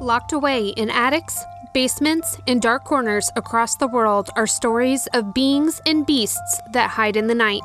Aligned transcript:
Locked 0.00 0.34
away 0.34 0.68
in 0.76 0.90
attics, 0.90 1.42
basements, 1.72 2.36
and 2.46 2.60
dark 2.60 2.84
corners 2.84 3.30
across 3.34 3.76
the 3.76 3.86
world 3.86 4.28
are 4.36 4.46
stories 4.46 5.06
of 5.14 5.32
beings 5.32 5.80
and 5.86 6.04
beasts 6.04 6.60
that 6.72 6.90
hide 6.90 7.16
in 7.16 7.28
the 7.28 7.34
night. 7.34 7.62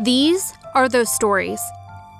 These 0.00 0.54
are 0.76 0.88
those 0.88 1.12
stories. 1.12 1.60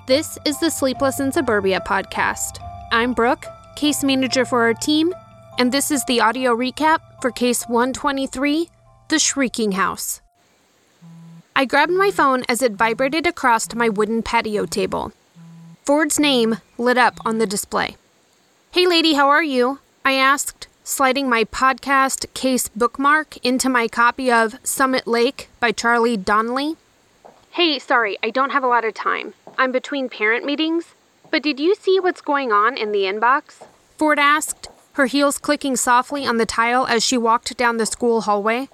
This 0.08 0.36
is 0.44 0.58
the 0.58 0.70
Sleepless 0.70 1.20
in 1.20 1.30
Suburbia 1.30 1.80
podcast. 1.86 2.58
I'm 2.90 3.12
Brooke, 3.12 3.46
case 3.76 4.02
manager 4.02 4.44
for 4.44 4.62
our 4.62 4.74
team, 4.74 5.14
and 5.56 5.70
this 5.70 5.92
is 5.92 6.04
the 6.06 6.20
audio 6.20 6.52
recap 6.52 6.98
for 7.22 7.30
case 7.30 7.62
123 7.68 8.68
The 9.06 9.20
Shrieking 9.20 9.72
House. 9.72 10.20
I 11.54 11.64
grabbed 11.64 11.92
my 11.92 12.10
phone 12.10 12.42
as 12.48 12.60
it 12.60 12.72
vibrated 12.72 13.24
across 13.24 13.72
my 13.72 13.88
wooden 13.88 14.24
patio 14.24 14.66
table. 14.66 15.12
Ford's 15.84 16.18
name 16.18 16.56
lit 16.76 16.98
up 16.98 17.14
on 17.24 17.38
the 17.38 17.46
display. 17.46 17.94
Hey, 18.74 18.88
lady, 18.88 19.14
how 19.14 19.28
are 19.28 19.40
you? 19.40 19.78
I 20.04 20.14
asked, 20.14 20.66
sliding 20.82 21.28
my 21.28 21.44
podcast 21.44 22.26
case 22.34 22.66
bookmark 22.66 23.36
into 23.46 23.68
my 23.68 23.86
copy 23.86 24.32
of 24.32 24.58
Summit 24.64 25.06
Lake 25.06 25.48
by 25.60 25.70
Charlie 25.70 26.18
Donlea. 26.18 26.76
Hey, 27.52 27.78
sorry, 27.78 28.18
I 28.20 28.30
don't 28.30 28.50
have 28.50 28.64
a 28.64 28.66
lot 28.66 28.84
of 28.84 28.92
time. 28.92 29.34
I'm 29.56 29.70
between 29.70 30.08
parent 30.08 30.44
meetings. 30.44 30.86
But 31.30 31.44
did 31.44 31.60
you 31.60 31.76
see 31.76 32.00
what's 32.00 32.20
going 32.20 32.50
on 32.50 32.76
in 32.76 32.90
the 32.90 33.02
inbox? 33.04 33.64
Ford 33.96 34.18
asked, 34.18 34.66
her 34.94 35.06
heels 35.06 35.38
clicking 35.38 35.76
softly 35.76 36.26
on 36.26 36.38
the 36.38 36.44
tile 36.44 36.84
as 36.84 37.04
she 37.04 37.16
walked 37.16 37.56
down 37.56 37.76
the 37.76 37.86
school 37.86 38.22
hallway. 38.22 38.68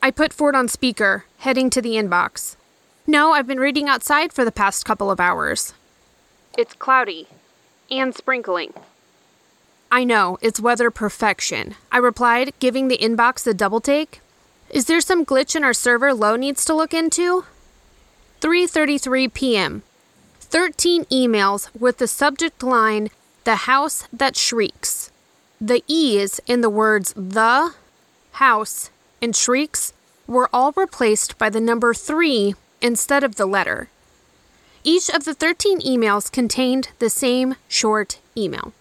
I 0.00 0.12
put 0.12 0.32
Ford 0.32 0.54
on 0.54 0.68
speaker, 0.68 1.24
heading 1.38 1.70
to 1.70 1.82
the 1.82 1.94
inbox. 1.94 2.54
No, 3.04 3.32
I've 3.32 3.48
been 3.48 3.58
reading 3.58 3.88
outside 3.88 4.32
for 4.32 4.44
the 4.44 4.52
past 4.52 4.84
couple 4.84 5.10
of 5.10 5.18
hours. 5.18 5.74
It's 6.56 6.74
cloudy, 6.74 7.26
and 7.90 8.14
sprinkling. 8.14 8.72
I 9.90 10.04
know, 10.04 10.38
it's 10.40 10.60
weather 10.60 10.90
perfection, 10.90 11.74
I 11.90 11.98
replied, 11.98 12.52
giving 12.60 12.88
the 12.88 12.98
inbox 12.98 13.46
a 13.46 13.54
double 13.54 13.80
take. 13.80 14.20
Is 14.70 14.84
there 14.84 15.00
some 15.00 15.26
glitch 15.26 15.56
in 15.56 15.64
our 15.64 15.74
server 15.74 16.14
Low 16.14 16.36
needs 16.36 16.64
to 16.66 16.74
look 16.74 16.94
into? 16.94 17.44
3:33 18.40 19.34
p.m. 19.34 19.82
13 20.38 21.04
emails 21.06 21.68
with 21.78 21.98
the 21.98 22.06
subject 22.06 22.62
line 22.62 23.10
The 23.44 23.66
House 23.66 24.08
That 24.12 24.36
Shrieks. 24.36 25.10
The 25.60 25.82
E's 25.86 26.40
in 26.46 26.60
the 26.60 26.70
words 26.70 27.12
the, 27.16 27.74
house, 28.32 28.90
and 29.20 29.36
shrieks 29.36 29.92
were 30.26 30.48
all 30.52 30.72
replaced 30.72 31.36
by 31.36 31.50
the 31.50 31.60
number 31.60 31.92
3 31.92 32.54
instead 32.80 33.22
of 33.22 33.36
the 33.36 33.46
letter. 33.46 33.88
Each 34.82 35.10
of 35.10 35.24
the 35.24 35.34
13 35.34 35.80
emails 35.82 36.32
contained 36.32 36.88
the 37.00 37.10
same 37.10 37.56
short 37.68 38.18
email. 38.34 38.72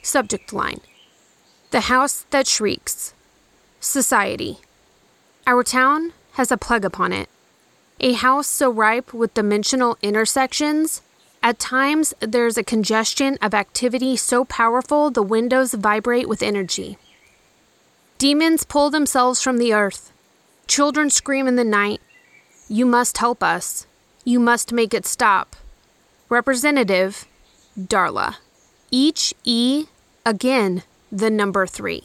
Subject 0.00 0.52
line 0.52 0.80
The 1.72 1.82
House 1.82 2.24
That 2.30 2.46
Shrieks. 2.46 3.14
Society. 3.80 4.58
Our 5.44 5.64
town 5.64 6.12
has 6.34 6.52
a 6.52 6.56
plague 6.56 6.84
upon 6.84 7.12
it. 7.12 7.28
A 7.98 8.12
house 8.12 8.46
so 8.46 8.70
ripe 8.70 9.12
with 9.12 9.34
dimensional 9.34 9.98
intersections, 10.02 11.02
at 11.42 11.58
times 11.58 12.14
there's 12.20 12.56
a 12.56 12.64
congestion 12.64 13.36
of 13.42 13.54
activity 13.54 14.16
so 14.16 14.44
powerful 14.44 15.10
the 15.10 15.22
windows 15.22 15.74
vibrate 15.74 16.28
with 16.28 16.42
energy. 16.42 16.96
Demons 18.18 18.62
pull 18.62 18.88
themselves 18.88 19.42
from 19.42 19.58
the 19.58 19.74
earth. 19.74 20.12
Children 20.68 21.10
scream 21.10 21.48
in 21.48 21.56
the 21.56 21.64
night. 21.64 22.00
You 22.68 22.86
must 22.86 23.18
help 23.18 23.42
us. 23.42 23.86
You 24.24 24.40
must 24.40 24.72
make 24.72 24.94
it 24.94 25.04
stop. 25.04 25.54
Representative, 26.30 27.26
Darla. 27.78 28.36
Each 28.90 29.34
E, 29.44 29.86
again, 30.24 30.82
the 31.12 31.30
number 31.30 31.66
three. 31.66 32.04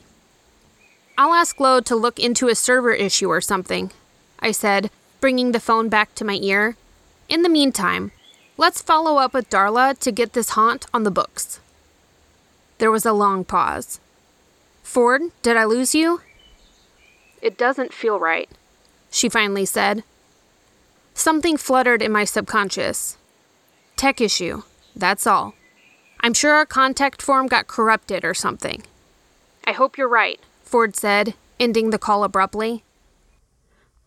I'll 1.18 1.34
ask 1.34 1.60
Lowe 1.60 1.80
to 1.82 1.96
look 1.96 2.20
into 2.20 2.50
a 2.50 2.56
server 2.56 2.94
issue 2.94 3.30
or 3.30 3.42
something, 3.42 3.92
I 4.40 4.52
said, 4.52 4.90
bringing 5.22 5.52
the 5.52 5.60
phone 5.60 5.88
back 5.88 6.14
to 6.16 6.26
my 6.26 6.36
ear. 6.42 6.76
In 7.30 7.42
the 7.42 7.50
meantime, 7.50 8.12
let's 8.58 8.82
follow 8.82 9.18
up 9.18 9.34
with 9.34 9.50
Darla 9.50 9.98
to 10.00 10.12
get 10.12 10.34
this 10.34 10.52
haunt 10.52 10.86
on 10.94 11.04
the 11.04 11.12
books. 11.12 11.60
There 12.80 12.92
was 12.92 13.06
a 13.06 13.14
long 13.14 13.46
pause. 13.46 14.00
Ford, 14.84 15.22
did 15.42 15.56
I 15.56 15.66
lose 15.66 15.96
you? 15.96 16.22
It 17.42 17.58
doesn't 17.58 17.94
feel 17.94 18.20
right, 18.20 18.50
she 19.10 19.30
finally 19.30 19.66
said. 19.66 20.04
Something 21.20 21.58
fluttered 21.58 22.02
in 22.02 22.14
my 22.14 22.24
subconscious. 22.24 23.18
Tech 23.98 24.22
issue, 24.22 24.64
that's 24.96 25.28
all. 25.28 25.54
I'm 26.22 26.34
sure 26.34 26.54
our 26.54 26.66
contact 26.66 27.22
form 27.22 27.48
got 27.48 27.68
corrupted 27.68 28.24
or 28.24 28.34
something. 28.34 28.84
I 29.68 29.74
hope 29.74 29.98
you're 29.98 30.08
right, 30.08 30.40
Ford 30.64 30.96
said, 30.96 31.34
ending 31.60 31.90
the 31.90 32.00
call 32.00 32.24
abruptly. 32.24 32.86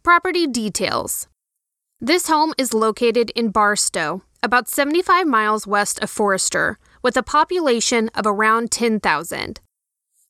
Property 0.02 0.46
details. 0.46 1.28
This 2.00 2.28
home 2.28 2.54
is 2.56 2.72
located 2.72 3.28
in 3.36 3.50
Barstow, 3.50 4.22
about 4.42 4.66
75 4.66 5.26
miles 5.26 5.66
west 5.66 6.02
of 6.02 6.08
Forester, 6.08 6.78
with 7.02 7.18
a 7.18 7.22
population 7.22 8.08
of 8.14 8.26
around 8.26 8.70
10,000. 8.70 9.60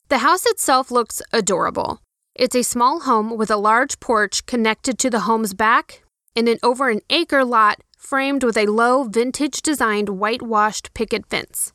The 0.09 0.19
house 0.19 0.47
itself 0.47 0.91
looks 0.91 1.23
adorable. 1.33 2.01
It's 2.35 2.57
a 2.57 2.65
small 2.65 3.03
home 3.03 3.37
with 3.37 3.53
a 3.53 3.57
large 3.57 4.01
porch 4.01 4.47
connected 4.47 4.99
to 4.99 5.11
the 5.11 5.21
home's 5.21 5.55
back 5.55 6.02
in 6.35 6.49
an 6.49 6.59
over 6.63 6.89
an 6.89 7.01
acre 7.11 7.45
lot 7.45 7.81
framed 7.97 8.43
with 8.43 8.57
a 8.57 8.67
low, 8.67 9.05
vintage 9.05 9.63
designed 9.63 10.09
whitewashed 10.09 10.93
picket 10.95 11.27
fence. 11.27 11.73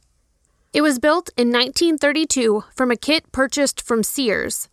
It 0.74 0.82
was 0.82 1.00
built 1.00 1.30
in 1.38 1.48
1932 1.48 2.64
from 2.76 2.92
a 2.92 2.98
kit 2.98 3.32
purchased 3.32 3.82
from 3.82 4.04
Sears. 4.04 4.70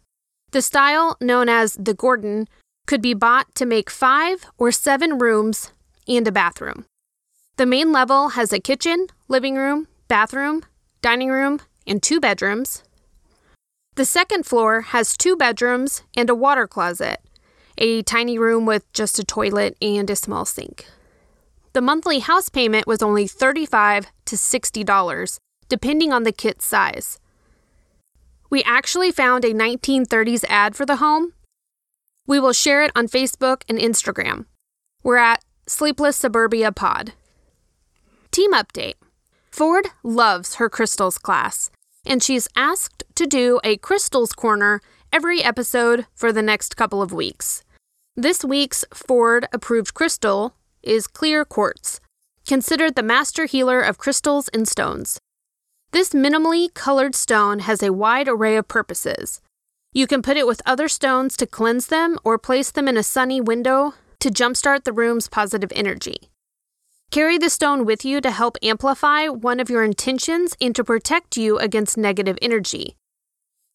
The 0.51 0.63
style, 0.63 1.17
known 1.21 1.49
as 1.49 1.75
the 1.75 1.95
Gordon, 1.95 2.49
could 2.87 3.01
be 3.01 3.15
bought 3.15 3.55
to 3.55 3.67
make 3.67 3.91
five 3.91 4.45
or 4.59 4.71
seven 4.71 5.19
rooms 5.19 5.73
and 6.07 6.27
a 6.29 6.33
bathroom. 6.33 6.87
The 7.57 7.67
main 7.67 7.93
level 7.93 8.31
has 8.31 8.53
a 8.53 8.61
kitchen, 8.61 9.07
living 9.29 9.55
room, 9.55 9.87
bathroom, 10.09 10.65
dining 11.01 11.31
room, 11.31 11.61
and 11.87 12.03
two 12.03 12.21
bedrooms. 12.21 12.83
The 13.95 14.05
second 14.05 14.45
floor 14.45 14.81
has 14.81 15.17
two 15.17 15.37
bedrooms 15.37 16.03
and 16.17 16.29
a 16.29 16.35
water 16.35 16.67
closet, 16.67 17.21
a 17.79 18.03
tiny 18.03 18.39
room 18.39 18.67
with 18.67 18.91
just 18.93 19.19
a 19.19 19.25
toilet 19.25 19.77
and 19.81 20.09
a 20.11 20.17
small 20.17 20.45
sink. 20.45 20.87
The 21.73 21.81
monthly 21.81 22.21
house 22.21 22.49
payment 22.49 22.87
was 22.87 23.03
only 23.03 23.27
35 23.27 24.07
to 24.27 24.37
$60, 24.37 25.39
depending 25.69 26.13
on 26.13 26.23
the 26.23 26.33
kit's 26.33 26.65
size. 26.65 27.19
We 28.49 28.63
actually 28.63 29.11
found 29.11 29.45
a 29.45 29.53
1930s 29.53 30.45
ad 30.49 30.77
for 30.77 30.87
the 30.87 30.97
home. 30.97 31.33
We 32.27 32.39
will 32.39 32.53
share 32.53 32.85
it 32.85 32.93
on 32.95 33.09
Facebook 33.09 33.63
and 33.69 33.79
Instagram. 33.79 34.47
We're 35.03 35.17
at 35.17 35.45
Sleepless 35.67 36.17
Suburbia 36.17 36.71
Pod. 36.71 37.15
Team 38.31 38.53
update 38.53 38.95
Ford 39.51 39.89
loves 40.03 40.57
her 40.57 40.69
crystals 40.69 41.19
class, 41.19 41.71
and 42.07 42.23
she's 42.23 42.49
asked 42.57 43.03
to 43.15 43.27
do 43.27 43.61
a 43.65 43.77
crystals 43.79 44.33
corner 44.33 44.81
every 45.15 45.45
episode 45.45 46.07
for 46.13 46.33
the 46.33 46.43
next 46.43 46.77
couple 46.77 47.01
of 47.01 47.13
weeks. 47.13 47.63
This 48.17 48.45
week's 48.45 48.85
Ford 48.93 49.47
approved 49.53 49.95
crystal 49.95 50.57
is 50.83 51.07
clear 51.07 51.45
quartz, 51.45 52.01
considered 52.49 52.97
the 52.97 53.03
master 53.05 53.45
healer 53.45 53.81
of 53.81 53.97
crystals 53.97 54.49
and 54.49 54.67
stones. 54.67 55.21
This 55.93 56.09
minimally 56.11 56.75
colored 56.75 57.15
stone 57.15 57.61
has 57.61 57.81
a 57.81 57.93
wide 57.93 58.27
array 58.27 58.57
of 58.57 58.67
purposes. 58.67 59.41
You 59.93 60.09
can 60.09 60.21
put 60.21 60.37
it 60.37 60.49
with 60.49 60.61
other 60.67 60.89
stones 60.89 61.37
to 61.37 61.47
cleanse 61.47 61.87
them 61.87 62.19
or 62.25 62.37
place 62.37 62.73
them 62.73 62.89
in 62.89 62.97
a 62.97 63.05
sunny 63.05 63.41
window 63.41 63.95
to 64.19 64.31
jumpstart 64.31 64.83
the 64.83 64.93
room's 64.93 65.29
positive 65.29 65.71
energy. 65.77 66.29
Carry 67.13 67.39
the 67.39 67.51
stone 67.51 67.85
with 67.85 68.05
you 68.05 68.21
to 68.21 68.33
help 68.33 68.57
amplify 68.65 69.29
one 69.29 69.61
of 69.61 69.71
your 69.71 69.85
intentions 69.85 70.57
and 70.61 70.75
to 70.75 70.83
protect 70.83 71.37
you 71.37 71.57
against 71.57 71.97
negative 71.97 72.37
energy. 72.43 72.97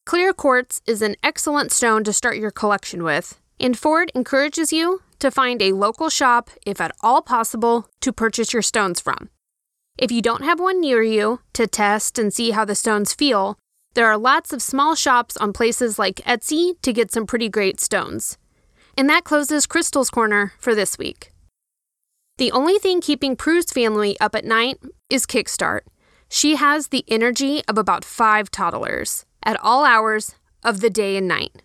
Clear 0.10 0.34
quartz 0.34 0.82
is 0.88 1.04
an 1.04 1.16
excellent 1.22 1.72
stone 1.72 2.04
to 2.04 2.12
start 2.12 2.38
your 2.38 2.50
collection 2.50 3.04
with, 3.04 3.40
and 3.60 3.78
Ford 3.78 4.12
encourages 4.16 4.74
you 4.74 5.04
to 5.20 5.30
find 5.30 5.62
a 5.62 5.74
local 5.74 6.10
shop, 6.10 6.50
if 6.66 6.82
at 6.82 6.94
all 7.02 7.22
possible, 7.22 7.88
to 8.02 8.12
purchase 8.12 8.52
your 8.52 8.64
stones 8.64 9.00
from. 9.00 9.30
If 10.00 10.12
you 10.12 10.24
don't 10.24 10.44
have 10.44 10.60
one 10.60 10.82
near 10.82 11.04
you 11.04 11.42
to 11.54 11.68
test 11.68 12.18
and 12.18 12.34
see 12.34 12.50
how 12.50 12.66
the 12.66 12.74
stones 12.74 13.14
feel, 13.14 13.60
there 13.94 14.08
are 14.08 14.18
lots 14.18 14.52
of 14.52 14.64
small 14.64 14.96
shops 14.96 15.38
on 15.38 15.54
places 15.54 16.00
like 16.00 16.26
Etsy 16.26 16.82
to 16.82 16.92
get 16.92 17.12
some 17.12 17.28
pretty 17.28 17.48
great 17.48 17.80
stones. 17.80 18.40
And 18.98 19.08
that 19.12 19.26
closes 19.26 19.68
Crystal's 19.68 20.10
Corner 20.10 20.54
for 20.58 20.74
this 20.74 20.98
week. 20.98 21.32
The 22.40 22.52
only 22.52 22.80
thing 22.80 23.00
keeping 23.00 23.36
Prue's 23.36 23.72
family 23.72 24.20
up 24.20 24.34
at 24.34 24.44
night 24.44 24.80
is 25.12 25.28
Kickstart. 25.28 25.82
She 26.30 26.56
has 26.56 26.88
the 26.88 27.06
energy 27.08 27.62
of 27.68 27.78
about 27.78 28.04
five 28.04 28.50
toddlers 28.50 29.28
at 29.44 29.60
all 29.62 29.86
hours 29.86 30.36
of 30.64 30.82
the 30.82 30.90
day 30.90 31.18
and 31.18 31.28
night. 31.28 31.62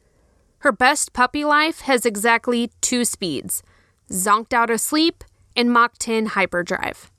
Her 0.59 0.73
best 0.73 1.13
puppy 1.13 1.45
life 1.45 1.81
has 1.81 2.07
exactly 2.07 2.71
two 2.81 3.05
speeds 3.05 3.63
zonked 4.11 4.53
out 4.53 4.71
of 4.71 4.81
sleep 4.81 5.25
and 5.57 5.73
Mach 5.73 5.97
10 5.99 6.27
hyperdrive. 6.27 7.11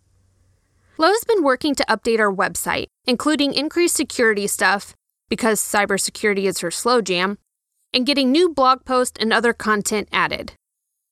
Lowe's 0.97 1.23
been 1.25 1.43
working 1.43 1.75
to 1.75 1.85
update 1.89 2.19
our 2.19 2.33
website, 2.33 2.85
including 3.05 3.53
increased 3.53 3.95
security 3.95 4.47
stuff, 4.47 4.93
because 5.29 5.59
cybersecurity 5.59 6.45
is 6.45 6.59
her 6.59 6.71
slow 6.71 7.01
jam, 7.01 7.37
and 7.93 8.05
getting 8.05 8.31
new 8.31 8.49
blog 8.49 8.85
posts 8.85 9.17
and 9.19 9.33
other 9.33 9.53
content 9.53 10.07
added. 10.11 10.53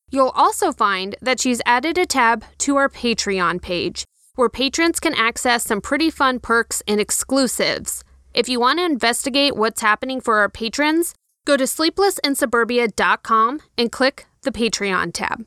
You'll 0.10 0.30
also 0.30 0.72
find 0.72 1.16
that 1.22 1.40
she's 1.40 1.62
added 1.66 1.98
a 1.98 2.06
tab 2.06 2.45
to 2.60 2.75
our 2.75 2.88
Patreon 2.88 3.62
page, 3.62 4.06
where 4.36 4.50
patrons 4.50 5.00
can 5.00 5.16
access 5.16 5.63
some 5.63 5.81
pretty 5.81 6.10
fun 6.10 6.40
perks 6.40 6.81
and 6.88 7.00
exclusives. 7.00 8.04
If 8.33 8.50
you 8.50 8.59
want 8.59 8.80
to 8.80 8.85
investigate 8.85 9.56
what's 9.56 9.81
happening 9.81 10.19
for 10.19 10.38
our 10.39 10.50
patrons, 10.50 11.13
go 11.45 11.56
to 11.56 11.65
sleeplessinsuburbia.com 11.65 13.59
and 13.77 13.91
click 13.91 14.25
the 14.41 14.51
Patreon 14.51 15.13
tab. 15.13 15.45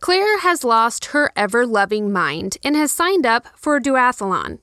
Claire 0.00 0.40
has 0.40 0.64
lost 0.64 1.06
her 1.06 1.30
ever 1.36 1.66
loving 1.66 2.12
mind 2.12 2.58
and 2.64 2.76
has 2.76 2.92
signed 2.92 3.26
up 3.26 3.46
for 3.56 3.76
a 3.76 3.80
duathlon. 3.80 4.58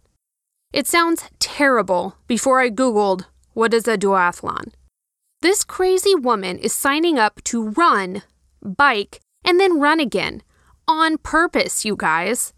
It 0.71 0.87
sounds 0.87 1.23
terrible 1.39 2.15
before 2.27 2.59
I 2.59 2.69
Googled 2.69 3.25
what 3.53 3.73
is 3.73 3.87
a 3.87 3.97
duathlon. 3.97 4.73
This 5.41 5.63
crazy 5.63 6.15
woman 6.15 6.57
is 6.57 6.73
signing 6.73 7.17
up 7.17 7.41
to 7.45 7.69
run, 7.69 8.23
bike, 8.61 9.19
and 9.43 9.59
then 9.59 9.79
run 9.79 9.99
again 9.99 10.43
on 10.87 11.17
purpose, 11.17 11.85
you 11.85 11.95
guys. 11.95 12.53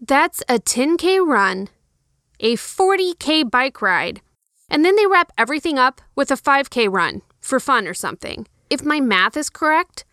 That's 0.00 0.42
a 0.48 0.58
10K 0.58 1.26
run, 1.26 1.68
a 2.44 2.56
40K 2.56 3.50
bike 3.50 3.80
ride, 3.80 4.20
and 4.68 4.84
then 4.84 4.96
they 4.96 5.06
wrap 5.06 5.32
everything 5.38 5.78
up 5.78 6.02
with 6.14 6.30
a 6.30 6.36
5K 6.36 6.92
run 6.92 7.22
for 7.40 7.58
fun 7.58 7.88
or 7.88 7.94
something. 7.94 8.46
If 8.68 8.84
my 8.84 9.00
math 9.00 9.34
is 9.38 9.48
correct, 9.48 10.04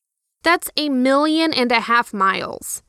that's 0.42 0.72
a 0.78 0.88
million 0.88 1.54
and 1.54 1.74
a 1.74 1.82
half 1.82 2.14
miles. 2.14 2.84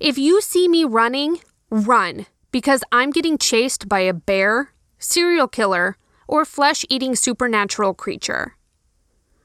If 0.00 0.18
you 0.18 0.40
see 0.40 0.66
me 0.66 0.82
running, 0.84 1.38
run, 1.70 2.26
because 2.50 2.82
I'm 2.90 3.12
getting 3.12 3.38
chased 3.38 3.88
by 3.88 4.00
a 4.00 4.12
bear, 4.12 4.72
serial 4.98 5.46
killer, 5.46 5.96
or 6.26 6.44
flesh 6.44 6.84
eating 6.88 7.14
supernatural 7.14 7.94
creature. 7.94 8.56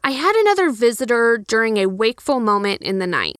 I 0.03 0.11
had 0.11 0.35
another 0.35 0.71
visitor 0.71 1.37
during 1.37 1.77
a 1.77 1.85
wakeful 1.85 2.39
moment 2.39 2.81
in 2.81 2.97
the 2.97 3.07
night. 3.07 3.35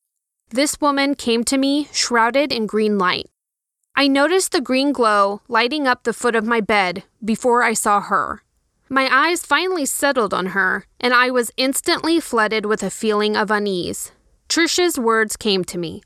This 0.51 0.79
woman 0.79 1.15
came 1.15 1.43
to 1.45 1.57
me 1.57 1.87
shrouded 1.91 2.51
in 2.51 2.67
green 2.67 2.99
light. 2.99 3.32
I 3.95 4.07
noticed 4.07 4.51
the 4.51 4.61
green 4.61 4.91
glow 4.91 5.41
lighting 5.47 5.87
up 5.87 6.03
the 6.03 6.13
foot 6.13 6.35
of 6.35 6.45
my 6.45 6.61
bed 6.61 7.03
before 7.23 7.63
I 7.63 7.73
saw 7.73 8.01
her. 8.01 8.41
My 8.89 9.07
eyes 9.11 9.45
finally 9.45 9.85
settled 9.85 10.33
on 10.33 10.47
her, 10.47 10.85
and 10.99 11.13
I 11.13 11.31
was 11.31 11.51
instantly 11.57 12.19
flooded 12.19 12.65
with 12.65 12.83
a 12.83 12.89
feeling 12.89 13.35
of 13.35 13.51
unease. 13.51 14.11
Trisha's 14.49 14.99
words 14.99 15.37
came 15.37 15.63
to 15.65 15.77
me 15.77 16.03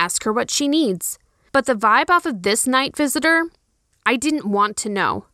ask 0.00 0.24
her 0.24 0.32
what 0.32 0.50
she 0.50 0.66
needs. 0.66 1.18
But 1.52 1.66
the 1.66 1.74
vibe 1.74 2.10
off 2.10 2.26
of 2.26 2.42
this 2.42 2.66
night 2.66 2.96
visitor, 2.96 3.44
I 4.06 4.16
didn't 4.16 4.46
want 4.46 4.76
to 4.78 4.88
know. 4.88 5.26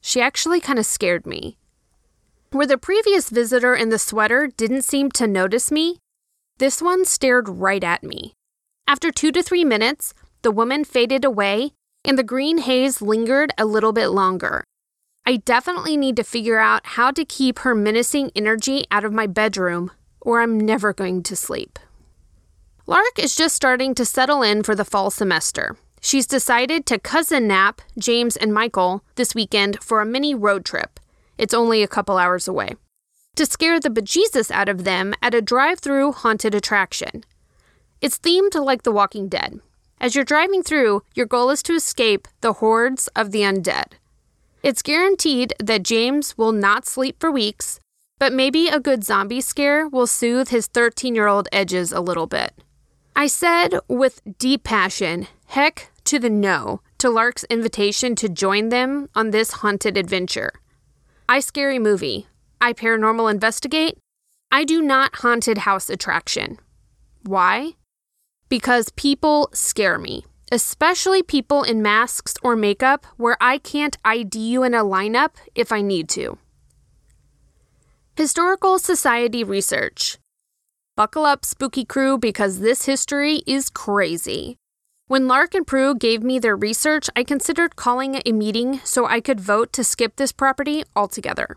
She 0.00 0.20
actually 0.20 0.60
kind 0.60 0.78
of 0.78 0.86
scared 0.86 1.26
me. 1.26 1.56
Where 2.50 2.66
the 2.66 2.78
previous 2.78 3.30
visitor 3.30 3.74
in 3.74 3.90
the 3.90 3.98
sweater 3.98 4.48
didn't 4.48 4.82
seem 4.82 5.10
to 5.12 5.26
notice 5.26 5.70
me, 5.70 5.98
this 6.58 6.82
one 6.82 7.04
stared 7.04 7.48
right 7.48 7.84
at 7.84 8.02
me. 8.02 8.34
After 8.86 9.10
two 9.10 9.32
to 9.32 9.42
three 9.42 9.64
minutes, 9.64 10.12
the 10.44 10.52
woman 10.52 10.84
faded 10.84 11.24
away 11.24 11.72
and 12.04 12.16
the 12.16 12.22
green 12.22 12.58
haze 12.58 13.02
lingered 13.02 13.52
a 13.56 13.64
little 13.64 13.92
bit 13.92 14.08
longer. 14.08 14.62
I 15.26 15.36
definitely 15.38 15.96
need 15.96 16.16
to 16.16 16.22
figure 16.22 16.58
out 16.58 16.84
how 16.84 17.10
to 17.12 17.24
keep 17.24 17.60
her 17.60 17.74
menacing 17.74 18.30
energy 18.36 18.84
out 18.90 19.04
of 19.04 19.12
my 19.12 19.26
bedroom, 19.26 19.90
or 20.20 20.42
I'm 20.42 20.60
never 20.60 20.92
going 20.92 21.22
to 21.22 21.34
sleep. 21.34 21.78
Lark 22.86 23.18
is 23.18 23.34
just 23.34 23.56
starting 23.56 23.94
to 23.94 24.04
settle 24.04 24.42
in 24.42 24.62
for 24.62 24.74
the 24.74 24.84
fall 24.84 25.10
semester. 25.10 25.76
She's 26.02 26.26
decided 26.26 26.84
to 26.86 26.98
cousin 26.98 27.48
nap 27.48 27.80
James 27.98 28.36
and 28.36 28.52
Michael 28.52 29.02
this 29.14 29.34
weekend 29.34 29.82
for 29.82 30.02
a 30.02 30.06
mini 30.06 30.34
road 30.34 30.66
trip. 30.66 31.00
It's 31.38 31.54
only 31.54 31.82
a 31.82 31.88
couple 31.88 32.18
hours 32.18 32.46
away. 32.46 32.74
To 33.36 33.46
scare 33.46 33.80
the 33.80 33.88
bejesus 33.88 34.50
out 34.50 34.68
of 34.68 34.84
them 34.84 35.14
at 35.22 35.34
a 35.34 35.40
drive 35.40 35.78
through 35.78 36.12
haunted 36.12 36.54
attraction. 36.54 37.24
It's 38.02 38.18
themed 38.18 38.54
like 38.62 38.82
The 38.82 38.92
Walking 38.92 39.28
Dead. 39.28 39.60
As 40.00 40.14
you're 40.14 40.24
driving 40.24 40.62
through, 40.62 41.02
your 41.14 41.26
goal 41.26 41.50
is 41.50 41.62
to 41.64 41.74
escape 41.74 42.28
the 42.40 42.54
hordes 42.54 43.08
of 43.16 43.30
the 43.30 43.40
undead. 43.40 43.92
It's 44.62 44.82
guaranteed 44.82 45.54
that 45.58 45.82
James 45.82 46.36
will 46.38 46.52
not 46.52 46.86
sleep 46.86 47.16
for 47.20 47.30
weeks, 47.30 47.80
but 48.18 48.32
maybe 48.32 48.68
a 48.68 48.80
good 48.80 49.04
zombie 49.04 49.40
scare 49.40 49.88
will 49.88 50.06
soothe 50.06 50.48
his 50.48 50.66
13 50.66 51.14
year 51.14 51.26
old 51.26 51.48
edges 51.52 51.92
a 51.92 52.00
little 52.00 52.26
bit. 52.26 52.52
I 53.16 53.26
said 53.26 53.78
with 53.88 54.20
deep 54.38 54.64
passion, 54.64 55.28
heck 55.46 55.90
to 56.04 56.18
the 56.18 56.30
no, 56.30 56.80
to 56.98 57.10
Lark's 57.10 57.44
invitation 57.44 58.14
to 58.16 58.28
join 58.28 58.70
them 58.70 59.08
on 59.14 59.30
this 59.30 59.52
haunted 59.52 59.96
adventure. 59.96 60.52
I 61.28 61.40
scary 61.40 61.78
movie. 61.78 62.26
I 62.60 62.72
paranormal 62.72 63.30
investigate. 63.30 63.98
I 64.50 64.64
do 64.64 64.82
not 64.82 65.16
haunted 65.16 65.58
house 65.58 65.90
attraction. 65.90 66.58
Why? 67.22 67.76
Because 68.56 68.90
people 68.90 69.50
scare 69.52 69.98
me 69.98 70.24
especially 70.54 71.20
people 71.20 71.64
in 71.64 71.82
masks 71.82 72.34
or 72.40 72.54
makeup 72.54 73.06
where 73.16 73.36
I 73.40 73.58
can't 73.58 73.96
ID 74.04 74.38
you 74.38 74.62
in 74.62 74.72
a 74.72 74.84
lineup 74.84 75.30
if 75.56 75.72
I 75.72 75.80
need 75.80 76.08
to. 76.10 76.38
Historical 78.16 78.78
Society 78.78 79.42
Research. 79.42 80.18
Buckle 80.96 81.26
up, 81.26 81.44
spooky 81.44 81.84
crew, 81.84 82.16
because 82.18 82.60
this 82.60 82.84
history 82.84 83.42
is 83.48 83.68
crazy. 83.68 84.56
When 85.08 85.26
Lark 85.26 85.56
and 85.56 85.66
Prue 85.66 85.92
gave 85.96 86.22
me 86.22 86.38
their 86.38 86.56
research, 86.56 87.10
I 87.16 87.24
considered 87.24 87.74
calling 87.74 88.22
a 88.24 88.30
meeting 88.30 88.78
so 88.84 89.06
I 89.06 89.20
could 89.20 89.40
vote 89.40 89.72
to 89.72 89.82
skip 89.82 90.14
this 90.14 90.30
property 90.30 90.84
altogether. 90.94 91.56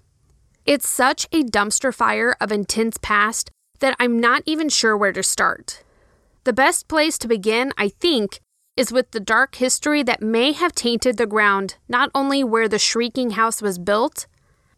It's 0.65 0.89
such 0.89 1.27
a 1.31 1.44
dumpster 1.44 1.94
fire 1.94 2.35
of 2.41 2.51
intense 2.51 2.97
past 2.99 3.51
that 3.79 3.95
I'm 3.99 4.19
not 4.19 4.41
even 4.47 4.69
sure 4.69 4.97
where 4.97 5.13
to 5.13 5.21
start. 5.21 5.83
The 6.47 6.53
best 6.53 6.88
place 6.88 7.17
to 7.17 7.27
begin, 7.27 7.73
I 7.77 7.89
think, 7.89 8.39
is 8.77 8.89
with 8.89 9.11
the 9.11 9.19
dark 9.19 9.55
history 9.55 10.01
that 10.03 10.21
may 10.21 10.53
have 10.53 10.71
tainted 10.71 11.17
the 11.17 11.25
ground 11.25 11.75
not 11.89 12.09
only 12.15 12.41
where 12.41 12.69
the 12.69 12.79
shrieking 12.79 13.31
house 13.31 13.61
was 13.61 13.77
built, 13.77 14.27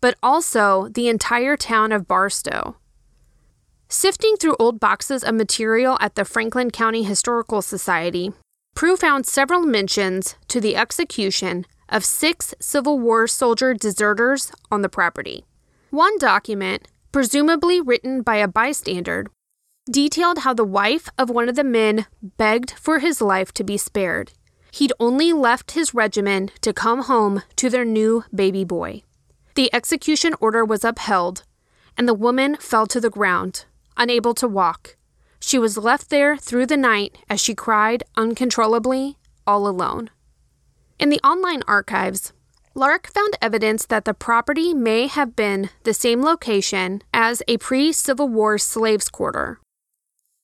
but 0.02 0.18
also 0.24 0.88
the 0.88 1.08
entire 1.08 1.56
town 1.56 1.92
of 1.92 2.08
Barstow. 2.08 2.78
Sifting 3.88 4.36
through 4.36 4.56
old 4.60 4.80
boxes 4.80 5.24
of 5.24 5.36
material 5.36 5.96
at 6.02 6.16
the 6.16 6.26
Franklin 6.26 6.72
County 6.72 7.04
Historical 7.04 7.62
Society, 7.62 8.32
Prue 8.74 8.98
found 8.98 9.28
several 9.28 9.62
mentions 9.62 10.38
to 10.48 10.60
the 10.60 10.76
execution 10.76 11.68
of 11.88 12.04
six 12.04 12.56
Civil 12.60 12.98
War 12.98 13.28
soldier 13.28 13.76
deserters 13.76 14.52
on 14.72 14.82
the 14.82 14.90
property. 14.90 15.46
One 15.92 16.18
document, 16.18 16.88
presumably 17.12 17.80
written 17.80 18.24
by 18.24 18.38
a 18.38 18.48
bystander, 18.48 19.28
detailed 19.92 20.40
how 20.40 20.54
the 20.54 20.64
wife 20.64 21.10
of 21.18 21.30
one 21.30 21.50
of 21.50 21.56
the 21.56 21.64
men 21.64 22.06
begged 22.22 22.72
for 22.72 23.00
his 23.00 23.22
life 23.22 23.54
to 23.54 23.64
be 23.64 23.78
spared. 23.78 24.32
He'd 24.72 24.94
only 25.00 25.34
left 25.34 25.72
his 25.72 25.94
regiment 25.94 26.52
to 26.62 26.74
come 26.74 27.04
home 27.04 27.44
to 27.56 27.70
their 27.70 27.86
new 27.86 28.24
baby 28.34 28.64
boy. 28.64 29.04
The 29.56 29.74
execution 29.74 30.36
order 30.40 30.64
was 30.64 30.84
upheld, 30.84 31.44
and 31.98 32.08
the 32.08 32.14
woman 32.14 32.56
fell 32.58 32.88
to 32.88 33.02
the 33.02 33.10
ground, 33.10 33.66
unable 33.98 34.34
to 34.36 34.48
walk. 34.48 34.96
She 35.40 35.58
was 35.58 35.78
left 35.78 36.10
there 36.10 36.38
through 36.38 36.68
the 36.68 36.78
night 36.78 37.18
as 37.30 37.42
she 37.42 37.56
cried 37.56 38.04
uncontrollably, 38.16 39.18
all 39.48 39.68
alone. 39.68 40.10
In 41.00 41.10
the 41.10 41.22
online 41.24 41.64
archives, 41.68 42.34
Lark 42.76 43.08
found 43.08 43.36
evidence 43.42 43.86
that 43.88 44.06
the 44.06 44.14
property 44.14 44.74
may 44.74 45.08
have 45.08 45.36
been 45.36 45.70
the 45.84 45.94
same 45.94 46.22
location 46.22 47.02
as 47.14 47.42
a 47.48 47.58
pre 47.58 47.92
Civil 47.92 48.28
War 48.30 48.58
slaves' 48.58 49.10
quarter. 49.10 49.60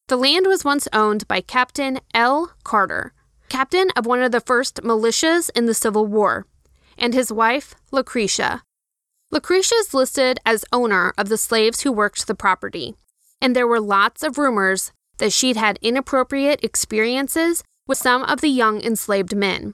The 0.07 0.17
land 0.17 0.45
was 0.45 0.63
once 0.63 0.87
owned 0.93 1.27
by 1.27 1.41
Captain 1.41 1.99
L. 2.13 2.53
Carter, 2.63 3.11
captain 3.49 3.89
of 3.95 4.05
one 4.05 4.21
of 4.21 4.31
the 4.31 4.39
first 4.39 4.83
militias 4.83 5.49
in 5.55 5.65
the 5.65 5.73
Civil 5.73 6.05
War, 6.05 6.45
and 6.95 7.15
his 7.15 7.31
wife, 7.31 7.73
Lucretia. 7.91 8.61
Lucretia 9.31 9.73
is 9.79 9.95
listed 9.95 10.39
as 10.45 10.63
owner 10.71 11.11
of 11.17 11.27
the 11.27 11.39
slaves 11.39 11.81
who 11.81 11.91
worked 11.91 12.27
the 12.27 12.35
property, 12.35 12.93
and 13.41 13.55
there 13.55 13.65
were 13.65 13.79
lots 13.79 14.21
of 14.21 14.37
rumors 14.37 14.91
that 15.17 15.33
she'd 15.33 15.57
had 15.57 15.79
inappropriate 15.81 16.63
experiences 16.63 17.63
with 17.87 17.97
some 17.97 18.21
of 18.25 18.41
the 18.41 18.49
young 18.49 18.79
enslaved 18.81 19.35
men, 19.35 19.73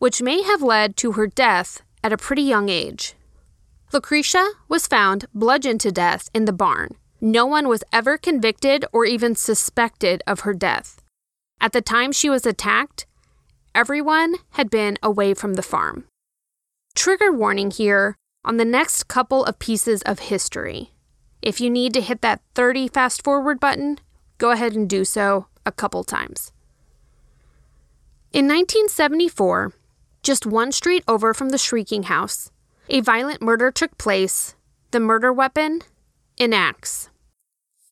which 0.00 0.20
may 0.20 0.42
have 0.42 0.60
led 0.60 0.96
to 0.96 1.12
her 1.12 1.28
death 1.28 1.82
at 2.02 2.12
a 2.12 2.16
pretty 2.16 2.42
young 2.42 2.68
age. 2.68 3.14
Lucretia 3.92 4.54
was 4.68 4.88
found 4.88 5.26
bludgeoned 5.32 5.80
to 5.82 5.92
death 5.92 6.28
in 6.34 6.46
the 6.46 6.52
barn, 6.52 6.96
no 7.22 7.46
one 7.46 7.68
was 7.68 7.84
ever 7.92 8.18
convicted 8.18 8.84
or 8.92 9.04
even 9.04 9.36
suspected 9.36 10.22
of 10.26 10.40
her 10.40 10.52
death. 10.52 11.00
At 11.60 11.72
the 11.72 11.80
time 11.80 12.10
she 12.10 12.28
was 12.28 12.44
attacked, 12.44 13.06
everyone 13.76 14.34
had 14.50 14.68
been 14.68 14.98
away 15.04 15.32
from 15.32 15.54
the 15.54 15.62
farm. 15.62 16.04
Trigger 16.96 17.30
warning 17.30 17.70
here 17.70 18.16
on 18.44 18.56
the 18.56 18.64
next 18.64 19.04
couple 19.04 19.44
of 19.44 19.60
pieces 19.60 20.02
of 20.02 20.18
history. 20.18 20.90
If 21.40 21.60
you 21.60 21.70
need 21.70 21.94
to 21.94 22.00
hit 22.00 22.22
that 22.22 22.42
30 22.56 22.88
fast 22.88 23.22
forward 23.22 23.60
button, 23.60 24.00
go 24.38 24.50
ahead 24.50 24.74
and 24.74 24.90
do 24.90 25.04
so 25.04 25.46
a 25.64 25.70
couple 25.70 26.02
times. 26.02 26.50
In 28.32 28.46
1974, 28.48 29.72
just 30.24 30.44
one 30.44 30.72
street 30.72 31.04
over 31.06 31.32
from 31.32 31.50
the 31.50 31.58
Shrieking 31.58 32.04
House, 32.04 32.50
a 32.88 33.00
violent 33.00 33.40
murder 33.40 33.70
took 33.70 33.96
place. 33.96 34.56
The 34.90 34.98
murder 34.98 35.32
weapon? 35.32 35.82
An 36.40 36.52
axe. 36.52 37.10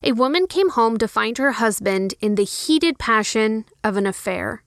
A 0.03 0.13
woman 0.13 0.47
came 0.47 0.69
home 0.69 0.97
to 0.97 1.07
find 1.07 1.37
her 1.37 1.51
husband 1.51 2.15
in 2.19 2.33
the 2.33 2.43
heated 2.43 2.97
passion 2.97 3.65
of 3.83 3.97
an 3.97 4.07
affair. 4.07 4.63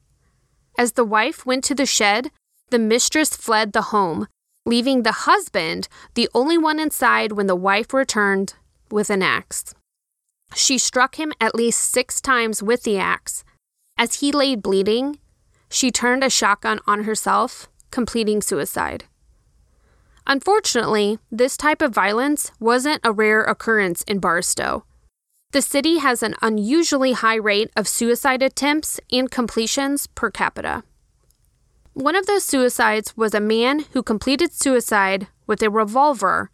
As 0.78 0.92
the 0.92 1.04
wife 1.04 1.44
went 1.44 1.64
to 1.64 1.74
the 1.74 1.86
shed, 1.86 2.30
the 2.70 2.78
mistress 2.78 3.36
fled 3.36 3.72
the 3.72 3.90
home, 3.92 4.28
leaving 4.64 5.02
the 5.02 5.26
husband 5.26 5.88
the 6.14 6.28
only 6.34 6.56
one 6.56 6.78
inside 6.78 7.32
when 7.32 7.48
the 7.48 7.56
wife 7.56 7.92
returned 7.92 8.54
with 8.92 9.10
an 9.10 9.22
axe. 9.22 9.74
She 10.54 10.78
struck 10.78 11.16
him 11.16 11.32
at 11.40 11.54
least 11.54 11.80
six 11.80 12.20
times 12.20 12.62
with 12.62 12.84
the 12.84 12.98
axe. 12.98 13.42
As 13.98 14.20
he 14.20 14.30
lay 14.30 14.54
bleeding, 14.54 15.18
she 15.68 15.90
turned 15.90 16.22
a 16.22 16.30
shotgun 16.30 16.78
on 16.86 17.04
herself, 17.04 17.68
completing 17.90 18.40
suicide. 18.40 19.04
Unfortunately, 20.28 21.18
this 21.30 21.56
type 21.56 21.82
of 21.82 21.92
violence 21.92 22.52
wasn't 22.60 23.00
a 23.02 23.10
rare 23.10 23.42
occurrence 23.42 24.02
in 24.04 24.20
Barstow. 24.20 24.84
The 25.54 25.62
city 25.62 25.98
has 25.98 26.24
an 26.24 26.34
unusually 26.42 27.12
high 27.12 27.36
rate 27.36 27.70
of 27.76 27.86
suicide 27.86 28.42
attempts 28.42 28.98
and 29.12 29.30
completions 29.30 30.08
per 30.08 30.28
capita. 30.28 30.82
One 31.92 32.16
of 32.16 32.26
those 32.26 32.42
suicides 32.42 33.16
was 33.16 33.34
a 33.34 33.40
man 33.40 33.84
who 33.92 34.02
completed 34.02 34.52
suicide 34.52 35.28
with 35.46 35.62
a 35.62 35.70
revolver 35.70 36.50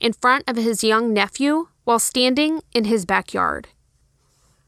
in 0.00 0.12
front 0.12 0.44
of 0.46 0.56
his 0.56 0.84
young 0.84 1.14
nephew 1.14 1.68
while 1.84 1.98
standing 1.98 2.60
in 2.74 2.84
his 2.84 3.06
backyard. 3.06 3.68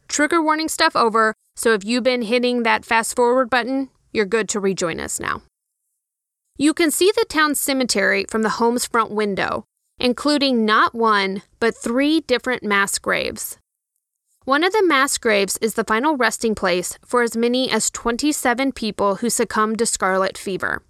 Trigger 0.09 0.41
warning 0.41 0.71
stuff 0.71 0.97
over, 0.97 1.35
so 1.55 1.75
if 1.75 1.85
you've 1.85 2.05
been 2.05 2.23
hitting 2.23 2.63
that 2.63 2.87
fast 2.87 3.15
forward 3.15 3.51
button, 3.51 3.91
you're 4.15 4.25
good 4.25 4.49
to 4.49 4.61
rejoin 4.61 4.99
us 4.99 5.21
now. 5.21 5.43
You 6.57 6.73
can 6.73 6.91
see 6.91 7.13
the 7.15 7.27
town 7.29 7.55
cemetery 7.55 8.25
from 8.31 8.41
the 8.41 8.57
home's 8.61 8.87
front 8.87 9.11
window, 9.11 9.65
including 9.99 10.65
not 10.65 10.95
one, 10.95 11.43
but 11.61 11.77
three 11.77 12.21
different 12.23 12.63
mass 12.63 12.99
graves. 12.99 13.59
One 14.45 14.63
of 14.63 14.75
the 14.75 14.85
mass 14.85 15.17
graves 15.17 15.57
is 15.63 15.73
the 15.73 15.85
final 15.85 16.19
resting 16.19 16.55
place 16.55 16.99
for 17.03 17.23
as 17.23 17.35
many 17.35 17.71
as 17.71 17.91
27 17.91 18.73
people 18.73 19.17
who 19.17 19.31
succumbed 19.31 19.79
to 19.79 19.87
scarlet 19.87 20.37
fever. 20.37 20.83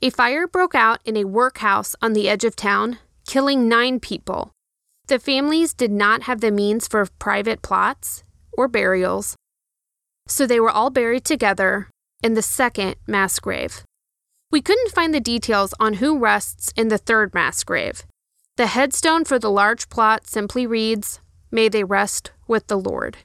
A 0.00 0.08
fire 0.08 0.46
broke 0.46 0.74
out 0.74 1.00
in 1.04 1.14
a 1.14 1.24
workhouse 1.24 1.94
on 2.00 2.14
the 2.14 2.26
edge 2.26 2.42
of 2.42 2.56
town, 2.56 2.98
killing 3.26 3.68
nine 3.68 4.00
people. 4.00 4.52
The 5.08 5.18
families 5.18 5.74
did 5.74 5.90
not 5.90 6.22
have 6.22 6.40
the 6.40 6.50
means 6.50 6.88
for 6.88 7.06
private 7.18 7.60
plots 7.60 8.22
or 8.50 8.66
burials, 8.66 9.36
so 10.26 10.46
they 10.46 10.58
were 10.58 10.70
all 10.70 10.88
buried 10.88 11.26
together 11.26 11.90
in 12.22 12.32
the 12.32 12.40
second 12.40 12.96
mass 13.06 13.38
grave. 13.40 13.82
We 14.50 14.62
couldn't 14.62 14.92
find 14.92 15.12
the 15.12 15.20
details 15.20 15.74
on 15.78 15.94
who 15.94 16.18
rests 16.18 16.72
in 16.76 16.88
the 16.88 16.96
third 16.96 17.34
mass 17.34 17.62
grave. 17.62 18.04
The 18.56 18.68
headstone 18.68 19.26
for 19.26 19.38
the 19.38 19.50
large 19.50 19.90
plot 19.90 20.26
simply 20.26 20.66
reads, 20.66 21.20
May 21.50 21.68
they 21.68 21.84
rest 21.84 22.32
with 22.50 22.66
the 22.66 22.76
Lord. 22.76 23.18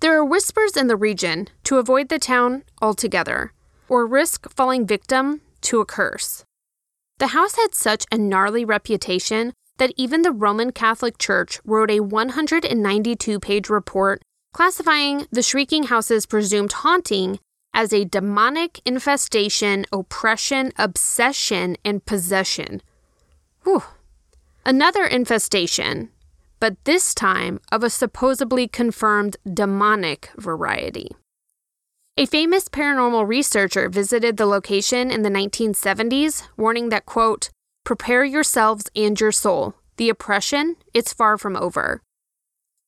There 0.00 0.16
are 0.16 0.24
whispers 0.24 0.76
in 0.76 0.86
the 0.86 0.96
region 0.96 1.48
to 1.64 1.76
avoid 1.76 2.08
the 2.08 2.18
town 2.18 2.62
altogether, 2.80 3.52
or 3.88 4.06
risk 4.06 4.48
falling 4.48 4.86
victim 4.86 5.42
to 5.62 5.80
a 5.80 5.84
curse. 5.84 6.44
The 7.18 7.34
house 7.36 7.56
had 7.56 7.74
such 7.74 8.06
a 8.10 8.16
gnarly 8.16 8.64
reputation 8.64 9.52
that 9.76 9.92
even 9.96 10.22
the 10.22 10.32
Roman 10.32 10.72
Catholic 10.72 11.18
Church 11.18 11.60
wrote 11.64 11.90
a 11.90 12.00
192 12.00 13.40
page 13.40 13.68
report 13.68 14.22
classifying 14.54 15.26
the 15.30 15.42
Shrieking 15.42 15.84
House's 15.84 16.24
presumed 16.24 16.72
haunting 16.72 17.38
as 17.74 17.92
a 17.92 18.04
demonic 18.04 18.80
infestation, 18.86 19.86
oppression, 19.92 20.72
obsession, 20.78 21.76
and 21.84 22.04
possession. 22.04 22.80
Whew. 23.64 23.82
Another 24.64 25.04
infestation 25.04 26.10
but 26.60 26.76
this 26.84 27.14
time 27.14 27.58
of 27.72 27.82
a 27.82 27.90
supposedly 27.90 28.68
confirmed 28.68 29.36
demonic 29.52 30.30
variety. 30.36 31.08
A 32.16 32.26
famous 32.26 32.68
paranormal 32.68 33.26
researcher 33.26 33.88
visited 33.88 34.36
the 34.36 34.46
location 34.46 35.10
in 35.10 35.22
the 35.22 35.30
1970s, 35.30 36.46
warning 36.56 36.90
that, 36.90 37.06
quote, 37.06 37.48
prepare 37.84 38.24
yourselves 38.24 38.90
and 38.94 39.18
your 39.18 39.32
soul. 39.32 39.74
The 39.96 40.10
oppression, 40.10 40.76
it's 40.92 41.14
far 41.14 41.38
from 41.38 41.56
over. 41.56 42.02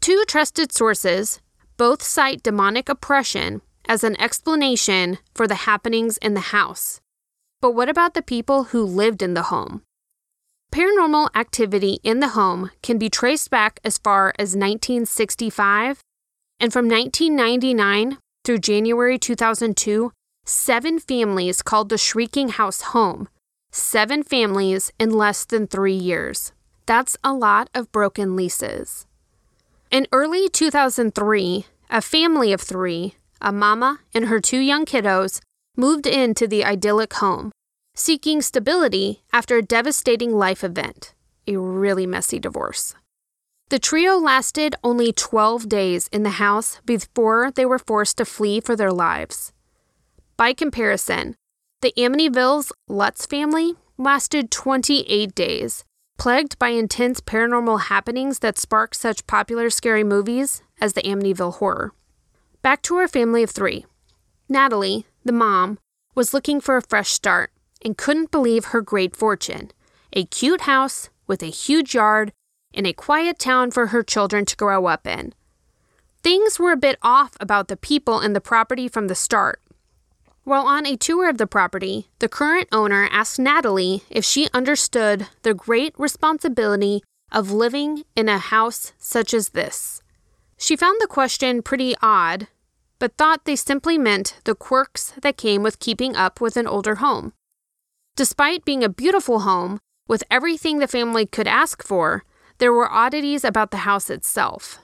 Two 0.00 0.24
trusted 0.28 0.72
sources 0.72 1.40
both 1.76 2.02
cite 2.02 2.42
demonic 2.42 2.88
oppression 2.88 3.62
as 3.88 4.04
an 4.04 4.20
explanation 4.20 5.18
for 5.34 5.48
the 5.48 5.66
happenings 5.66 6.16
in 6.18 6.34
the 6.34 6.52
house. 6.52 7.00
But 7.60 7.72
what 7.72 7.88
about 7.88 8.14
the 8.14 8.22
people 8.22 8.64
who 8.64 8.84
lived 8.84 9.22
in 9.22 9.34
the 9.34 9.44
home? 9.44 9.82
Paranormal 10.72 11.28
activity 11.34 11.98
in 12.02 12.20
the 12.20 12.28
home 12.28 12.70
can 12.82 12.96
be 12.96 13.10
traced 13.10 13.50
back 13.50 13.78
as 13.84 13.98
far 13.98 14.32
as 14.38 14.56
1965, 14.56 16.00
and 16.58 16.72
from 16.72 16.88
1999 16.88 18.16
through 18.42 18.58
January 18.58 19.18
2002, 19.18 20.10
seven 20.46 20.98
families 20.98 21.60
called 21.60 21.90
the 21.90 21.98
Shrieking 21.98 22.48
House 22.48 22.80
home. 22.96 23.28
Seven 23.70 24.22
families 24.22 24.90
in 24.98 25.10
less 25.10 25.44
than 25.44 25.66
three 25.66 25.94
years. 25.94 26.52
That's 26.86 27.18
a 27.22 27.34
lot 27.34 27.68
of 27.74 27.92
broken 27.92 28.34
leases. 28.34 29.06
In 29.90 30.06
early 30.10 30.48
2003, 30.48 31.66
a 31.90 32.00
family 32.00 32.50
of 32.50 32.62
three, 32.62 33.16
a 33.42 33.52
mama 33.52 34.00
and 34.14 34.28
her 34.28 34.40
two 34.40 34.60
young 34.60 34.86
kiddos, 34.86 35.42
moved 35.76 36.06
into 36.06 36.46
the 36.48 36.64
idyllic 36.64 37.12
home 37.14 37.52
seeking 37.94 38.40
stability 38.40 39.22
after 39.32 39.56
a 39.56 39.62
devastating 39.62 40.32
life 40.32 40.64
event, 40.64 41.14
a 41.46 41.56
really 41.56 42.06
messy 42.06 42.38
divorce. 42.38 42.94
The 43.68 43.78
trio 43.78 44.18
lasted 44.18 44.74
only 44.82 45.12
12 45.12 45.68
days 45.68 46.08
in 46.08 46.22
the 46.22 46.30
house 46.30 46.80
before 46.84 47.50
they 47.50 47.64
were 47.64 47.78
forced 47.78 48.18
to 48.18 48.24
flee 48.24 48.60
for 48.60 48.76
their 48.76 48.92
lives. 48.92 49.52
By 50.36 50.52
comparison, 50.52 51.36
the 51.80 51.92
Amityville's 51.96 52.72
Lutz 52.88 53.26
family 53.26 53.74
lasted 53.98 54.50
28 54.50 55.34
days, 55.34 55.84
plagued 56.18 56.58
by 56.58 56.68
intense 56.68 57.20
paranormal 57.20 57.82
happenings 57.82 58.40
that 58.40 58.58
sparked 58.58 58.96
such 58.96 59.26
popular 59.26 59.70
scary 59.70 60.04
movies 60.04 60.62
as 60.80 60.94
the 60.94 61.02
Amityville 61.02 61.54
Horror. 61.54 61.92
Back 62.62 62.82
to 62.82 62.96
our 62.96 63.08
family 63.08 63.42
of 63.42 63.50
three. 63.50 63.86
Natalie, 64.48 65.06
the 65.24 65.32
mom, 65.32 65.78
was 66.14 66.34
looking 66.34 66.60
for 66.60 66.76
a 66.76 66.82
fresh 66.82 67.10
start 67.10 67.51
and 67.84 67.98
couldn't 67.98 68.30
believe 68.30 68.66
her 68.66 68.80
great 68.80 69.16
fortune 69.16 69.70
a 70.14 70.24
cute 70.26 70.62
house 70.62 71.08
with 71.26 71.42
a 71.42 71.46
huge 71.46 71.94
yard 71.94 72.32
and 72.74 72.86
a 72.86 72.92
quiet 72.92 73.38
town 73.38 73.70
for 73.70 73.86
her 73.88 74.02
children 74.02 74.44
to 74.44 74.56
grow 74.56 74.86
up 74.86 75.06
in. 75.06 75.32
Things 76.22 76.58
were 76.58 76.72
a 76.72 76.76
bit 76.76 76.98
off 77.02 77.32
about 77.40 77.68
the 77.68 77.76
people 77.76 78.20
and 78.20 78.36
the 78.36 78.40
property 78.40 78.88
from 78.88 79.08
the 79.08 79.14
start. 79.14 79.60
While 80.44 80.66
on 80.66 80.86
a 80.86 80.96
tour 80.96 81.28
of 81.28 81.38
the 81.38 81.46
property, 81.46 82.08
the 82.18 82.28
current 82.28 82.68
owner 82.72 83.08
asked 83.10 83.38
Natalie 83.38 84.02
if 84.10 84.24
she 84.24 84.48
understood 84.52 85.28
the 85.42 85.54
great 85.54 85.94
responsibility 85.98 87.02
of 87.30 87.50
living 87.50 88.04
in 88.14 88.28
a 88.28 88.38
house 88.38 88.92
such 88.98 89.32
as 89.32 89.50
this. 89.50 90.02
She 90.58 90.76
found 90.76 91.00
the 91.00 91.06
question 91.06 91.62
pretty 91.62 91.94
odd, 92.02 92.48
but 92.98 93.16
thought 93.16 93.44
they 93.44 93.56
simply 93.56 93.98
meant 93.98 94.38
the 94.44 94.54
quirks 94.54 95.12
that 95.22 95.36
came 95.36 95.62
with 95.62 95.80
keeping 95.80 96.14
up 96.14 96.40
with 96.40 96.56
an 96.56 96.66
older 96.66 96.96
home. 96.96 97.32
Despite 98.14 98.66
being 98.66 98.84
a 98.84 98.90
beautiful 98.90 99.40
home, 99.40 99.78
with 100.06 100.22
everything 100.30 100.78
the 100.78 100.86
family 100.86 101.24
could 101.24 101.48
ask 101.48 101.82
for, 101.82 102.24
there 102.58 102.72
were 102.72 102.90
oddities 102.90 103.42
about 103.42 103.70
the 103.70 103.88
house 103.88 104.10
itself. 104.10 104.78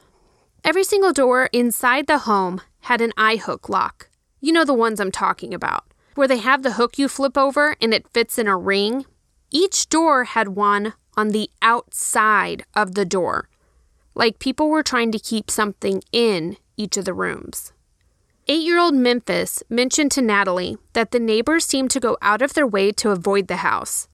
Every 0.64 0.82
single 0.82 1.12
door 1.12 1.50
inside 1.52 2.06
the 2.06 2.20
home 2.20 2.62
had 2.80 3.02
an 3.02 3.12
eye 3.18 3.36
hook 3.36 3.68
lock. 3.68 4.08
You 4.40 4.52
know 4.52 4.64
the 4.64 4.72
ones 4.72 4.98
I'm 4.98 5.12
talking 5.12 5.52
about, 5.52 5.84
where 6.14 6.26
they 6.26 6.38
have 6.38 6.62
the 6.62 6.72
hook 6.72 6.98
you 6.98 7.06
flip 7.06 7.36
over 7.36 7.76
and 7.82 7.92
it 7.92 8.08
fits 8.08 8.38
in 8.38 8.48
a 8.48 8.56
ring. 8.56 9.04
Each 9.50 9.88
door 9.88 10.24
had 10.24 10.48
one 10.48 10.94
on 11.14 11.28
the 11.28 11.50
outside 11.60 12.64
of 12.74 12.94
the 12.94 13.04
door, 13.04 13.50
like 14.14 14.38
people 14.38 14.70
were 14.70 14.82
trying 14.82 15.12
to 15.12 15.18
keep 15.18 15.50
something 15.50 16.02
in 16.12 16.56
each 16.78 16.96
of 16.96 17.04
the 17.04 17.14
rooms. 17.14 17.72
Eight 18.50 18.64
year 18.64 18.78
old 18.78 18.94
Memphis 18.94 19.62
mentioned 19.68 20.10
to 20.12 20.22
Natalie 20.22 20.78
that 20.94 21.10
the 21.10 21.20
neighbors 21.20 21.66
seemed 21.66 21.90
to 21.90 22.00
go 22.00 22.16
out 22.22 22.40
of 22.40 22.54
their 22.54 22.66
way 22.66 22.92
to 22.92 23.10
avoid 23.10 23.46
the 23.46 23.56
house, 23.56 24.08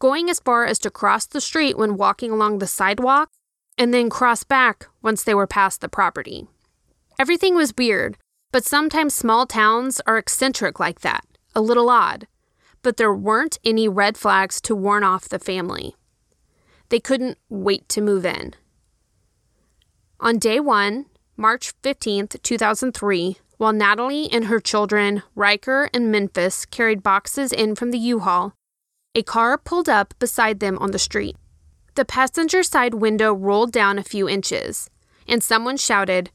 going 0.00 0.28
as 0.28 0.40
far 0.40 0.64
as 0.66 0.80
to 0.80 0.90
cross 0.90 1.24
the 1.24 1.40
street 1.40 1.78
when 1.78 1.96
walking 1.96 2.32
along 2.32 2.58
the 2.58 2.66
sidewalk 2.66 3.30
and 3.78 3.94
then 3.94 4.10
cross 4.10 4.42
back 4.42 4.88
once 5.02 5.22
they 5.22 5.34
were 5.34 5.46
past 5.46 5.80
the 5.80 5.88
property. 5.88 6.48
Everything 7.16 7.54
was 7.54 7.72
weird, 7.78 8.18
but 8.50 8.64
sometimes 8.64 9.14
small 9.14 9.46
towns 9.46 10.00
are 10.04 10.18
eccentric 10.18 10.80
like 10.80 11.02
that, 11.02 11.24
a 11.54 11.60
little 11.60 11.88
odd. 11.88 12.26
But 12.82 12.96
there 12.96 13.14
weren't 13.14 13.60
any 13.64 13.86
red 13.86 14.16
flags 14.16 14.60
to 14.62 14.74
warn 14.74 15.04
off 15.04 15.28
the 15.28 15.38
family. 15.38 15.94
They 16.88 16.98
couldn't 16.98 17.38
wait 17.48 17.88
to 17.90 18.00
move 18.00 18.26
in. 18.26 18.54
On 20.18 20.38
day 20.38 20.58
one, 20.58 21.06
March 21.36 21.72
15th, 21.82 22.42
2003, 22.42 23.36
while 23.56 23.72
Natalie 23.72 24.30
and 24.30 24.46
her 24.46 24.60
children, 24.60 25.22
Riker 25.34 25.88
and 25.94 26.10
Memphis, 26.10 26.66
carried 26.66 27.02
boxes 27.02 27.52
in 27.52 27.74
from 27.74 27.90
the 27.90 27.98
U 27.98 28.20
Haul, 28.20 28.54
a 29.14 29.22
car 29.22 29.56
pulled 29.56 29.88
up 29.88 30.14
beside 30.18 30.60
them 30.60 30.78
on 30.78 30.90
the 30.90 30.98
street. 30.98 31.36
The 31.94 32.04
passenger 32.04 32.62
side 32.62 32.94
window 32.94 33.32
rolled 33.32 33.72
down 33.72 33.98
a 33.98 34.04
few 34.04 34.28
inches, 34.28 34.90
and 35.26 35.42
someone 35.42 35.78
shouted, 35.78 36.30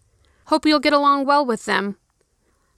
Hope 0.45 0.65
you'll 0.65 0.79
get 0.79 0.93
along 0.93 1.25
well 1.25 1.45
with 1.45 1.65
them. 1.65 1.97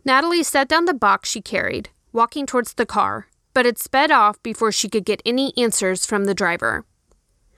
Natalie 0.03 0.43
set 0.43 0.67
down 0.67 0.85
the 0.85 0.93
box 0.93 1.29
she 1.29 1.41
carried, 1.41 1.89
walking 2.11 2.45
towards 2.45 2.73
the 2.73 2.85
car, 2.85 3.27
but 3.53 3.65
it 3.65 3.79
sped 3.79 4.11
off 4.11 4.41
before 4.43 4.71
she 4.71 4.89
could 4.89 5.05
get 5.05 5.21
any 5.25 5.53
answers 5.57 6.05
from 6.05 6.25
the 6.25 6.33
driver. 6.33 6.85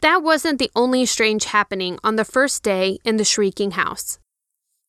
That 0.02 0.22
wasn't 0.22 0.60
the 0.60 0.70
only 0.76 1.08
strange 1.08 1.46
happening 1.46 1.98
on 2.04 2.16
the 2.16 2.26
first 2.26 2.62
day 2.62 3.00
in 3.04 3.18
the 3.18 3.26
shrieking 3.26 3.72
house. 3.72 4.20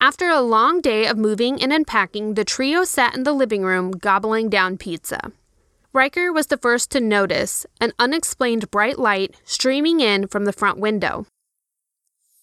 After 0.00 0.28
a 0.28 0.42
long 0.42 0.82
day 0.82 1.06
of 1.06 1.16
moving 1.16 1.62
and 1.62 1.72
unpacking, 1.72 2.34
the 2.34 2.44
trio 2.44 2.84
sat 2.84 3.16
in 3.16 3.22
the 3.22 3.32
living 3.32 3.62
room 3.62 3.92
gobbling 3.92 4.50
down 4.50 4.76
pizza. 4.76 5.32
Riker 5.94 6.30
was 6.30 6.48
the 6.48 6.58
first 6.58 6.90
to 6.90 7.00
notice 7.00 7.64
an 7.80 7.94
unexplained 7.98 8.70
bright 8.70 8.98
light 8.98 9.34
streaming 9.44 10.00
in 10.00 10.26
from 10.26 10.44
the 10.44 10.52
front 10.52 10.78
window. 10.78 11.24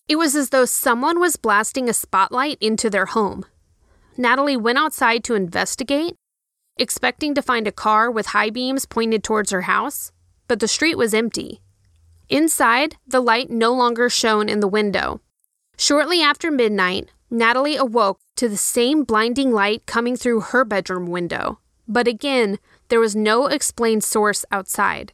It 0.07 0.15
was 0.15 0.35
as 0.35 0.49
though 0.49 0.65
someone 0.65 1.19
was 1.19 1.35
blasting 1.35 1.87
a 1.87 1.93
spotlight 1.93 2.57
into 2.59 2.89
their 2.89 3.05
home. 3.05 3.45
Natalie 4.17 4.57
went 4.57 4.79
outside 4.79 5.23
to 5.25 5.35
investigate, 5.35 6.15
expecting 6.77 7.35
to 7.35 7.41
find 7.43 7.67
a 7.67 7.71
car 7.71 8.09
with 8.09 8.27
high 8.27 8.49
beams 8.49 8.87
pointed 8.87 9.23
towards 9.23 9.51
her 9.51 9.61
house, 9.61 10.11
but 10.47 10.59
the 10.59 10.67
street 10.67 10.97
was 10.97 11.13
empty. 11.13 11.61
Inside, 12.29 12.95
the 13.05 13.21
light 13.21 13.51
no 13.51 13.73
longer 13.73 14.09
shone 14.09 14.49
in 14.49 14.59
the 14.59 14.67
window. 14.67 15.21
Shortly 15.77 16.21
after 16.21 16.51
midnight, 16.51 17.09
Natalie 17.33 17.77
awoke 17.77 18.19
to 18.35 18.47
the 18.47 18.57
same 18.57 19.03
blinding 19.03 19.51
light 19.51 19.87
coming 19.87 20.15
through 20.15 20.39
her 20.39 20.63
bedroom 20.63 21.07
window, 21.07 21.57
but 21.87 22.07
again, 22.07 22.59
there 22.89 22.99
was 22.99 23.15
no 23.15 23.47
explained 23.47 24.03
source 24.03 24.45
outside. 24.51 25.13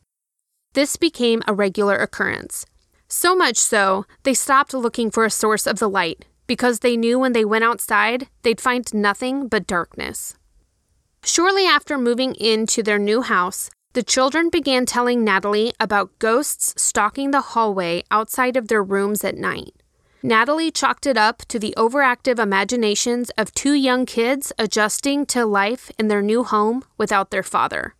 This 0.73 0.97
became 0.97 1.41
a 1.47 1.53
regular 1.53 1.95
occurrence. 1.95 2.65
So 3.07 3.37
much 3.37 3.55
so, 3.55 4.05
they 4.23 4.33
stopped 4.33 4.73
looking 4.73 5.09
for 5.09 5.23
a 5.23 5.29
source 5.29 5.65
of 5.65 5.79
the 5.79 5.89
light 5.89 6.25
because 6.45 6.79
they 6.79 6.97
knew 6.97 7.17
when 7.17 7.31
they 7.31 7.45
went 7.45 7.63
outside, 7.63 8.27
they'd 8.41 8.59
find 8.59 8.93
nothing 8.93 9.47
but 9.47 9.65
darkness. 9.65 10.35
Shortly 11.23 11.65
after 11.65 11.97
moving 11.97 12.35
into 12.35 12.83
their 12.83 12.99
new 12.99 13.21
house, 13.21 13.69
the 13.93 14.03
children 14.03 14.49
began 14.49 14.85
telling 14.85 15.23
Natalie 15.23 15.71
about 15.79 16.19
ghosts 16.19 16.73
stalking 16.75 17.31
the 17.31 17.55
hallway 17.55 18.03
outside 18.11 18.57
of 18.57 18.67
their 18.67 18.83
rooms 18.83 19.23
at 19.23 19.37
night. 19.37 19.78
Natalie 20.21 20.71
chalked 20.71 21.05
it 21.05 21.17
up 21.17 21.45
to 21.47 21.57
the 21.57 21.73
overactive 21.77 22.39
imaginations 22.39 23.29
of 23.37 23.53
two 23.53 23.73
young 23.73 24.05
kids 24.05 24.51
adjusting 24.59 25.25
to 25.27 25.45
life 25.45 25.91
in 25.97 26.09
their 26.09 26.21
new 26.21 26.43
home 26.43 26.83
without 26.97 27.31
their 27.31 27.43
father. 27.43 27.95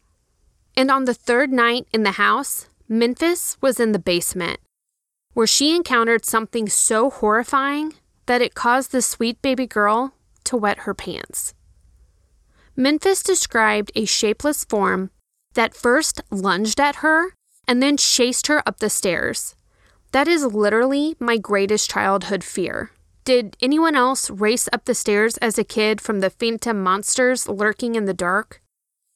And 0.75 0.91
on 0.91 1.05
the 1.05 1.13
third 1.13 1.53
night 1.53 1.87
in 1.93 2.03
the 2.03 2.11
house, 2.11 2.69
Memphis 2.89 3.57
was 3.61 3.79
in 3.79 3.93
the 3.93 3.99
basement, 3.99 4.59
where 5.33 5.47
she 5.47 5.73
encountered 5.73 6.25
something 6.25 6.67
so 6.67 7.09
horrifying 7.09 7.93
that 8.25 8.41
it 8.41 8.53
caused 8.53 8.91
the 8.91 9.01
sweet 9.01 9.41
baby 9.41 9.65
girl 9.65 10.13
to 10.43 10.57
wet 10.57 10.79
her 10.79 10.93
pants. 10.93 11.53
Memphis 12.75 13.23
described 13.23 13.91
a 13.95 14.05
shapeless 14.05 14.65
form 14.65 15.09
that 15.53 15.73
first 15.73 16.21
lunged 16.31 16.81
at 16.81 16.97
her 16.97 17.33
and 17.67 17.81
then 17.81 17.95
chased 17.95 18.47
her 18.47 18.61
up 18.67 18.79
the 18.79 18.89
stairs. 18.89 19.55
That 20.11 20.27
is 20.27 20.43
literally 20.43 21.15
my 21.19 21.37
greatest 21.37 21.89
childhood 21.89 22.43
fear. 22.43 22.91
Did 23.25 23.55
anyone 23.61 23.95
else 23.95 24.31
race 24.31 24.67
up 24.73 24.85
the 24.85 24.95
stairs 24.95 25.37
as 25.37 25.59
a 25.59 25.63
kid 25.63 26.01
from 26.01 26.19
the 26.19 26.31
phantom 26.31 26.81
monsters 26.81 27.47
lurking 27.47 27.93
in 27.93 28.05
the 28.05 28.13
dark? 28.13 28.61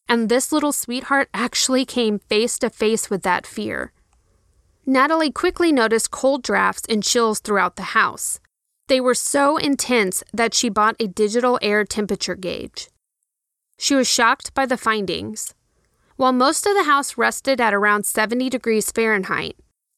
And 0.07 0.29
this 0.29 0.51
little 0.51 0.71
sweetheart 0.71 1.29
actually 1.33 1.85
came 1.85 2.19
face 2.19 2.59
to 2.59 2.69
face 2.69 3.09
with 3.09 3.23
that 3.23 3.47
fear. 3.47 3.91
Natalie 4.85 5.31
quickly 5.31 5.71
noticed 5.71 6.11
cold 6.11 6.43
drafts 6.43 6.83
and 6.87 7.01
chills 7.01 7.39
throughout 7.39 7.75
the 7.75 7.93
house. 7.97 8.39
They 8.87 8.99
were 8.99 9.15
so 9.15 9.57
intense 9.57 10.23
that 10.31 10.53
she 10.53 10.69
bought 10.69 10.97
a 10.99 11.07
digital 11.07 11.57
air 11.61 11.85
temperature 11.85 12.35
gauge. 12.35 12.89
She 13.79 13.95
was 13.95 14.07
shocked 14.07 14.53
by 14.53 14.67
the 14.67 14.77
findings. 14.77 15.55
While 16.17 16.33
most 16.33 16.67
of 16.67 16.75
the 16.75 16.83
house 16.83 17.17
rested 17.17 17.59
at 17.59 17.73
around 17.73 18.05
70 18.05 18.49
degrees 18.49 18.91
Fahrenheit, 18.91 19.55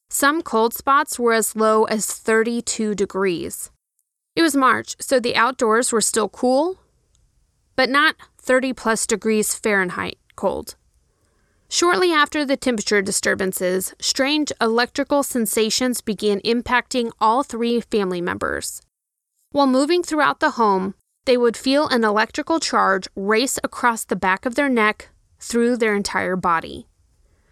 some 0.08 0.42
cold 0.42 0.72
spots 0.72 1.18
were 1.18 1.32
as 1.32 1.56
low 1.56 1.84
as 1.84 2.06
32 2.06 2.94
degrees. 2.94 3.70
It 4.34 4.42
was 4.42 4.54
March, 4.54 4.96
so 5.00 5.18
the 5.18 5.36
outdoors 5.36 5.92
were 5.92 6.00
still 6.00 6.28
cool, 6.28 6.78
but 7.74 7.88
not 7.88 8.16
30 8.38 8.72
plus 8.72 9.06
degrees 9.06 9.54
Fahrenheit 9.54 10.18
cold. 10.36 10.76
Shortly 11.68 12.12
after 12.12 12.44
the 12.44 12.56
temperature 12.56 13.02
disturbances, 13.02 13.94
strange 14.00 14.52
electrical 14.60 15.22
sensations 15.22 16.00
began 16.00 16.40
impacting 16.40 17.10
all 17.20 17.42
three 17.42 17.80
family 17.80 18.20
members. 18.20 18.82
While 19.50 19.66
moving 19.66 20.02
throughout 20.02 20.40
the 20.40 20.52
home, 20.52 20.94
they 21.24 21.36
would 21.36 21.56
feel 21.56 21.88
an 21.88 22.04
electrical 22.04 22.60
charge 22.60 23.08
race 23.16 23.58
across 23.64 24.04
the 24.04 24.14
back 24.14 24.46
of 24.46 24.54
their 24.54 24.68
neck 24.68 25.08
through 25.40 25.76
their 25.76 25.96
entire 25.96 26.36
body. 26.36 26.86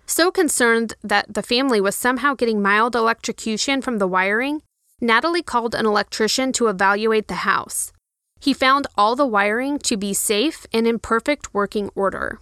So 0.07 0.31
concerned 0.31 0.95
that 1.03 1.33
the 1.33 1.43
family 1.43 1.81
was 1.81 1.97
somehow 1.97 2.35
getting 2.35 2.61
mild 2.61 2.95
electrocution 2.95 3.81
from 3.81 3.99
the 3.99 4.07
wiring, 4.07 4.63
Natalie 5.01 5.43
called 5.43 5.75
an 5.75 5.87
electrician 5.87 6.53
to 6.53 6.69
evaluate 6.69 7.29
the 7.29 7.47
house. 7.47 7.93
He 8.41 8.53
found 8.53 8.87
all 8.97 9.17
the 9.17 9.27
wiring 9.27 9.79
to 9.81 9.97
be 9.97 10.13
safe 10.13 10.67
and 10.73 10.87
in 10.87 10.99
perfect 10.99 11.55
working 11.55 11.91
order. 11.95 12.41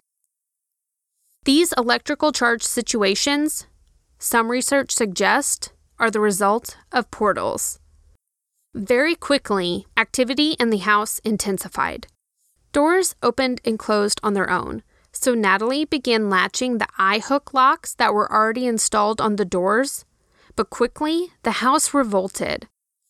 These 1.44 1.72
electrical 1.76 2.32
charge 2.32 2.62
situations, 2.62 3.66
some 4.18 4.50
research 4.50 4.90
suggests, 4.90 5.70
are 5.98 6.10
the 6.10 6.20
result 6.20 6.76
of 6.90 7.10
portals. 7.10 7.78
Very 8.74 9.14
quickly, 9.14 9.86
activity 9.96 10.52
in 10.58 10.70
the 10.70 10.78
house 10.78 11.20
intensified. 11.24 12.06
Doors 12.72 13.14
opened 13.22 13.60
and 13.64 13.78
closed 13.78 14.18
on 14.22 14.34
their 14.34 14.50
own, 14.50 14.82
so 15.22 15.34
Natalie 15.34 15.84
began 15.84 16.28
latching 16.28 16.78
the 16.78 16.88
eye 16.98 17.20
hook 17.20 17.54
locks 17.54 17.94
that 17.94 18.12
were 18.12 18.30
already 18.32 18.66
installed 18.66 19.20
on 19.20 19.36
the 19.36 19.44
doors. 19.44 20.04
But 20.56 20.70
quickly, 20.70 21.32
the 21.44 21.62
house 21.62 21.94
revolted. 21.94 22.68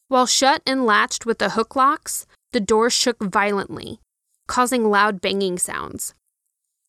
While 0.09 0.27
shut 0.27 0.62
and 0.66 0.85
latched 0.85 1.25
with 1.25 1.38
the 1.38 1.51
hook 1.51 1.75
locks, 1.75 2.27
the 2.53 2.61
door 2.61 2.90
shook 2.90 3.22
violently, 3.22 4.01
causing 4.46 4.90
loud 4.90 5.20
banging 5.20 5.59
sounds. 5.59 6.14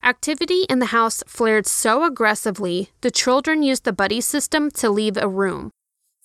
Activity 0.03 0.63
in 0.63 0.79
the 0.79 0.88
house 0.88 1.23
flared 1.25 1.65
so 1.65 2.03
aggressively, 2.03 2.89
the 2.99 3.09
children 3.09 3.63
used 3.63 3.86
the 3.86 3.93
buddy 3.93 4.19
system 4.19 4.69
to 4.71 4.89
leave 4.89 5.15
a 5.15 5.29
room, 5.29 5.71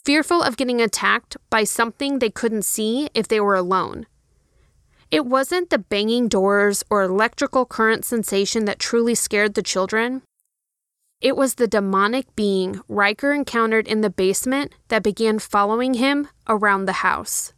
fearful 0.04 0.42
of 0.42 0.56
getting 0.56 0.80
attacked 0.80 1.36
by 1.48 1.62
something 1.62 2.18
they 2.18 2.30
couldn't 2.30 2.64
see 2.64 3.08
if 3.14 3.28
they 3.28 3.38
were 3.38 3.54
alone. 3.54 4.06
It 5.10 5.24
wasn't 5.24 5.70
the 5.70 5.78
banging 5.78 6.28
doors 6.28 6.84
or 6.90 7.02
electrical 7.02 7.64
current 7.64 8.04
sensation 8.04 8.66
that 8.66 8.78
truly 8.78 9.14
scared 9.14 9.54
the 9.54 9.62
children. 9.62 10.22
It 11.22 11.34
was 11.34 11.54
the 11.54 11.66
demonic 11.66 12.36
being 12.36 12.82
Riker 12.88 13.32
encountered 13.32 13.88
in 13.88 14.02
the 14.02 14.10
basement 14.10 14.74
that 14.88 15.02
began 15.02 15.38
following 15.38 15.94
him 15.94 16.28
around 16.46 16.84
the 16.84 17.00
house. 17.04 17.54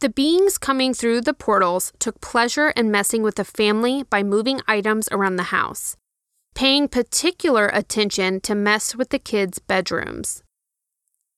The 0.00 0.10
beings 0.10 0.58
coming 0.58 0.92
through 0.92 1.22
the 1.22 1.32
portals 1.32 1.92
took 1.98 2.20
pleasure 2.20 2.68
in 2.70 2.90
messing 2.90 3.22
with 3.22 3.36
the 3.36 3.44
family 3.44 4.02
by 4.02 4.22
moving 4.22 4.60
items 4.68 5.08
around 5.10 5.36
the 5.36 5.44
house, 5.44 5.96
paying 6.54 6.88
particular 6.88 7.70
attention 7.72 8.40
to 8.42 8.54
mess 8.54 8.94
with 8.94 9.08
the 9.08 9.18
kids' 9.18 9.58
bedrooms. 9.58 10.42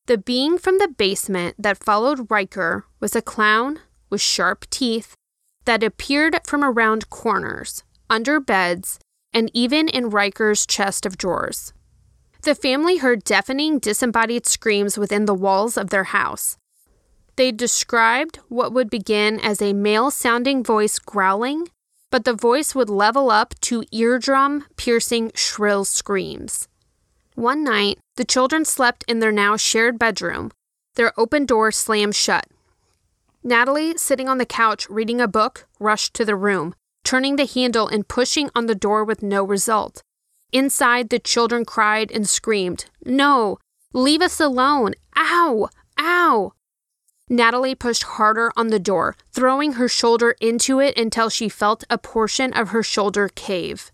The 0.07 0.19
being 0.19 0.59
from 0.59 0.79
the 0.79 0.89
basement 0.89 1.55
that 1.57 1.83
followed 1.83 2.31
Riker 2.31 2.85
was 2.99 3.15
a 3.15 3.23
clown 3.23 3.79
with 4.11 4.21
sharp 4.21 4.69
teeth 4.71 5.15
that 5.67 5.85
appeared 5.85 6.41
from 6.45 6.65
around 6.65 7.11
corners, 7.11 7.85
under 8.09 8.41
beds, 8.41 8.99
and 9.33 9.51
even 9.53 9.89
in 9.89 10.11
Riker's 10.11 10.67
chest 10.67 11.07
of 11.07 11.19
drawers. 11.19 11.73
The 12.43 12.55
family 12.55 12.97
heard 12.97 13.25
deafening, 13.25 13.79
disembodied 13.79 14.47
screams 14.47 14.97
within 14.97 15.27
the 15.27 15.35
walls 15.35 15.77
of 15.77 15.91
their 15.91 16.05
house, 16.05 16.57
they 17.37 17.53
described 17.53 18.39
what 18.49 18.73
would 18.73 18.89
begin 18.89 19.39
as 19.41 19.61
a 19.61 19.75
male 19.75 20.11
sounding 20.11 20.65
voice 20.65 20.99
growling, 20.99 21.69
but 22.11 22.25
the 22.25 22.33
voice 22.33 22.75
would 22.75 22.89
level 22.89 23.31
up 23.31 23.55
to 23.61 23.85
eardrum 23.93 24.65
piercing 24.77 25.33
shrill 25.35 25.85
screams. 25.85 26.67
One 27.35 27.63
night, 27.63 27.99
the 28.17 28.25
children 28.25 28.65
slept 28.65 29.05
in 29.07 29.19
their 29.19 29.33
now 29.33 29.59
shared 29.59 29.99
bedroom. 29.99 30.51
Their 30.95 31.13
open 31.21 31.45
door 31.45 31.71
slammed 31.73 32.17
shut. 32.17 32.47
Natalie, 33.47 33.97
sitting 33.97 34.29
on 34.29 34.39
the 34.39 34.45
couch 34.45 34.91
reading 34.91 35.21
a 35.21 35.29
book, 35.29 35.69
rushed 35.79 36.15
to 36.15 36.25
the 36.25 36.35
room, 36.35 36.75
turning 37.05 37.37
the 37.37 37.47
handle 37.47 37.87
and 37.87 38.09
pushing 38.09 38.51
on 38.57 38.67
the 38.67 38.75
door 38.75 39.05
with 39.05 39.23
no 39.23 39.45
result. 39.45 40.03
Inside, 40.53 41.11
the 41.11 41.21
children 41.21 41.65
cried 41.65 42.11
and 42.11 42.29
screamed, 42.29 42.87
No! 43.05 43.59
Leave 43.93 44.21
us 44.21 44.41
alone! 44.41 44.95
Ow! 45.17 45.69
Ow! 45.97 46.55
Natalie 47.29 47.77
pushed 47.77 48.03
harder 48.19 48.51
on 48.57 48.67
the 48.69 48.81
door, 48.81 49.15
throwing 49.31 49.75
her 49.75 49.87
shoulder 49.87 50.35
into 50.41 50.81
it 50.81 50.99
until 50.99 51.29
she 51.29 51.49
felt 51.49 51.85
a 51.89 51.99
portion 51.99 52.53
of 52.53 52.71
her 52.71 52.83
shoulder 52.83 53.29
cave. 53.29 53.93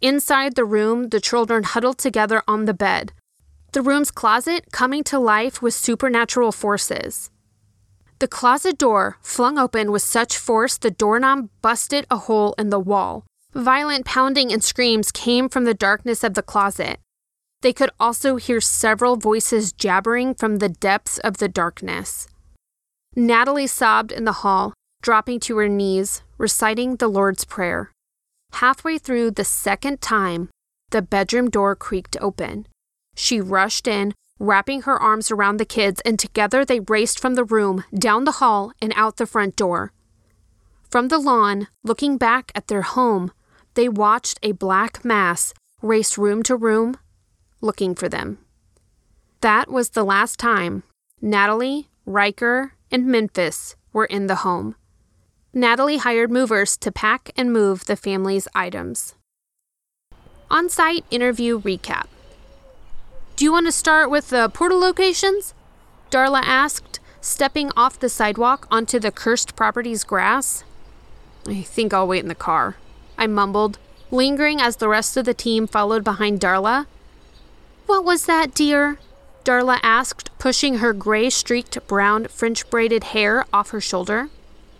Inside 0.00 0.54
the 0.54 0.64
room, 0.64 1.08
the 1.08 1.20
children 1.20 1.64
huddled 1.64 1.98
together 1.98 2.40
on 2.46 2.66
the 2.66 2.74
bed, 2.74 3.12
the 3.72 3.82
room's 3.82 4.12
closet 4.12 4.66
coming 4.70 5.02
to 5.04 5.18
life 5.18 5.60
with 5.60 5.74
supernatural 5.74 6.52
forces. 6.52 7.30
The 8.18 8.28
closet 8.28 8.78
door 8.78 9.18
flung 9.20 9.58
open 9.58 9.92
with 9.92 10.02
such 10.02 10.38
force 10.38 10.78
the 10.78 10.90
doorknob 10.90 11.50
busted 11.60 12.06
a 12.10 12.16
hole 12.16 12.54
in 12.58 12.70
the 12.70 12.80
wall. 12.80 13.26
Violent 13.52 14.06
pounding 14.06 14.50
and 14.52 14.64
screams 14.64 15.12
came 15.12 15.50
from 15.50 15.64
the 15.64 15.74
darkness 15.74 16.24
of 16.24 16.32
the 16.32 16.42
closet. 16.42 16.98
They 17.60 17.74
could 17.74 17.90
also 18.00 18.36
hear 18.36 18.60
several 18.60 19.16
voices 19.16 19.72
jabbering 19.72 20.34
from 20.34 20.56
the 20.56 20.68
depths 20.70 21.18
of 21.18 21.38
the 21.38 21.48
darkness. 21.48 22.26
Natalie 23.14 23.66
sobbed 23.66 24.12
in 24.12 24.24
the 24.24 24.40
hall, 24.44 24.72
dropping 25.02 25.40
to 25.40 25.56
her 25.58 25.68
knees, 25.68 26.22
reciting 26.38 26.96
the 26.96 27.08
Lord's 27.08 27.44
Prayer. 27.44 27.92
Halfway 28.52 28.98
through 28.98 29.32
the 29.32 29.44
second 29.44 30.00
time, 30.00 30.48
the 30.90 31.02
bedroom 31.02 31.50
door 31.50 31.76
creaked 31.76 32.16
open. 32.20 32.66
She 33.14 33.40
rushed 33.40 33.86
in, 33.86 34.14
wrapping 34.38 34.82
her 34.82 35.00
arms 35.00 35.30
around 35.30 35.56
the 35.56 35.64
kids, 35.64 36.00
and 36.04 36.18
together 36.18 36.64
they 36.64 36.80
raced 36.80 37.18
from 37.18 37.34
the 37.34 37.44
room, 37.44 37.84
down 37.96 38.24
the 38.24 38.32
hall, 38.32 38.72
and 38.80 38.92
out 38.96 39.16
the 39.16 39.26
front 39.26 39.56
door. 39.56 39.92
From 40.90 41.08
the 41.08 41.18
lawn, 41.18 41.68
looking 41.82 42.16
back 42.16 42.52
at 42.54 42.68
their 42.68 42.82
home, 42.82 43.32
they 43.74 43.88
watched 43.88 44.38
a 44.42 44.52
black 44.52 45.04
mass 45.04 45.52
race 45.82 46.16
room 46.16 46.42
to 46.44 46.56
room, 46.56 46.96
looking 47.60 47.94
for 47.94 48.08
them. 48.08 48.38
That 49.40 49.70
was 49.70 49.90
the 49.90 50.04
last 50.04 50.38
time 50.38 50.82
Natalie, 51.20 51.88
Riker, 52.04 52.72
and 52.90 53.06
Memphis 53.06 53.76
were 53.92 54.06
in 54.06 54.26
the 54.26 54.36
home. 54.36 54.76
Natalie 55.52 55.98
hired 55.98 56.30
movers 56.30 56.76
to 56.78 56.92
pack 56.92 57.30
and 57.36 57.52
move 57.52 57.86
the 57.86 57.96
family's 57.96 58.46
items. 58.54 59.14
On 60.50 60.68
site 60.68 61.04
interview 61.10 61.60
recap. 61.60 62.06
Do 63.36 63.44
you 63.44 63.52
want 63.52 63.66
to 63.66 63.72
start 63.72 64.08
with 64.08 64.30
the 64.30 64.48
portal 64.48 64.80
locations? 64.80 65.52
Darla 66.10 66.40
asked, 66.42 67.00
stepping 67.20 67.70
off 67.76 68.00
the 68.00 68.08
sidewalk 68.08 68.66
onto 68.70 68.98
the 68.98 69.12
cursed 69.12 69.54
property's 69.54 70.04
grass. 70.04 70.64
I 71.46 71.60
think 71.60 71.92
I'll 71.92 72.08
wait 72.08 72.22
in 72.22 72.28
the 72.28 72.34
car. 72.34 72.76
I 73.18 73.26
mumbled, 73.26 73.78
lingering 74.10 74.58
as 74.62 74.76
the 74.76 74.88
rest 74.88 75.18
of 75.18 75.26
the 75.26 75.34
team 75.34 75.66
followed 75.66 76.02
behind 76.02 76.40
Darla. 76.40 76.86
What 77.84 78.06
was 78.06 78.24
that, 78.24 78.54
dear? 78.54 78.98
Darla 79.44 79.80
asked, 79.82 80.30
pushing 80.38 80.78
her 80.78 80.94
gray 80.94 81.28
streaked 81.28 81.86
brown 81.86 82.28
French 82.28 82.68
braided 82.70 83.04
hair 83.04 83.44
off 83.52 83.68
her 83.68 83.82
shoulder. 83.82 84.30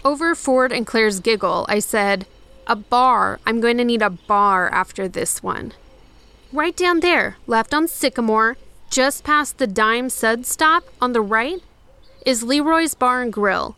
Over 0.03 0.35
Ford 0.35 0.73
and 0.73 0.87
Claire's 0.87 1.21
giggle, 1.21 1.67
I 1.69 1.79
said, 1.79 2.27
A 2.67 2.75
bar. 2.75 3.39
I'm 3.45 3.61
going 3.61 3.77
to 3.77 3.85
need 3.85 4.01
a 4.01 4.09
bar 4.09 4.71
after 4.71 5.09
this 5.09 5.43
one. 5.43 5.75
Right 6.53 6.77
down 6.77 7.01
there, 7.01 7.39
left 7.49 7.75
on 7.75 7.89
Sycamore, 7.89 8.57
just 8.89 9.25
past 9.25 9.59
the 9.59 9.67
Dime 9.67 10.09
Sud 10.09 10.47
stop 10.47 10.85
on 11.01 11.13
the 11.13 11.21
right, 11.21 11.61
is 12.25 12.45
Leroy's 12.45 12.95
Bar 12.95 13.23
and 13.23 13.33
Grill. 13.33 13.77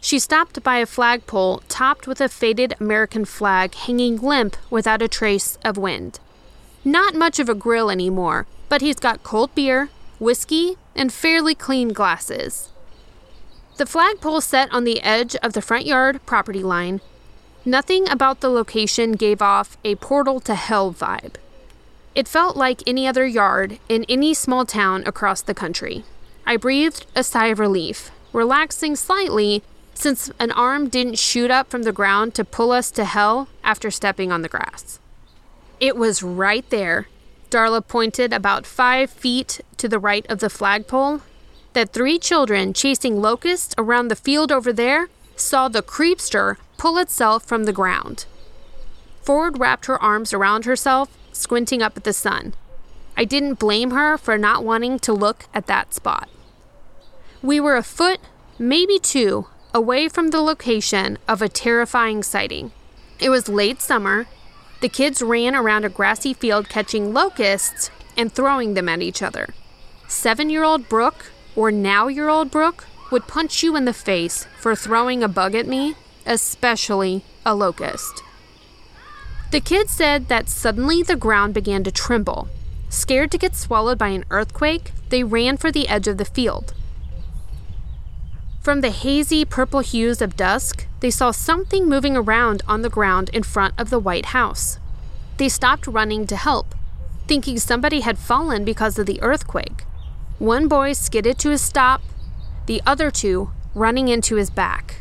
She 0.00 0.20
stopped 0.20 0.62
by 0.62 0.76
a 0.76 0.86
flagpole 0.86 1.62
topped 1.68 2.06
with 2.06 2.20
a 2.20 2.28
faded 2.28 2.74
American 2.78 3.24
flag 3.24 3.74
hanging 3.74 4.18
limp 4.18 4.56
without 4.70 5.02
a 5.02 5.08
trace 5.08 5.58
of 5.64 5.76
wind. 5.76 6.20
Not 6.84 7.16
much 7.16 7.40
of 7.40 7.48
a 7.48 7.54
grill 7.54 7.90
anymore, 7.90 8.46
but 8.68 8.80
he's 8.80 9.00
got 9.00 9.24
cold 9.24 9.52
beer, 9.56 9.88
whiskey, 10.20 10.76
and 10.94 11.12
fairly 11.12 11.56
clean 11.56 11.88
glasses. 11.88 12.70
The 13.76 13.86
flagpole 13.86 14.40
set 14.40 14.72
on 14.72 14.84
the 14.84 15.02
edge 15.02 15.34
of 15.36 15.52
the 15.52 15.62
front 15.62 15.84
yard 15.84 16.24
property 16.26 16.62
line. 16.62 17.00
Nothing 17.64 18.08
about 18.08 18.40
the 18.40 18.50
location 18.50 19.12
gave 19.12 19.42
off 19.42 19.76
a 19.84 19.96
portal 19.96 20.38
to 20.40 20.54
hell 20.54 20.92
vibe. 20.92 21.34
It 22.14 22.28
felt 22.28 22.56
like 22.56 22.82
any 22.86 23.08
other 23.08 23.26
yard 23.26 23.78
in 23.88 24.04
any 24.08 24.34
small 24.34 24.64
town 24.64 25.02
across 25.04 25.42
the 25.42 25.54
country. 25.54 26.04
I 26.46 26.56
breathed 26.56 27.06
a 27.16 27.24
sigh 27.24 27.46
of 27.46 27.58
relief, 27.58 28.10
relaxing 28.32 28.94
slightly 28.94 29.62
since 29.94 30.30
an 30.38 30.50
arm 30.52 30.88
didn't 30.88 31.18
shoot 31.18 31.50
up 31.50 31.70
from 31.70 31.82
the 31.82 31.92
ground 31.92 32.34
to 32.34 32.44
pull 32.44 32.72
us 32.72 32.90
to 32.92 33.04
hell 33.04 33.48
after 33.62 33.90
stepping 33.90 34.30
on 34.30 34.42
the 34.42 34.48
grass. 34.48 34.98
It 35.80 35.96
was 35.96 36.22
right 36.22 36.68
there. 36.70 37.08
Darla 37.50 37.86
pointed 37.86 38.32
about 38.32 38.66
five 38.66 39.10
feet 39.10 39.60
to 39.76 39.88
the 39.88 39.98
right 39.98 40.26
of 40.28 40.40
the 40.40 40.50
flagpole. 40.50 41.20
That 41.72 41.92
three 41.92 42.18
children 42.18 42.72
chasing 42.72 43.20
locusts 43.20 43.74
around 43.76 44.08
the 44.08 44.16
field 44.16 44.52
over 44.52 44.72
there 44.72 45.08
saw 45.36 45.68
the 45.68 45.82
creepster 45.82 46.56
pull 46.76 46.98
itself 46.98 47.44
from 47.44 47.64
the 47.64 47.72
ground. 47.72 48.26
Ford 49.22 49.58
wrapped 49.58 49.86
her 49.86 50.00
arms 50.02 50.32
around 50.32 50.64
herself, 50.64 51.08
squinting 51.34 51.82
up 51.82 51.96
at 51.96 52.04
the 52.04 52.12
sun. 52.12 52.54
I 53.16 53.24
didn't 53.24 53.58
blame 53.58 53.90
her 53.90 54.16
for 54.16 54.38
not 54.38 54.64
wanting 54.64 54.98
to 55.00 55.12
look 55.12 55.46
at 55.52 55.66
that 55.66 55.94
spot. 55.94 56.28
We 57.42 57.60
were 57.60 57.76
a 57.76 57.82
foot, 57.82 58.20
maybe 58.58 58.98
two, 58.98 59.46
away 59.72 60.08
from 60.08 60.28
the 60.28 60.40
location 60.40 61.18
of 61.28 61.42
a 61.42 61.48
terrifying 61.48 62.22
sighting. 62.22 62.72
It 63.20 63.28
was 63.30 63.48
late 63.48 63.80
summer. 63.80 64.26
The 64.80 64.88
kids 64.88 65.22
ran 65.22 65.54
around 65.54 65.84
a 65.84 65.88
grassy 65.88 66.34
field 66.34 66.68
catching 66.68 67.12
locusts 67.12 67.90
and 68.16 68.32
throwing 68.32 68.74
them 68.74 68.88
at 68.88 69.02
each 69.02 69.22
other. 69.22 69.54
Seven 70.08 70.50
year 70.50 70.64
old 70.64 70.88
Brooke, 70.88 71.32
or 71.56 71.70
now 71.70 72.08
year 72.08 72.28
old 72.28 72.50
Brooke, 72.50 72.86
would 73.10 73.28
punch 73.28 73.62
you 73.62 73.76
in 73.76 73.84
the 73.84 73.92
face 73.92 74.46
for 74.58 74.74
throwing 74.74 75.22
a 75.22 75.28
bug 75.28 75.54
at 75.54 75.66
me, 75.66 75.94
especially 76.26 77.24
a 77.44 77.54
locust. 77.54 78.22
The 79.54 79.60
kids 79.60 79.92
said 79.92 80.26
that 80.26 80.48
suddenly 80.48 81.04
the 81.04 81.14
ground 81.14 81.54
began 81.54 81.84
to 81.84 81.92
tremble. 81.92 82.48
Scared 82.88 83.30
to 83.30 83.38
get 83.38 83.54
swallowed 83.54 83.98
by 83.98 84.08
an 84.08 84.24
earthquake, 84.28 84.90
they 85.10 85.22
ran 85.22 85.58
for 85.58 85.70
the 85.70 85.86
edge 85.86 86.08
of 86.08 86.18
the 86.18 86.24
field. 86.24 86.74
From 88.60 88.80
the 88.80 88.90
hazy 88.90 89.44
purple 89.44 89.78
hues 89.78 90.20
of 90.20 90.36
dusk, 90.36 90.88
they 90.98 91.10
saw 91.12 91.30
something 91.30 91.88
moving 91.88 92.16
around 92.16 92.64
on 92.66 92.82
the 92.82 92.90
ground 92.90 93.30
in 93.32 93.44
front 93.44 93.74
of 93.78 93.90
the 93.90 94.00
White 94.00 94.34
House. 94.34 94.80
They 95.36 95.48
stopped 95.48 95.86
running 95.86 96.26
to 96.26 96.36
help, 96.36 96.74
thinking 97.28 97.60
somebody 97.60 98.00
had 98.00 98.18
fallen 98.18 98.64
because 98.64 98.98
of 98.98 99.06
the 99.06 99.22
earthquake. 99.22 99.84
One 100.40 100.66
boy 100.66 100.94
skidded 100.94 101.38
to 101.38 101.52
a 101.52 101.58
stop, 101.58 102.02
the 102.66 102.82
other 102.84 103.12
two 103.12 103.52
running 103.72 104.08
into 104.08 104.34
his 104.34 104.50
back. 104.50 104.96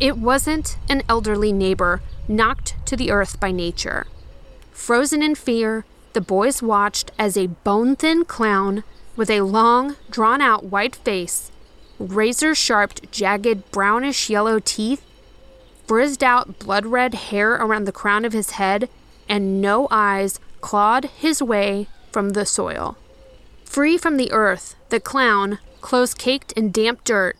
It 0.00 0.18
wasn't 0.18 0.78
an 0.88 1.04
elderly 1.08 1.52
neighbor 1.52 2.02
knocked 2.28 2.74
to 2.86 2.96
the 2.96 3.10
earth 3.10 3.40
by 3.40 3.50
nature. 3.50 4.06
Frozen 4.70 5.22
in 5.22 5.34
fear, 5.34 5.84
the 6.12 6.20
boys 6.20 6.62
watched 6.62 7.10
as 7.18 7.36
a 7.36 7.48
bone 7.48 7.96
thin 7.96 8.24
clown 8.24 8.84
with 9.16 9.30
a 9.30 9.40
long, 9.40 9.96
drawn 10.10 10.40
out 10.40 10.64
white 10.64 10.94
face 10.94 11.50
razor 11.98 12.54
sharp, 12.54 13.10
jagged, 13.10 13.70
brownish 13.70 14.30
yellow 14.30 14.58
teeth, 14.58 15.04
frizzed 15.86 16.22
out, 16.22 16.58
blood 16.58 16.86
red 16.86 17.14
hair 17.14 17.54
around 17.54 17.84
the 17.84 17.92
crown 17.92 18.24
of 18.24 18.32
his 18.32 18.52
head, 18.52 18.88
and 19.28 19.60
no 19.60 19.88
eyes 19.90 20.38
clawed 20.60 21.06
his 21.06 21.42
way 21.42 21.88
from 22.12 22.30
the 22.30 22.46
soil. 22.46 22.96
Free 23.64 23.98
from 23.98 24.16
the 24.16 24.32
earth, 24.32 24.76
the 24.88 25.00
clown, 25.00 25.58
clothes 25.80 26.14
caked 26.14 26.52
in 26.52 26.70
damp 26.70 27.04
dirt, 27.04 27.36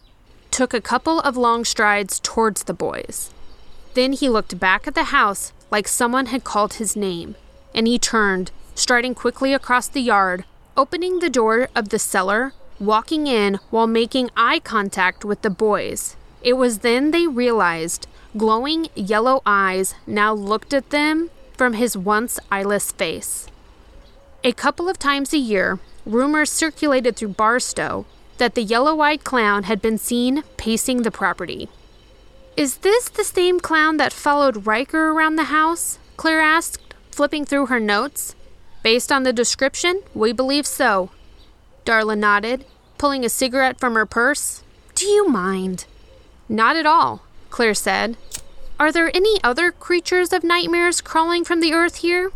took 0.51 0.75
a 0.75 0.81
couple 0.81 1.21
of 1.21 1.37
long 1.37 1.65
strides 1.65 2.21
towards 2.21 2.65
the 2.65 2.75
boys. 2.75 3.31
Then 3.95 4.13
he 4.13 4.29
looked 4.29 4.59
back 4.59 4.87
at 4.87 4.95
the 4.95 5.05
house 5.05 5.53
like 5.71 5.89
someone 5.89 6.27
had 6.27 6.45
called 6.45 6.75
his 6.75 6.97
name, 6.97 7.37
and 7.75 7.87
he 7.87 7.99
turned, 7.99 8.51
striding 8.75 9.15
quickly 9.15 9.53
across 9.53 9.89
the 9.89 10.01
yard, 10.01 10.45
opening 10.77 11.19
the 11.19 11.31
door 11.31 11.69
of 11.75 11.89
the 11.89 11.99
cellar 11.99 12.53
walking 12.81 13.27
in 13.27 13.59
while 13.71 13.87
making 13.87 14.31
eye 14.37 14.61
contact 14.61 15.25
with 15.25 15.43
the 15.43 15.51
boys. 15.51 16.17
It 16.43 16.55
was 16.55 16.79
then 16.79 17.11
they 17.11 17.27
realized 17.27 18.07
glowing 18.37 18.89
yellow 18.95 19.43
eyes 19.45 19.95
now 20.07 20.33
looked 20.33 20.73
at 20.73 20.91
them 20.91 21.31
from 21.57 21.73
his 21.75 21.97
once 21.97 22.39
eyeless 22.51 22.93
face. 22.93 23.49
A 24.45 24.53
couple 24.53 24.89
of 24.89 24.99
times 24.99 25.33
a 25.33 25.39
year, 25.39 25.81
rumors 26.07 26.51
circulated 26.51 27.17
through 27.17 27.29
Barstow 27.29 28.07
that 28.39 28.55
the 28.55 28.63
yellow 28.63 29.01
eyed 29.01 29.25
clown 29.25 29.65
had 29.65 29.83
been 29.83 29.99
seen 29.99 30.45
pacing 30.57 31.03
the 31.03 31.11
property. 31.11 31.69
Is 32.59 32.79
this 32.79 33.09
the 33.09 33.23
same 33.23 33.61
clown 33.61 33.99
that 33.99 34.13
followed 34.13 34.67
Riker 34.67 35.13
around 35.13 35.37
the 35.37 35.45
house? 35.45 36.01
Claire 36.17 36.41
asked, 36.41 36.93
flipping 37.09 37.45
through 37.45 37.67
her 37.67 37.79
notes. 37.79 38.35
Based 38.83 39.13
on 39.13 39.23
the 39.23 39.33
description, 39.33 40.03
we 40.13 40.33
believe 40.33 40.67
so, 40.67 41.11
Darla 41.85 42.19
nodded, 42.19 42.65
pulling 42.99 43.25
a 43.25 43.29
cigarette 43.29 43.79
from 43.79 43.95
her 43.95 44.05
purse. 44.05 44.65
Do 44.97 45.07
you 45.07 45.29
mind? 45.29 45.85
Not 46.49 46.75
at 46.75 46.85
all, 46.85 47.23
Claire 47.51 47.75
said. 47.75 48.17
Are 48.81 48.91
there 48.91 49.17
any 49.17 49.39
other 49.45 49.71
creatures 49.71 50.33
of 50.33 50.43
nightmares 50.43 51.01
crawling 51.01 51.45
from 51.45 51.61
the 51.61 51.73
earth 51.73 51.99
here? 51.99 52.33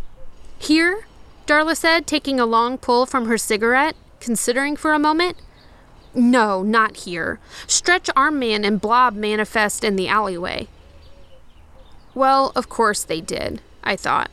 Here? 0.56 1.04
Darla 1.48 1.76
said, 1.76 2.06
taking 2.06 2.38
a 2.38 2.46
long 2.46 2.78
pull 2.78 3.06
from 3.06 3.26
her 3.26 3.38
cigarette, 3.38 3.96
considering 4.20 4.76
for 4.76 4.92
a 4.92 5.00
moment. 5.00 5.36
No, 6.14 6.62
not 6.62 6.98
here. 6.98 7.38
Stretch 7.66 8.10
Arm 8.14 8.38
Man 8.38 8.64
and 8.64 8.80
Blob 8.80 9.14
manifest 9.14 9.82
in 9.82 9.96
the 9.96 10.08
alleyway. 10.08 10.68
Well, 12.14 12.52
of 12.54 12.68
course 12.68 13.02
they 13.02 13.20
did, 13.20 13.62
I 13.82 13.96
thought. 13.96 14.30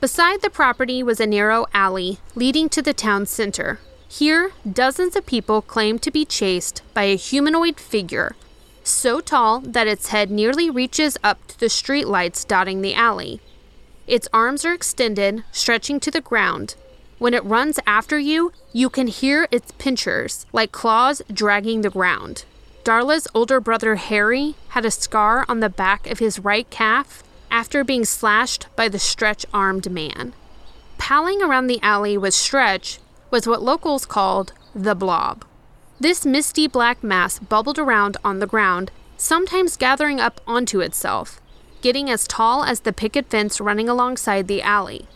Beside 0.00 0.42
the 0.42 0.50
property 0.50 1.02
was 1.02 1.18
a 1.18 1.26
narrow 1.26 1.66
alley 1.74 2.18
leading 2.36 2.68
to 2.68 2.82
the 2.82 2.94
town 2.94 3.26
center. 3.26 3.80
Here, 4.08 4.52
dozens 4.70 5.16
of 5.16 5.26
people 5.26 5.60
claimed 5.60 6.02
to 6.02 6.12
be 6.12 6.24
chased 6.24 6.82
by 6.94 7.02
a 7.02 7.16
humanoid 7.16 7.80
figure, 7.80 8.36
so 8.84 9.20
tall 9.20 9.60
that 9.60 9.88
its 9.88 10.08
head 10.08 10.30
nearly 10.30 10.70
reaches 10.70 11.18
up 11.24 11.44
to 11.48 11.58
the 11.58 11.66
streetlights 11.66 12.46
dotting 12.46 12.80
the 12.80 12.94
alley. 12.94 13.40
Its 14.06 14.28
arms 14.32 14.64
are 14.64 14.72
extended, 14.72 15.44
stretching 15.52 15.98
to 16.00 16.10
the 16.10 16.20
ground. 16.20 16.76
When 17.18 17.34
it 17.34 17.44
runs 17.44 17.80
after 17.86 18.18
you, 18.18 18.52
you 18.72 18.88
can 18.88 19.08
hear 19.08 19.48
its 19.50 19.72
pinchers, 19.72 20.46
like 20.52 20.70
claws 20.70 21.20
dragging 21.32 21.80
the 21.80 21.90
ground. 21.90 22.44
Darla's 22.84 23.26
older 23.34 23.60
brother 23.60 23.96
Harry 23.96 24.54
had 24.68 24.84
a 24.84 24.90
scar 24.90 25.44
on 25.48 25.60
the 25.60 25.68
back 25.68 26.06
of 26.06 26.20
his 26.20 26.38
right 26.38 26.68
calf 26.70 27.24
after 27.50 27.82
being 27.82 28.04
slashed 28.04 28.66
by 28.76 28.88
the 28.88 28.98
stretch 28.98 29.44
armed 29.52 29.90
man. 29.90 30.32
Palling 30.96 31.42
around 31.42 31.66
the 31.66 31.80
alley 31.82 32.16
with 32.16 32.34
Stretch 32.34 32.98
was 33.30 33.46
what 33.46 33.62
locals 33.62 34.06
called 34.06 34.52
the 34.74 34.94
blob. 34.94 35.44
This 36.00 36.24
misty 36.24 36.68
black 36.68 37.02
mass 37.02 37.38
bubbled 37.38 37.78
around 37.78 38.16
on 38.24 38.38
the 38.38 38.46
ground, 38.46 38.90
sometimes 39.16 39.76
gathering 39.76 40.20
up 40.20 40.40
onto 40.46 40.80
itself, 40.80 41.40
getting 41.82 42.08
as 42.08 42.28
tall 42.28 42.62
as 42.64 42.80
the 42.80 42.92
picket 42.92 43.26
fence 43.26 43.60
running 43.60 43.88
alongside 43.88 44.46
the 44.46 44.62
alley. 44.62 45.08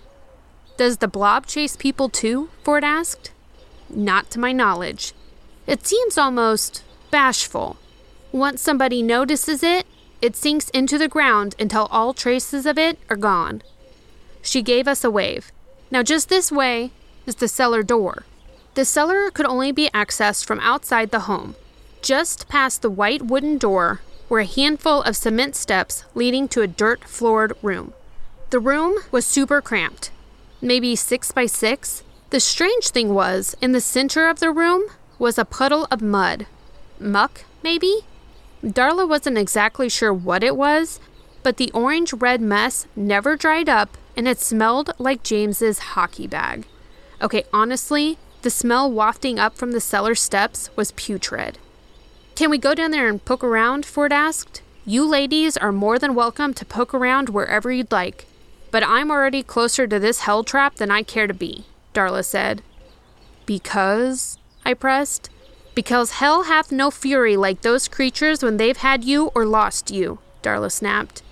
Does 0.77 0.99
the 0.99 1.09
blob 1.09 1.47
chase 1.47 1.77
people 1.77 2.09
too? 2.09 2.49
Ford 2.63 2.85
asked. 2.85 3.31
Not 3.89 4.31
to 4.31 4.41
my 4.41 4.53
knowledge. 4.53 5.13
It 5.67 5.87
seems 5.87 6.19
almost 6.19 6.83
bashful. 7.11 7.77
Once 8.33 8.63
somebody 8.63 9.03
notices 9.03 9.63
it, 9.63 9.87
it 10.21 10.37
sinks 10.37 10.71
into 10.71 10.99
the 10.99 11.09
ground 11.09 11.55
until 11.59 11.87
all 11.91 12.15
traces 12.15 12.65
of 12.65 12.79
it 12.79 12.99
are 13.11 13.17
gone. 13.17 13.63
She 14.41 14.63
gave 14.63 14.89
us 14.89 15.05
a 15.05 15.11
wave. 15.11 15.53
Now, 15.91 16.03
just 16.03 16.29
this 16.29 16.51
way 16.51 16.91
is 17.27 17.37
the 17.37 17.49
cellar 17.49 17.83
door. 17.83 18.25
The 18.75 18.85
cellar 18.85 19.31
could 19.31 19.47
only 19.47 19.73
be 19.73 19.91
accessed 19.91 20.47
from 20.47 20.59
outside 20.61 21.11
the 21.11 21.21
home, 21.21 21.55
just 22.01 22.49
past 22.49 22.83
the 22.83 22.91
white 22.91 23.23
wooden 23.23 23.59
door 23.59 24.01
were 24.29 24.41
a 24.41 24.47
handful 24.47 25.03
of 25.03 25.17
cement 25.17 25.55
steps 25.55 26.05
leading 26.15 26.49
to 26.49 26.63
a 26.63 26.67
dirt 26.67 27.05
floored 27.05 27.53
room. 27.63 27.93
The 28.51 28.59
room 28.59 28.97
was 29.11 29.27
super 29.27 29.61
cramped, 29.61 30.11
maybe 30.63 30.97
six 30.97 31.33
by 31.33 31.47
six. 31.47 32.03
The 32.31 32.41
strange 32.41 32.89
thing 32.89 33.13
was, 33.13 33.55
in 33.61 33.73
the 33.73 33.81
center 33.81 34.29
of 34.29 34.41
the 34.41 34.51
room 34.51 34.85
was 35.19 35.37
a 35.37 35.45
puddle 35.45 35.87
of 35.91 36.01
mud. 36.01 36.47
Muck, 36.99 37.45
maybe? 37.63 38.07
Darla 38.65 39.07
wasn't 39.07 39.37
exactly 39.37 39.89
sure 39.89 40.15
what 40.15 40.45
it 40.45 40.57
was, 40.57 41.01
but 41.43 41.57
the 41.57 41.71
orange 41.73 42.13
red 42.13 42.41
mess 42.41 42.87
never 42.95 43.37
dried 43.37 43.69
up 43.69 43.99
and 44.17 44.29
it 44.29 44.39
smelled 44.39 44.93
like 44.99 45.23
James's 45.23 45.79
hockey 45.81 46.27
bag. 46.27 46.67
Okay, 47.21 47.45
honestly, 47.53 48.19
the 48.43 48.51
smell 48.51 48.91
wafting 48.91 49.39
up 49.39 49.57
from 49.57 49.73
the 49.73 49.81
cellar 49.81 50.15
steps 50.15 50.71
was 50.77 50.93
putrid. 50.93 51.59
Can 52.35 52.51
we 52.51 52.59
go 52.59 52.75
down 52.75 52.91
there 52.91 53.09
and 53.09 53.25
poke 53.25 53.45
around? 53.45 53.85
Ford 53.85 54.13
asked. 54.13 54.63
You 54.85 55.05
ladies 55.05 55.57
are 55.57 55.71
more 55.71 55.99
than 55.99 56.15
welcome 56.15 56.55
to 56.55 56.65
poke 56.65 56.93
around 56.95 57.29
wherever 57.29 57.71
you'd 57.71 57.93
like, 57.93 58.27
but 58.73 58.83
I'm 58.83 59.11
already 59.11 59.43
closer 59.45 59.87
to 59.87 60.01
this 60.01 60.21
hell 60.21 60.43
trap 60.43 60.77
than 60.77 60.91
I 60.91 61.03
care 61.05 61.29
to 61.29 61.35
be, 61.35 61.67
Darla 61.95 62.25
said. 62.25 62.63
Because? 63.47 64.39
I 64.65 64.75
pressed. 64.75 65.29
Because 65.75 66.13
hell 66.13 66.45
hath 66.45 66.73
no 66.73 66.91
fury 66.91 67.37
like 67.37 67.61
those 67.61 67.87
creatures 67.87 68.43
when 68.43 68.57
they've 68.57 68.79
had 68.79 69.05
you 69.05 69.31
or 69.35 69.45
lost 69.45 69.91
you, 69.91 70.19
Darla 70.43 70.73
snapped. 70.73 71.23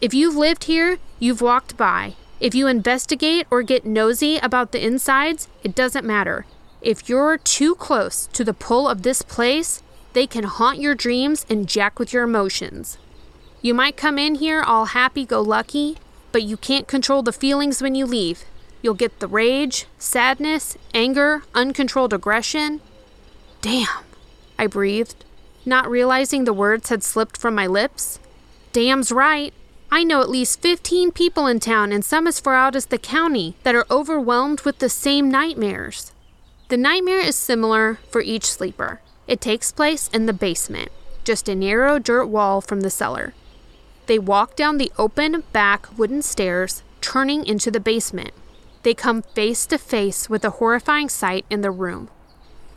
If 0.00 0.14
you've 0.14 0.36
lived 0.36 0.64
here, 0.64 0.98
you've 1.18 1.42
walked 1.42 1.76
by. 1.76 2.14
If 2.40 2.54
you 2.54 2.66
investigate 2.68 3.46
or 3.50 3.62
get 3.62 3.84
nosy 3.84 4.38
about 4.38 4.72
the 4.72 4.84
insides, 4.84 5.48
it 5.62 5.74
doesn't 5.74 6.06
matter. 6.06 6.46
If 6.80 7.08
you're 7.08 7.38
too 7.38 7.74
close 7.74 8.28
to 8.32 8.44
the 8.44 8.54
pull 8.54 8.88
of 8.88 9.02
this 9.02 9.22
place, 9.22 9.82
they 10.12 10.26
can 10.26 10.44
haunt 10.44 10.80
your 10.80 10.94
dreams 10.94 11.44
and 11.48 11.68
jack 11.68 11.98
with 11.98 12.12
your 12.12 12.22
emotions. 12.22 12.98
You 13.62 13.74
might 13.74 13.96
come 13.96 14.18
in 14.18 14.36
here 14.36 14.62
all 14.62 14.86
happy 14.86 15.24
go 15.24 15.40
lucky, 15.40 15.98
but 16.32 16.42
you 16.42 16.56
can't 16.56 16.88
control 16.88 17.22
the 17.22 17.32
feelings 17.32 17.82
when 17.82 17.94
you 17.94 18.06
leave. 18.06 18.44
You'll 18.82 18.94
get 18.94 19.20
the 19.20 19.28
rage, 19.28 19.86
sadness, 19.98 20.76
anger, 20.92 21.44
uncontrolled 21.54 22.12
aggression, 22.12 22.80
Damn, 23.62 23.86
I 24.58 24.66
breathed, 24.66 25.24
not 25.64 25.88
realizing 25.88 26.44
the 26.44 26.52
words 26.52 26.88
had 26.88 27.04
slipped 27.04 27.36
from 27.36 27.54
my 27.54 27.68
lips. 27.68 28.18
Damn's 28.72 29.12
right. 29.12 29.54
I 29.88 30.02
know 30.02 30.20
at 30.20 30.28
least 30.28 30.60
15 30.60 31.12
people 31.12 31.46
in 31.46 31.60
town 31.60 31.92
and 31.92 32.04
some 32.04 32.26
as 32.26 32.40
far 32.40 32.56
out 32.56 32.74
as 32.74 32.86
the 32.86 32.98
county 32.98 33.54
that 33.62 33.76
are 33.76 33.86
overwhelmed 33.88 34.62
with 34.62 34.80
the 34.80 34.88
same 34.88 35.30
nightmares. 35.30 36.10
The 36.70 36.76
nightmare 36.76 37.20
is 37.20 37.36
similar 37.36 38.00
for 38.10 38.20
each 38.20 38.50
sleeper. 38.50 39.00
It 39.28 39.40
takes 39.40 39.70
place 39.70 40.08
in 40.08 40.26
the 40.26 40.32
basement, 40.32 40.90
just 41.22 41.48
a 41.48 41.54
narrow 41.54 42.00
dirt 42.00 42.26
wall 42.26 42.60
from 42.60 42.80
the 42.80 42.90
cellar. 42.90 43.32
They 44.06 44.18
walk 44.18 44.56
down 44.56 44.78
the 44.78 44.92
open 44.98 45.44
back 45.52 45.86
wooden 45.96 46.22
stairs, 46.22 46.82
turning 47.00 47.46
into 47.46 47.70
the 47.70 47.80
basement. 47.80 48.32
They 48.82 48.94
come 48.94 49.22
face 49.22 49.64
to 49.66 49.78
face 49.78 50.28
with 50.28 50.44
a 50.44 50.50
horrifying 50.50 51.08
sight 51.08 51.44
in 51.48 51.60
the 51.60 51.70
room. 51.70 52.08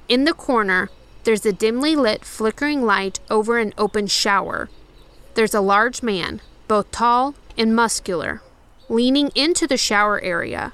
In 0.07 0.25
the 0.25 0.33
corner, 0.33 0.89
there's 1.23 1.45
a 1.45 1.51
dimly 1.51 1.95
lit, 1.95 2.23
flickering 2.23 2.83
light 2.83 3.19
over 3.29 3.57
an 3.57 3.73
open 3.77 4.05
shower. 4.05 4.69
There's 5.33 5.55
a 5.55 5.61
large 5.61 6.03
man, 6.03 6.41
both 6.67 6.91
tall 6.91 7.33
and 7.57 7.75
muscular, 7.75 8.41
leaning 8.87 9.31
into 9.33 9.65
the 9.65 9.77
shower 9.77 10.21
area. 10.21 10.73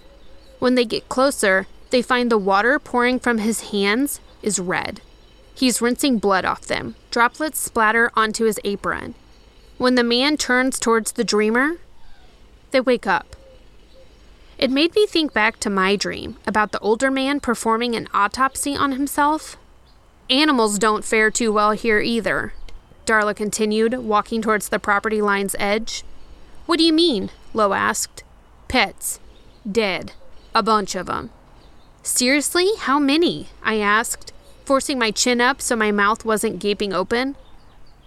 When 0.60 0.76
they 0.76 0.86
get 0.86 1.08
closer, 1.08 1.68
they 1.92 2.02
find 2.02 2.30
the 2.30 2.38
water 2.38 2.78
pouring 2.78 3.20
from 3.20 3.38
his 3.38 3.72
hands 3.72 4.20
is 4.42 4.60
red. 4.60 5.02
He's 5.56 5.82
rinsing 5.82 6.20
blood 6.20 6.44
off 6.44 6.62
them. 6.62 6.96
Droplets 7.12 7.60
splatter 7.60 8.12
onto 8.16 8.46
his 8.46 8.60
apron. 8.64 9.16
When 9.82 9.96
the 9.96 10.04
man 10.04 10.38
turns 10.38 10.78
towards 10.78 11.14
the 11.14 11.24
dreamer, 11.24 11.78
they 12.70 12.80
wake 12.80 13.08
up. 13.08 13.36
It 14.60 14.70
made 14.70 14.94
me 14.94 15.08
think 15.08 15.34
back 15.34 15.60
to 15.60 15.72
my 15.72 15.96
dream 15.96 16.38
about 16.46 16.72
the 16.72 16.80
older 16.82 17.10
man 17.10 17.40
performing 17.40 17.96
an 17.96 18.08
autopsy 18.14 18.76
on 18.76 18.92
himself. 18.92 19.58
Animals 20.30 20.78
don't 20.78 21.04
fare 21.04 21.32
too 21.32 21.52
well 21.52 21.72
here 21.72 22.00
either, 22.00 22.54
Darla 23.08 23.36
continued, 23.36 23.96
walking 23.96 24.44
towards 24.44 24.70
the 24.70 24.78
property 24.78 25.20
line's 25.20 25.56
edge. 25.58 26.04
What 26.68 26.78
do 26.78 26.84
you 26.84 26.94
mean? 26.94 27.32
Lo 27.52 27.74
asked. 27.74 28.24
Pets. 28.68 29.20
Dead. 29.68 30.12
A 30.54 30.62
bunch 30.62 30.94
of 30.94 31.08
them. 31.08 31.32
Seriously? 32.04 32.70
How 32.78 33.00
many? 33.00 33.48
I 33.64 33.80
asked, 33.80 34.32
forcing 34.64 35.00
my 35.00 35.10
chin 35.10 35.42
up 35.42 35.60
so 35.60 35.76
my 35.76 35.92
mouth 35.92 36.24
wasn't 36.24 36.60
gaping 36.60 36.94
open. 36.94 37.36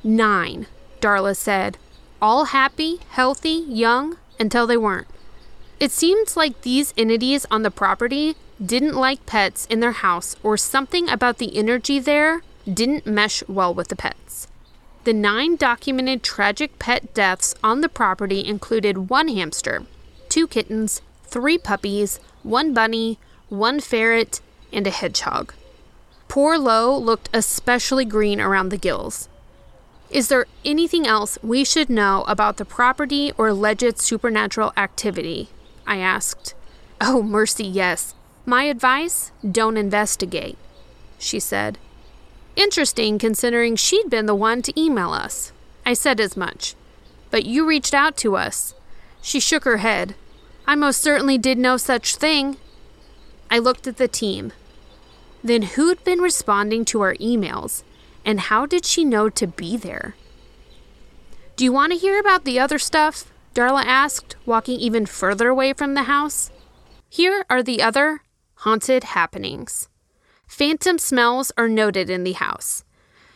Nine, 0.05 0.69
Darla 1.05 1.37
said. 1.37 1.77
All 2.23 2.47
happy, 2.47 2.99
healthy, 3.11 3.63
young, 3.69 4.17
until 4.41 4.67
they 4.67 4.79
weren't. 4.79 5.07
It 5.79 5.91
seemed 5.91 6.35
like 6.35 6.63
these 6.63 6.95
entities 6.97 7.45
on 7.51 7.61
the 7.61 7.71
property 7.71 8.37
didn't 8.65 8.95
like 8.95 9.27
pets 9.27 9.67
in 9.67 9.81
their 9.81 9.93
house, 9.93 10.35
or 10.43 10.57
something 10.57 11.11
about 11.11 11.37
the 11.37 11.59
energy 11.59 11.99
there 11.99 12.41
didn't 12.73 13.07
mesh 13.07 13.43
well 13.47 13.75
with 13.75 13.89
the 13.89 13.97
pets. 13.97 14.49
The 15.05 15.13
nine 15.13 15.57
documented 15.57 16.23
tragic 16.23 16.79
pet 16.79 17.13
deaths 17.13 17.55
on 17.63 17.83
the 17.83 17.91
property 17.91 18.43
included 18.43 19.11
one 19.11 19.29
hamster, 19.29 19.83
two 20.31 20.47
kittens, 20.47 21.03
three 21.25 21.59
puppies, 21.59 22.19
one 22.43 22.73
bunny, 22.73 23.19
one 23.51 23.79
ferret, 23.81 24.41
and 24.73 24.87
a 24.87 24.91
hedgehog. 24.91 25.53
Poor 26.29 26.57
Lo 26.57 26.97
looked 26.97 27.29
especially 27.35 28.07
green 28.07 28.41
around 28.41 28.71
the 28.71 28.79
gills. 28.79 29.29
Is 30.11 30.29
there 30.29 30.47
anything 30.65 31.07
else 31.07 31.39
we 31.43 31.65
should 31.65 31.91
know 31.91 32.25
about 32.29 32.57
the 32.57 32.65
property 32.65 33.33
or 33.37 33.49
alleged 33.49 34.01
supernatural 34.01 34.73
activity? 34.77 35.49
I 35.87 35.99
asked. 35.99 36.55
Oh, 37.01 37.23
mercy, 37.23 37.67
yes. 37.67 38.15
My 38.47 38.65
advice 38.65 39.33
don't 39.49 39.77
investigate, 39.77 40.59
she 41.19 41.41
said. 41.41 41.79
Interesting 42.57 43.19
considering 43.19 43.75
she'd 43.75 44.09
been 44.09 44.27
the 44.27 44.35
one 44.35 44.63
to 44.63 44.81
email 44.81 45.11
us. 45.11 45.53
I 45.85 45.95
said 45.95 46.21
as 46.21 46.37
much. 46.37 46.75
But 47.31 47.45
you 47.45 47.67
reached 47.67 47.95
out 47.95 48.17
to 48.19 48.37
us. 48.37 48.75
She 49.21 49.41
shook 49.41 49.65
her 49.65 49.79
head. 49.79 50.15
I 50.67 50.75
most 50.75 51.01
certainly 51.01 51.39
did 51.39 51.59
no 51.59 51.77
such 51.77 52.17
thing. 52.17 52.57
I 53.51 53.59
looked 53.59 53.87
at 53.87 53.97
the 53.97 54.09
team. 54.09 54.53
Then 55.43 55.63
who'd 55.63 56.05
been 56.05 56.21
responding 56.21 56.85
to 56.87 57.01
our 57.01 57.15
emails, 57.17 57.83
and 58.25 58.41
how 58.41 58.67
did 58.67 58.85
she 58.85 59.05
know 59.05 59.29
to 59.31 59.47
be 59.47 59.77
there? 59.77 60.15
Do 61.57 61.65
you 61.65 61.73
want 61.73 61.93
to 61.93 61.99
hear 61.99 62.19
about 62.19 62.45
the 62.45 62.59
other 62.59 62.79
stuff? 62.79 63.33
Darla 63.55 63.85
asked, 63.85 64.35
walking 64.45 64.81
even 64.81 65.07
further 65.07 65.49
away 65.49 65.73
from 65.73 65.95
the 65.95 66.05
house. 66.05 66.51
Here 67.09 67.45
are 67.49 67.63
the 67.63 67.81
other 67.81 68.23
haunted 68.57 69.05
happenings. 69.05 69.89
Phantom 70.47 70.99
smells 70.99 71.53
are 71.57 71.69
noted 71.69 72.11
in 72.11 72.25
the 72.25 72.33
house. 72.33 72.85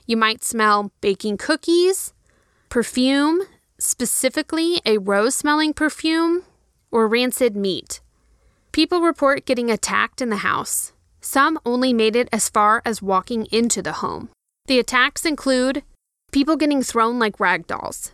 You 0.07 0.17
might 0.17 0.43
smell 0.43 0.91
baking 1.01 1.37
cookies, 1.37 2.13
perfume, 2.69 3.43
specifically 3.79 4.81
a 4.85 4.99
rose 4.99 5.35
smelling 5.35 5.73
perfume, 5.73 6.43
or 6.91 7.07
rancid 7.07 7.55
meat. 7.57 8.01
People 8.73 9.01
report 9.01 9.47
getting 9.47 9.71
attacked 9.71 10.21
in 10.21 10.31
the 10.31 10.39
house. 10.39 10.93
Some 11.21 11.59
only 11.65 11.93
made 11.93 12.17
it 12.17 12.29
as 12.33 12.49
far 12.49 12.83
as 12.85 13.03
walking 13.03 13.47
into 13.47 13.83
the 13.83 13.95
home. 13.95 14.31
The 14.69 14.79
attacks 14.79 15.25
include 15.25 15.83
people 16.31 16.57
getting 16.57 16.83
thrown 16.83 17.19
like 17.19 17.41
rag 17.41 17.67
dolls, 17.67 18.13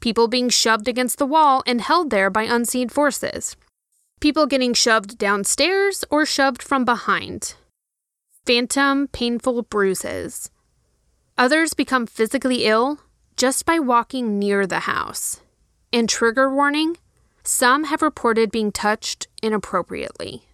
people 0.00 0.28
being 0.28 0.48
shoved 0.48 0.88
against 0.88 1.18
the 1.18 1.26
wall 1.26 1.62
and 1.66 1.82
held 1.82 2.08
there 2.08 2.30
by 2.30 2.44
unseen 2.44 2.88
forces, 2.88 3.54
people 4.18 4.46
getting 4.46 4.72
shoved 4.72 5.18
downstairs 5.18 6.02
or 6.10 6.24
shoved 6.24 6.62
from 6.62 6.86
behind, 6.86 7.54
phantom 8.46 9.08
painful 9.08 9.60
bruises. 9.64 10.50
Others 11.36 11.74
become 11.74 12.06
physically 12.06 12.64
ill 12.64 13.00
just 13.36 13.66
by 13.66 13.78
walking 13.78 14.38
near 14.38 14.66
the 14.66 14.80
house. 14.80 15.42
And 15.92 16.08
trigger 16.08 16.48
warning 16.48 16.96
some 17.42 17.84
have 17.84 18.00
reported 18.00 18.50
being 18.50 18.72
touched 18.72 19.26
inappropriately. 19.42 20.44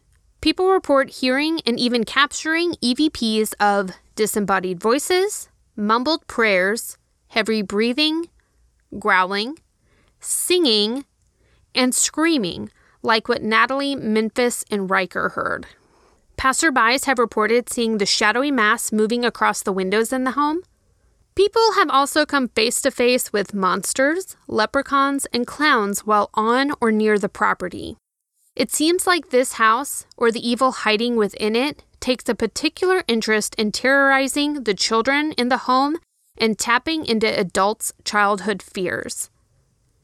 People 0.40 0.72
report 0.72 1.08
hearing 1.10 1.60
and 1.64 1.78
even 1.78 2.02
capturing 2.02 2.72
EVPs 2.82 3.54
of 3.60 3.92
disembodied 4.20 4.78
voices, 4.78 5.48
mumbled 5.74 6.26
prayers, 6.26 6.98
heavy 7.28 7.62
breathing, 7.62 8.28
growling, 8.98 9.58
singing, 10.20 11.06
and 11.74 11.94
screaming, 11.94 12.68
like 13.02 13.30
what 13.30 13.42
Natalie, 13.42 13.96
Memphis, 13.96 14.62
and 14.70 14.90
Riker 14.90 15.30
heard. 15.30 15.64
Passerbys 16.36 17.06
have 17.06 17.18
reported 17.18 17.70
seeing 17.70 17.96
the 17.96 18.04
shadowy 18.04 18.50
mass 18.50 18.92
moving 18.92 19.24
across 19.24 19.62
the 19.62 19.72
windows 19.72 20.12
in 20.12 20.24
the 20.24 20.32
home. 20.32 20.60
People 21.34 21.72
have 21.76 21.88
also 21.88 22.26
come 22.26 22.48
face 22.48 22.82
to 22.82 22.90
face 22.90 23.32
with 23.32 23.54
monsters, 23.54 24.36
leprechauns, 24.46 25.24
and 25.32 25.46
clowns 25.46 26.00
while 26.00 26.28
on 26.34 26.72
or 26.78 26.92
near 26.92 27.18
the 27.18 27.30
property. 27.30 27.96
It 28.54 28.70
seems 28.70 29.06
like 29.06 29.30
this 29.30 29.54
house, 29.54 30.04
or 30.18 30.30
the 30.30 30.46
evil 30.46 30.72
hiding 30.72 31.16
within 31.16 31.56
it, 31.56 31.84
takes 32.00 32.28
a 32.28 32.34
particular 32.34 33.04
interest 33.06 33.54
in 33.56 33.72
terrorizing 33.72 34.64
the 34.64 34.74
children 34.74 35.32
in 35.32 35.48
the 35.48 35.58
home 35.68 35.98
and 36.36 36.58
tapping 36.58 37.04
into 37.04 37.26
adults' 37.26 37.92
childhood 38.04 38.62
fears. 38.62 39.30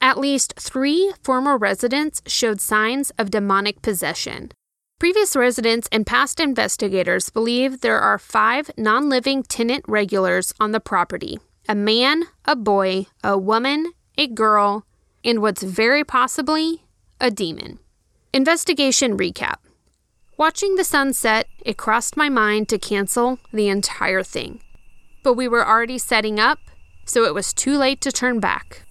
At 0.01 0.19
least 0.19 0.55
three 0.59 1.13
former 1.23 1.57
residents 1.57 2.23
showed 2.27 2.61
signs 2.61 3.11
of 3.19 3.31
demonic 3.31 3.83
possession. 3.83 4.53
Previous 4.99 5.37
residents 5.37 5.89
and 5.93 6.07
past 6.07 6.41
investigators 6.41 7.29
believe 7.31 7.81
there 7.81 8.01
are 8.01 8.19
five 8.19 8.71
non 8.77 9.09
living 9.09 9.43
tenant 9.43 9.85
regulars 9.89 10.55
on 10.59 10.73
the 10.73 10.81
property 10.81 11.39
a 11.69 11.75
man, 11.75 12.25
a 12.45 12.55
boy, 12.55 13.07
a 13.25 13.37
woman, 13.37 13.93
a 14.17 14.27
girl, 14.27 14.87
and 15.25 15.43
what's 15.43 15.63
very 15.63 16.05
possibly 16.05 16.85
a 17.21 17.31
demon. 17.31 17.79
Investigation 18.33 19.19
recap. 19.19 19.57
Watching 20.39 20.75
the 20.75 20.85
sunset, 20.85 21.49
it 21.65 21.79
crossed 21.79 22.15
my 22.15 22.29
mind 22.29 22.69
to 22.69 22.79
cancel 22.79 23.39
the 23.55 23.69
entire 23.69 24.23
thing. 24.23 24.61
But 25.23 25.33
we 25.33 25.49
were 25.49 25.67
already 25.67 25.97
setting 25.97 26.39
up, 26.39 26.59
so 27.07 27.25
it 27.25 27.33
was 27.33 27.55
too 27.55 27.79
late 27.79 28.03
to 28.03 28.13
turn 28.13 28.39
back. 28.39 28.83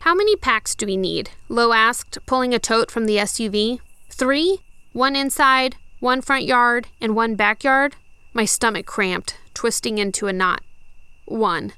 How 0.00 0.14
many 0.14 0.36
packs 0.36 0.74
do 0.74 0.84
we 0.84 0.98
need? 0.98 1.30
Lo 1.48 1.72
asked, 1.72 2.18
pulling 2.26 2.52
a 2.52 2.58
tote 2.58 2.90
from 2.90 3.06
the 3.06 3.16
SUV. 3.16 3.78
Three? 4.10 4.58
One 4.92 5.16
inside, 5.16 5.76
one 6.00 6.20
front 6.20 6.44
yard, 6.44 6.88
and 7.00 7.16
one 7.16 7.34
backyard? 7.34 7.96
My 8.34 8.44
stomach 8.44 8.84
cramped, 8.84 9.38
twisting 9.54 9.96
into 9.96 10.26
a 10.26 10.34
knot. 10.34 10.60
One. 11.24 11.72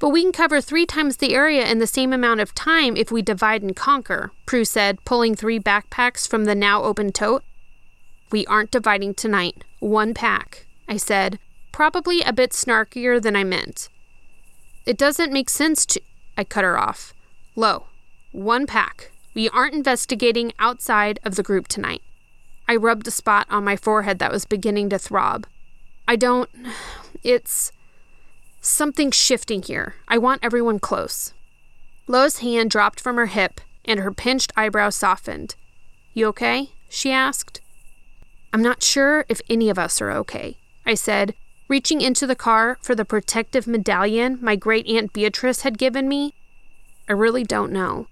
But 0.00 0.08
we 0.08 0.22
can 0.22 0.32
cover 0.32 0.60
three 0.60 0.86
times 0.86 1.18
the 1.18 1.36
area 1.36 1.64
in 1.70 1.78
the 1.78 1.86
same 1.86 2.12
amount 2.12 2.40
of 2.40 2.52
time 2.52 2.96
if 2.96 3.12
we 3.12 3.22
divide 3.22 3.62
and 3.62 3.76
conquer, 3.76 4.32
Prue 4.44 4.64
said, 4.64 5.04
pulling 5.04 5.36
three 5.36 5.60
backpacks 5.60 6.26
from 6.26 6.46
the 6.46 6.56
now 6.56 6.82
open 6.82 7.12
tote. 7.12 7.44
We 8.34 8.44
aren't 8.46 8.72
dividing 8.72 9.14
tonight. 9.14 9.62
One 9.78 10.12
pack, 10.12 10.66
I 10.88 10.96
said, 10.96 11.38
probably 11.70 12.20
a 12.20 12.32
bit 12.32 12.50
snarkier 12.50 13.22
than 13.22 13.36
I 13.36 13.44
meant. 13.44 13.88
It 14.84 14.98
doesn't 14.98 15.32
make 15.32 15.48
sense 15.48 15.86
to. 15.86 16.00
I 16.36 16.42
cut 16.42 16.64
her 16.64 16.76
off. 16.76 17.14
Lo, 17.54 17.86
one 18.32 18.66
pack. 18.66 19.12
We 19.34 19.48
aren't 19.50 19.74
investigating 19.74 20.52
outside 20.58 21.20
of 21.24 21.36
the 21.36 21.44
group 21.44 21.68
tonight. 21.68 22.02
I 22.66 22.74
rubbed 22.74 23.06
a 23.06 23.12
spot 23.12 23.46
on 23.50 23.62
my 23.62 23.76
forehead 23.76 24.18
that 24.18 24.32
was 24.32 24.46
beginning 24.46 24.88
to 24.88 24.98
throb. 24.98 25.46
I 26.08 26.16
don't. 26.16 26.50
It's. 27.22 27.70
Something's 28.60 29.14
shifting 29.14 29.62
here. 29.62 29.94
I 30.08 30.18
want 30.18 30.42
everyone 30.42 30.80
close. 30.80 31.34
Lo's 32.08 32.38
hand 32.38 32.72
dropped 32.72 32.98
from 32.98 33.14
her 33.14 33.26
hip, 33.26 33.60
and 33.84 34.00
her 34.00 34.10
pinched 34.10 34.52
eyebrows 34.56 34.96
softened. 34.96 35.54
You 36.14 36.26
okay? 36.26 36.70
she 36.88 37.12
asked. 37.12 37.60
I'm 38.54 38.62
not 38.62 38.84
sure 38.84 39.26
if 39.28 39.40
any 39.50 39.68
of 39.68 39.80
us 39.80 40.00
are 40.00 40.12
okay, 40.12 40.58
I 40.86 40.94
said, 40.94 41.34
reaching 41.66 42.00
into 42.00 42.24
the 42.24 42.36
car 42.36 42.78
for 42.82 42.94
the 42.94 43.04
protective 43.04 43.66
medallion 43.66 44.38
my 44.40 44.54
great 44.54 44.86
aunt 44.86 45.12
Beatrice 45.12 45.62
had 45.62 45.76
given 45.76 46.08
me. 46.08 46.34
I 47.08 47.14
really 47.14 47.42
don't 47.42 47.72
know. 47.72 48.06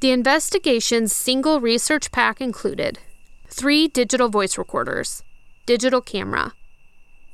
The 0.00 0.10
investigation's 0.10 1.14
single 1.14 1.60
research 1.60 2.10
pack 2.10 2.40
included 2.40 2.98
three 3.46 3.86
digital 3.86 4.28
voice 4.28 4.58
recorders, 4.58 5.22
digital 5.64 6.00
camera, 6.00 6.54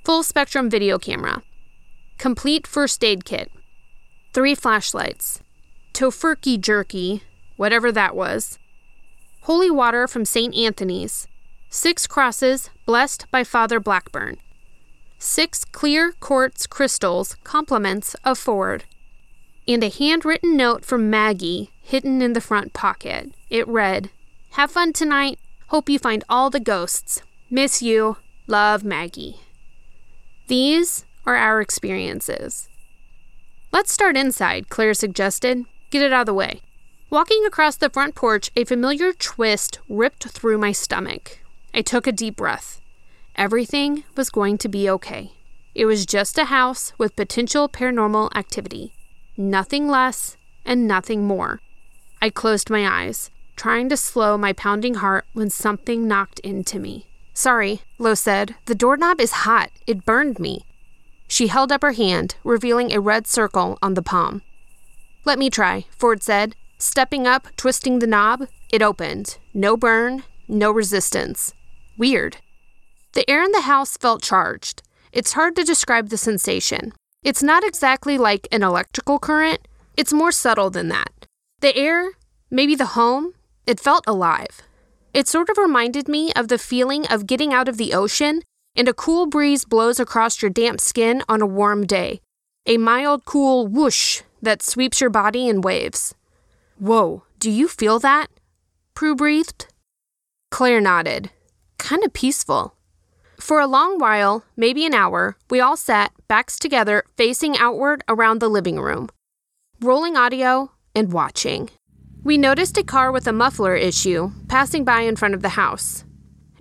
full 0.05 0.23
spectrum 0.23 0.69
video 0.69 0.99
camera, 0.99 1.43
complete 2.19 2.67
first 2.67 3.03
aid 3.03 3.25
kit, 3.25 3.51
three 4.35 4.55
flashlights, 4.55 5.41
Tofurky 5.95 6.61
jerky, 6.61 7.23
whatever 7.57 7.91
that 7.91 8.15
was, 8.15 8.59
holy 9.45 9.71
water 9.71 10.07
from 10.07 10.27
St. 10.27 10.55
Anthony's, 10.55 11.27
six 11.75 12.07
crosses 12.07 12.71
blessed 12.87 13.27
by 13.33 13.43
Father 13.43 13.81
Blackburn, 13.81 14.37
six 15.19 15.65
clear 15.65 16.13
quartz 16.21 16.69
crystals 16.69 17.37
compliments 17.43 18.15
of 18.25 18.39
Ford, 18.39 18.85
and 19.67 19.83
a 19.83 19.89
handwritten 19.89 20.57
note 20.57 20.85
from 20.85 21.11
Maggie 21.11 21.73
hidden 21.83 22.23
in 22.23 22.33
the 22.33 22.41
front 22.41 22.75
pocket. 22.75 23.35
It 23.51 23.67
read, 23.67 24.11
Have 24.53 24.71
fun 24.71 24.93
tonight. 24.93 25.41
Hope 25.67 25.89
you 25.89 25.99
find 25.99 26.23
all 26.29 26.49
the 26.49 26.61
ghosts. 26.61 27.23
Miss 27.51 27.83
you. 27.83 28.19
Love, 28.47 28.85
Maggie. 28.85 29.41
These 30.47 31.05
are 31.27 31.35
our 31.35 31.61
experiences. 31.61 32.69
Let's 33.73 33.93
start 33.93 34.17
inside, 34.17 34.69
Claire 34.69 34.95
suggested. 34.95 35.65
Get 35.91 36.03
it 36.03 36.13
out 36.13 36.21
of 36.21 36.27
the 36.27 36.35
way. 36.35 36.61
Walking 37.11 37.45
across 37.45 37.77
the 37.77 37.91
front 37.91 38.15
porch, 38.15 38.53
a 38.55 38.65
familiar 38.65 39.13
twist 39.13 39.81
ripped 39.89 40.29
through 40.29 40.59
my 40.59 40.71
stomach. 40.71 41.41
I 41.77 41.83
took 41.83 42.07
a 42.07 42.13
deep 42.13 42.37
breath. 42.37 42.81
Everything 43.35 44.05
was 44.17 44.31
going 44.31 44.59
to 44.59 44.69
be 44.69 44.89
okay. 44.89 45.33
It 45.75 45.87
was 45.87 46.07
just 46.07 46.39
a 46.39 46.45
house 46.45 46.93
with 46.99 47.17
potential 47.17 47.69
paranormal 47.69 48.35
activity. 48.37 48.93
Nothing 49.37 49.89
less 49.89 50.37
and 50.65 50.87
nothing 50.87 51.25
more. 51.25 51.61
I 52.23 52.31
closed 52.31 52.71
my 52.71 52.87
eyes, 52.87 53.33
trying 53.57 53.89
to 53.89 53.97
slow 53.97 54.39
my 54.39 54.53
pounding 54.53 54.95
heart 54.95 55.27
when 55.33 55.51
something 55.51 56.07
knocked 56.07 56.39
into 56.41 56.79
me. 56.79 57.09
Sorry, 57.33 57.83
Lo 57.99 58.15
said. 58.15 58.55
The 58.67 58.77
doorknob 58.77 59.21
is 59.21 59.43
hot. 59.43 59.71
It 59.85 60.05
burned 60.05 60.39
me. 60.39 60.65
She 61.27 61.49
held 61.49 61.73
up 61.73 61.83
her 61.83 61.93
hand, 61.93 62.37
revealing 62.45 62.93
a 62.93 63.01
red 63.01 63.27
circle 63.27 63.79
on 63.83 63.95
the 63.95 64.03
palm. 64.03 64.43
Let 65.25 65.41
me 65.41 65.51
try, 65.51 65.87
Ford 65.91 66.23
said. 66.23 66.55
Stepping 66.79 67.27
up, 67.27 67.49
twisting 67.57 67.99
the 67.99 68.07
knob, 68.07 68.47
it 68.71 68.81
opened. 68.81 69.39
No 69.53 69.77
burn, 69.77 70.23
no 70.47 70.71
resistance. 70.71 71.53
Weird. 71.97 72.39
The 73.13 73.29
air 73.31 73.43
in 73.43 73.53
the 73.53 73.63
house 73.63 73.97
felt 73.97 74.23
charged. 74.23 74.83
It's 75.13 75.35
hard 75.35 75.55
to 75.57 75.65
describe 75.65 76.09
the 76.09 76.17
sensation. 76.17 76.93
It's 77.23 77.43
not 77.43 77.65
exactly 77.65 78.19
like 78.19 78.49
an 78.51 78.63
electrical 78.63 79.19
current, 79.19 79.67
it's 79.97 80.13
more 80.13 80.33
subtle 80.33 80.71
than 80.71 80.89
that. 80.89 81.13
The 81.61 81.77
air, 81.77 82.11
maybe 82.51 82.75
the 82.75 82.95
home, 82.99 83.35
it 83.67 83.79
felt 83.79 84.05
alive. 84.07 84.63
It 85.15 85.29
sort 85.29 85.49
of 85.49 85.57
reminded 85.57 86.09
me 86.09 86.33
of 86.35 86.49
the 86.49 86.59
feeling 86.59 87.07
of 87.07 87.29
getting 87.29 87.55
out 87.55 87.69
of 87.69 87.77
the 87.77 87.95
ocean 87.95 88.43
and 88.75 88.89
a 88.89 88.95
cool 88.95 89.27
breeze 89.27 89.65
blows 89.65 90.01
across 90.01 90.43
your 90.43 90.51
damp 90.51 90.81
skin 90.81 91.23
on 91.29 91.41
a 91.41 91.47
warm 91.47 91.87
day. 91.87 92.21
A 92.67 92.77
mild, 92.77 93.25
cool 93.25 93.69
whoosh 93.69 94.23
that 94.43 94.63
sweeps 94.63 95.01
your 95.01 95.11
body 95.11 95.49
in 95.49 95.61
waves. 95.61 96.15
Whoa, 96.79 97.23
do 97.39 97.51
you 97.51 97.69
feel 97.69 98.01
that? 98.01 98.27
Prue 98.95 99.15
breathed. 99.15 99.67
Claire 100.51 100.81
nodded. 100.81 101.31
Kind 101.85 102.03
of 102.03 102.15
peaceful. 102.15 102.75
For 103.39 103.61
a 103.61 103.67
long 103.67 103.99
while, 103.99 104.43
maybe 104.57 104.87
an 104.87 104.95
hour, 104.95 105.37
we 105.51 105.61
all 105.61 105.77
sat, 105.77 106.13
backs 106.29 106.59
together, 106.59 107.05
facing 107.19 107.59
outward 107.59 108.03
around 108.09 108.41
the 108.41 108.49
living 108.49 108.81
room, 108.81 109.11
rolling 109.83 110.17
audio 110.17 110.73
and 110.95 111.13
watching. 111.13 111.69
We 112.23 112.39
noticed 112.39 112.79
a 112.79 112.83
car 112.83 113.13
with 113.13 113.27
a 113.27 113.35
muffler 113.35 113.77
issue 113.77 114.31
passing 114.49 114.87
by 114.87 115.03
in 115.03 115.17
front 115.17 115.35
of 115.35 115.43
the 115.43 115.61
house. 115.61 116.07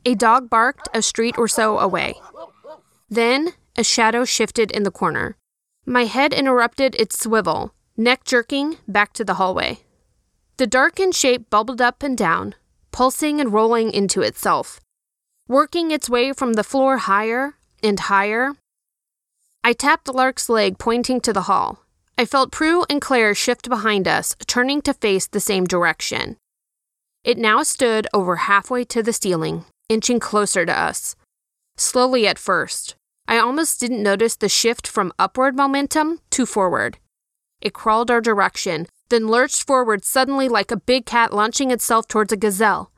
A 0.04 0.14
dog 0.14 0.50
barked 0.50 0.90
a 0.94 1.02
street 1.02 1.38
or 1.38 1.48
so 1.48 1.80
away. 1.80 2.16
Then 3.10 3.54
a 3.78 3.84
shadow 3.86 4.26
shifted 4.26 4.72
in 4.72 4.84
the 4.84 4.92
corner. 4.92 5.38
My 5.86 6.04
head 6.04 6.34
interrupted 6.34 6.96
its 6.96 7.18
swivel, 7.18 7.74
neck 7.96 8.26
jerking 8.26 8.76
back 8.90 9.14
to 9.14 9.24
the 9.24 9.36
hallway. 9.36 9.80
The 10.58 10.68
darkened 10.68 11.16
shape 11.16 11.50
bubbled 11.50 11.80
up 11.80 12.04
and 12.04 12.18
down, 12.18 12.56
pulsing 12.92 13.40
and 13.40 13.54
rolling 13.54 13.90
into 13.94 14.22
itself, 14.22 14.82
working 15.48 15.92
its 15.92 16.10
way 16.10 16.32
from 16.32 16.54
the 16.54 16.64
floor 16.64 16.98
higher 16.98 17.56
and 17.82 18.00
higher. 18.00 18.54
I 19.64 19.74
tapped 19.74 20.08
Lark's 20.08 20.50
leg, 20.50 20.78
pointing 20.78 21.20
to 21.22 21.34
the 21.34 21.44
hall. 21.44 21.80
I 22.18 22.26
felt 22.26 22.52
Prue 22.52 22.86
and 22.90 23.02
Claire 23.02 23.36
shift 23.36 23.68
behind 23.68 24.08
us, 24.08 24.36
turning 24.48 24.82
to 24.84 24.94
face 24.94 25.28
the 25.28 25.40
same 25.40 25.66
direction. 25.66 26.38
It 27.24 27.38
now 27.38 27.64
stood 27.64 28.08
over 28.14 28.36
halfway 28.36 28.86
to 28.86 29.02
the 29.02 29.14
ceiling, 29.14 29.66
inching 29.90 30.20
closer 30.20 30.66
to 30.66 30.78
us. 30.78 31.16
Slowly 31.76 32.28
at 32.28 32.38
first, 32.38 32.96
I 33.28 33.38
almost 33.38 33.80
didn't 33.80 34.04
notice 34.04 34.36
the 34.36 34.50
shift 34.50 34.88
from 34.88 35.14
upward 35.18 35.56
momentum 35.56 36.20
to 36.32 36.46
forward. 36.46 37.00
It 37.62 37.74
crawled 37.74 38.12
our 38.12 38.22
direction, 38.22 38.88
then 39.10 39.28
lurched 39.28 39.66
forward 39.66 40.04
suddenly 40.06 40.48
like 40.48 40.72
a 40.72 40.78
big 40.78 41.06
cat 41.06 41.34
launching 41.34 41.72
itself 41.72 42.08
towards 42.08 42.34
a 42.34 42.38
gazelle. 42.38 42.92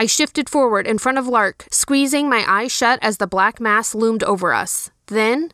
I 0.00 0.06
shifted 0.06 0.48
forward 0.48 0.86
in 0.86 0.96
front 0.96 1.18
of 1.18 1.28
Lark, 1.28 1.66
squeezing 1.70 2.26
my 2.26 2.42
eyes 2.48 2.72
shut 2.72 2.98
as 3.02 3.18
the 3.18 3.26
black 3.26 3.60
mass 3.60 3.94
loomed 3.94 4.24
over 4.24 4.54
us. 4.54 4.90
Then, 5.08 5.52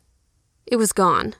it 0.65 0.77
was 0.77 0.93
gone. 0.93 1.35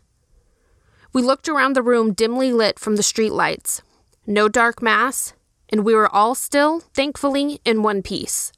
We 1.14 1.22
looked 1.22 1.48
around 1.48 1.72
the 1.72 1.82
room 1.82 2.12
dimly 2.12 2.52
lit 2.52 2.78
from 2.78 2.98
the 2.98 3.02
streetlights. 3.02 3.80
No 4.26 4.50
dark 4.50 4.82
mass, 4.82 5.32
and 5.70 5.86
we 5.86 5.96
were 5.96 6.14
all 6.14 6.36
still, 6.36 6.82
thankfully, 6.94 7.62
in 7.64 7.82
one 7.82 8.02
piece. 8.02 8.52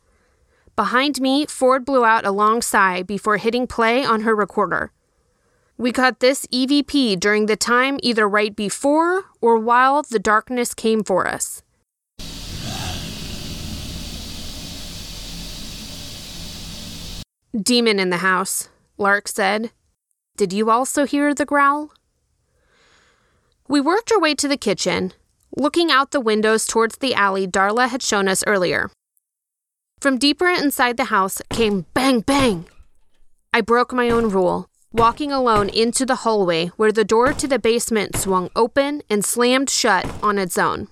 Behind 0.76 1.22
me, 1.22 1.46
Ford 1.46 1.86
blew 1.86 2.04
out 2.04 2.26
a 2.26 2.32
long 2.32 2.64
sigh 2.64 3.04
before 3.04 3.38
hitting 3.38 3.68
play 3.68 4.04
on 4.04 4.22
her 4.22 4.36
recorder. 4.36 4.92
We 5.78 5.92
caught 5.92 6.22
this 6.22 6.48
EVP 6.48 7.20
during 7.20 7.46
the 7.46 7.56
time 7.56 8.00
either 8.02 8.28
right 8.28 8.56
before 8.56 9.26
or 9.42 9.60
while 9.60 10.02
the 10.02 10.18
darkness 10.18 10.74
came 10.74 11.04
for 11.04 11.28
us. 11.28 11.62
Demon 17.58 18.00
in 18.00 18.12
the 18.12 18.18
house, 18.18 18.70
Lark 18.98 19.28
said. 19.28 19.72
Did 20.38 20.54
you 20.54 20.70
also 20.70 21.06
hear 21.06 21.34
the 21.34 21.46
growl? 21.46 21.92
We 23.68 23.82
worked 23.82 24.12
our 24.12 24.20
way 24.20 24.36
to 24.36 24.48
the 24.48 24.58
kitchen, 24.58 25.14
looking 25.58 25.92
out 25.92 26.12
the 26.12 26.22
windows 26.22 26.68
towards 26.68 26.98
the 26.98 27.16
alley 27.16 27.48
Darla 27.48 27.90
had 27.90 28.04
shown 28.04 28.28
us 28.28 28.44
earlier. 28.46 28.92
From 30.00 30.20
deeper 30.20 30.48
inside 30.48 30.98
the 30.98 31.06
house 31.06 31.42
came 31.50 31.86
bang 31.96 32.22
bang. 32.22 32.68
I 33.52 33.62
broke 33.62 33.94
my 33.94 34.12
own 34.12 34.30
rule, 34.30 34.70
walking 34.94 35.32
alone 35.32 35.70
into 35.70 36.06
the 36.06 36.18
hallway 36.18 36.68
where 36.78 36.92
the 36.92 37.04
door 37.04 37.34
to 37.34 37.48
the 37.48 37.60
basement 37.60 38.16
swung 38.16 38.52
open 38.56 39.02
and 39.10 39.26
slammed 39.26 39.72
shut 39.72 40.06
on 40.22 40.38
its 40.38 40.58
own. 40.58 40.88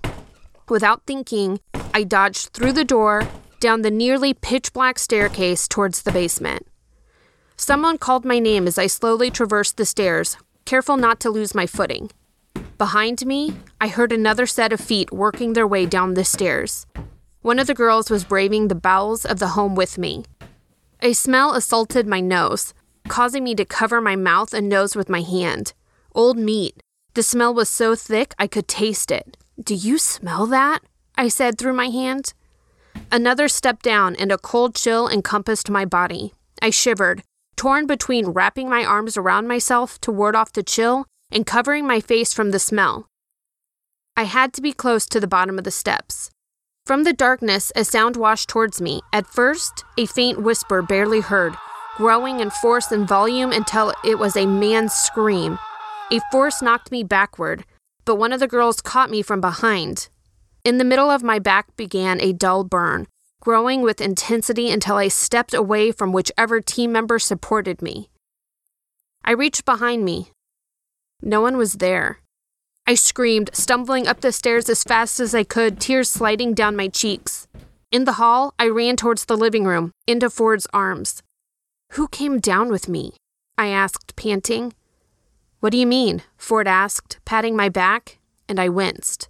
Without 0.69 1.03
thinking, 1.05 1.59
I 1.93 2.03
dodged 2.03 2.49
through 2.49 2.73
the 2.73 2.83
door, 2.83 3.27
down 3.59 3.81
the 3.81 3.91
nearly 3.91 4.33
pitch 4.33 4.73
black 4.73 4.99
staircase 4.99 5.67
towards 5.67 6.03
the 6.03 6.11
basement. 6.11 6.67
Someone 7.55 7.97
called 7.97 8.23
my 8.23 8.39
name 8.39 8.67
as 8.67 8.77
I 8.77 8.87
slowly 8.87 9.31
traversed 9.31 9.77
the 9.77 9.85
stairs, 9.85 10.37
careful 10.65 10.97
not 10.97 11.19
to 11.21 11.29
lose 11.29 11.55
my 11.55 11.65
footing. 11.65 12.11
Behind 12.77 13.25
me, 13.25 13.55
I 13.81 13.87
heard 13.87 14.11
another 14.11 14.45
set 14.45 14.71
of 14.71 14.79
feet 14.79 15.11
working 15.11 15.53
their 15.53 15.65
way 15.65 15.87
down 15.87 16.13
the 16.13 16.23
stairs. 16.23 16.85
One 17.41 17.57
of 17.57 17.67
the 17.67 17.73
girls 17.73 18.11
was 18.11 18.23
braving 18.23 18.67
the 18.67 18.75
bowels 18.75 19.25
of 19.25 19.39
the 19.39 19.49
home 19.49 19.73
with 19.73 19.97
me. 19.97 20.25
A 21.01 21.13
smell 21.13 21.53
assaulted 21.53 22.05
my 22.05 22.19
nose, 22.19 22.73
causing 23.07 23.43
me 23.43 23.55
to 23.55 23.65
cover 23.65 24.01
my 24.01 24.15
mouth 24.15 24.53
and 24.53 24.69
nose 24.69 24.95
with 24.95 25.09
my 25.09 25.21
hand. 25.21 25.73
Old 26.13 26.37
meat. 26.37 26.81
The 27.13 27.23
smell 27.23 27.53
was 27.53 27.69
so 27.69 27.95
thick 27.95 28.35
I 28.37 28.45
could 28.45 28.67
taste 28.67 29.09
it. 29.09 29.37
Do 29.59 29.73
you 29.73 29.97
smell 29.97 30.45
that? 30.47 30.79
I 31.15 31.29
said 31.29 31.57
through 31.57 31.73
my 31.73 31.87
hand. 31.87 32.33
Another 33.11 33.47
step 33.47 33.81
down, 33.81 34.15
and 34.15 34.31
a 34.31 34.37
cold 34.37 34.75
chill 34.75 35.07
encompassed 35.07 35.69
my 35.69 35.85
body. 35.85 36.33
I 36.61 36.69
shivered, 36.69 37.23
torn 37.55 37.87
between 37.87 38.27
wrapping 38.27 38.69
my 38.69 38.85
arms 38.85 39.17
around 39.17 39.47
myself 39.47 39.99
to 40.01 40.11
ward 40.11 40.35
off 40.35 40.53
the 40.53 40.63
chill 40.63 41.05
and 41.31 41.45
covering 41.45 41.85
my 41.85 41.99
face 41.99 42.33
from 42.33 42.51
the 42.51 42.59
smell. 42.59 43.07
I 44.15 44.23
had 44.23 44.53
to 44.53 44.61
be 44.61 44.73
close 44.73 45.05
to 45.07 45.19
the 45.19 45.27
bottom 45.27 45.57
of 45.57 45.63
the 45.63 45.71
steps. 45.71 46.29
From 46.85 47.03
the 47.03 47.13
darkness, 47.13 47.71
a 47.75 47.83
sound 47.83 48.15
washed 48.15 48.49
towards 48.49 48.79
me. 48.79 49.01
At 49.11 49.27
first, 49.27 49.83
a 49.97 50.05
faint 50.05 50.41
whisper 50.41 50.81
barely 50.81 51.19
heard, 51.19 51.55
growing 51.97 52.39
in 52.39 52.49
force 52.49 52.91
and 52.91 53.07
volume 53.07 53.51
until 53.51 53.93
it 54.05 54.17
was 54.17 54.37
a 54.37 54.45
man's 54.45 54.93
scream. 54.93 55.59
A 56.11 56.21
force 56.31 56.61
knocked 56.61 56.91
me 56.91 57.03
backward, 57.03 57.65
but 58.05 58.15
one 58.15 58.31
of 58.31 58.39
the 58.39 58.47
girls 58.47 58.81
caught 58.81 59.11
me 59.11 59.21
from 59.21 59.41
behind. 59.41 60.07
In 60.67 60.79
the 60.79 60.83
middle 60.83 61.09
of 61.09 61.23
my 61.23 61.39
back 61.39 61.77
began 61.77 62.19
a 62.19 62.33
dull 62.33 62.65
burn, 62.65 63.07
growing 63.39 63.83
with 63.83 64.01
intensity 64.01 64.69
until 64.69 64.97
I 64.97 65.07
stepped 65.07 65.53
away 65.53 65.93
from 65.93 66.11
whichever 66.11 66.59
team 66.59 66.91
member 66.91 67.19
supported 67.19 67.81
me. 67.81 68.09
I 69.23 69.31
reached 69.31 69.63
behind 69.63 70.03
me. 70.03 70.31
No 71.21 71.39
one 71.39 71.55
was 71.55 71.75
there. 71.75 72.19
I 72.85 72.95
screamed, 72.95 73.49
stumbling 73.53 74.09
up 74.09 74.19
the 74.19 74.33
stairs 74.33 74.67
as 74.67 74.83
fast 74.83 75.21
as 75.21 75.33
I 75.33 75.45
could, 75.45 75.79
tears 75.79 76.09
sliding 76.09 76.53
down 76.53 76.75
my 76.75 76.89
cheeks. 76.89 77.47
In 77.89 78.03
the 78.03 78.19
hall, 78.19 78.53
I 78.59 78.67
ran 78.67 78.97
towards 78.97 79.23
the 79.23 79.37
living 79.37 79.63
room, 79.63 79.93
into 80.05 80.29
Ford's 80.29 80.67
arms. 80.73 81.23
Who 81.93 82.09
came 82.09 82.39
down 82.39 82.67
with 82.67 82.89
me? 82.89 83.13
I 83.57 83.67
asked, 83.67 84.17
panting. 84.17 84.73
What 85.61 85.71
do 85.71 85.77
you 85.77 85.87
mean? 85.87 86.23
Ford 86.35 86.67
asked, 86.67 87.19
patting 87.23 87.55
my 87.55 87.69
back, 87.69 88.19
and 88.49 88.59
I 88.59 88.67
winced. 88.67 89.29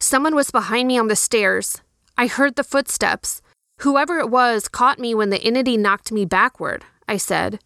Someone 0.00 0.34
was 0.34 0.50
behind 0.50 0.88
me 0.88 0.98
on 0.98 1.08
the 1.08 1.16
stairs. 1.16 1.82
I 2.16 2.26
heard 2.26 2.56
the 2.56 2.64
footsteps. 2.64 3.42
Whoever 3.80 4.18
it 4.18 4.30
was 4.30 4.66
caught 4.66 4.98
me 4.98 5.14
when 5.14 5.30
the 5.30 5.42
entity 5.42 5.76
knocked 5.76 6.10
me 6.10 6.24
backward, 6.24 6.84
I 7.06 7.18
said. 7.18 7.60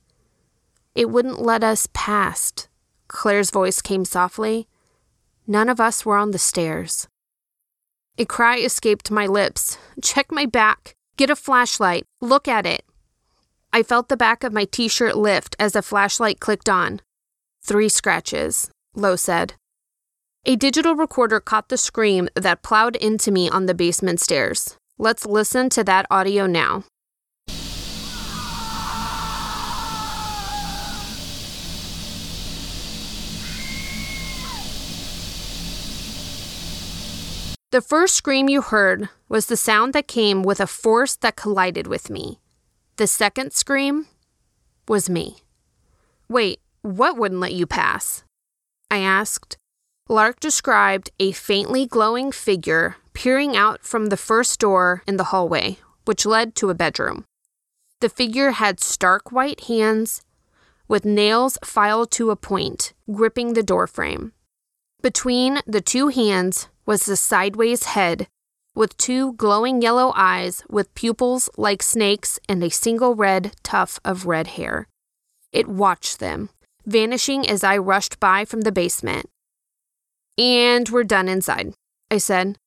It 0.95 1.11
wouldn't 1.11 1.41
let 1.41 1.63
us 1.63 1.89
past. 1.93 2.69
Claire's 3.07 3.51
voice 3.51 3.81
came 3.81 4.05
softly. 4.05 4.67
None 5.47 5.69
of 5.69 5.81
us 5.81 6.05
were 6.05 6.17
on 6.17 6.33
the 6.33 6.39
stairs. 6.39 7.07
A 8.19 8.25
cry 8.25 8.59
escaped 8.59 9.11
my 9.11 9.27
lips. 9.27 9.79
Check 10.03 10.33
my 10.33 10.47
back. 10.47 10.95
Get 11.17 11.31
a 11.31 11.37
flashlight. 11.37 12.05
Look 12.21 12.49
at 12.49 12.67
it. 12.67 12.85
I 13.73 13.83
felt 13.83 14.09
the 14.09 14.17
back 14.17 14.45
of 14.45 14.53
my 14.53 14.65
t 14.65 14.89
shirt 14.89 15.17
lift 15.17 15.55
as 15.59 15.77
a 15.77 15.83
flashlight 15.83 16.41
clicked 16.41 16.69
on. 16.69 17.01
Three 17.63 17.89
scratches, 17.89 18.71
Lo 18.95 19.17
said. 19.17 19.55
A 20.47 20.57
digital 20.57 20.95
recorder 20.95 21.41
caught 21.41 21.71
the 21.71 21.79
scream 21.79 22.29
that 22.35 22.63
plowed 22.63 22.97
into 22.97 23.31
me 23.31 23.49
on 23.49 23.65
the 23.65 23.73
basement 23.73 24.21
stairs. 24.21 24.77
Let's 24.99 25.25
listen 25.25 25.71
to 25.71 25.83
that 25.85 26.05
audio 26.11 26.47
now. 26.47 26.85
The 37.71 37.81
first 37.81 38.15
scream 38.15 38.51
you 38.51 38.61
heard 38.61 39.09
was 39.31 39.47
the 39.47 39.57
sound 39.57 39.95
that 39.95 40.07
came 40.07 40.43
with 40.43 40.61
a 40.61 40.67
force 40.67 41.17
that 41.17 41.37
collided 41.37 41.87
with 41.87 42.11
me. 42.11 42.39
The 42.97 43.07
second 43.07 43.55
scream 43.55 44.09
was 44.87 45.09
me. 45.09 45.39
Wait, 46.29 46.61
what 46.83 47.17
wouldn't 47.17 47.41
let 47.41 47.55
you 47.55 47.67
pass? 47.67 48.25
I 48.91 48.99
asked. 48.99 49.57
Lark 50.09 50.39
described 50.39 51.11
a 51.19 51.33
faintly 51.33 51.87
glowing 51.87 52.31
figure 52.31 52.97
peering 53.15 53.57
out 53.57 53.83
from 53.83 54.07
the 54.07 54.19
first 54.19 54.61
door 54.61 55.03
in 55.07 55.17
the 55.17 55.25
hallway, 55.25 55.79
which 56.05 56.27
led 56.27 56.55
to 56.57 56.69
a 56.69 56.75
bedroom. 56.75 57.25
The 58.01 58.11
figure 58.11 58.51
had 58.51 58.81
stark 58.81 59.33
white 59.33 59.61
hands 59.65 60.21
with 60.89 61.07
nails 61.07 61.57
filed 61.65 62.11
to 62.11 62.31
a 62.31 62.37
point, 62.37 62.93
gripping 63.11 63.55
the 63.55 63.63
doorframe. 63.63 64.33
Between 65.01 65.61
the 65.67 65.81
two 65.81 66.09
hands 66.09 66.69
was 66.85 67.07
the 67.07 67.17
sideways 67.17 67.85
head, 67.85 68.27
with 68.75 68.99
two 68.99 69.33
glowing 69.35 69.81
yellow 69.81 70.13
eyes 70.15 70.63
with 70.69 70.95
pupils 70.95 71.49
like 71.57 71.83
snakes 71.83 72.39
and 72.47 72.63
a 72.63 72.71
single 72.71 73.15
red 73.15 73.55
tuft 73.63 74.01
of 74.05 74.27
red 74.27 74.49
hair. 74.49 74.87
It 75.53 75.69
watched 75.69 76.19
them, 76.19 76.51
vanishing 76.85 77.49
as 77.49 77.65
I 77.65 77.79
rushed 77.79 78.21
by 78.21 78.45
from 78.45 78.63
the 78.63 78.73
basement. 78.73 79.31
And 80.37 80.89
we're 80.89 81.05
done 81.05 81.29
inside, 81.29 81.75
I 82.11 82.19
said. 82.19 82.59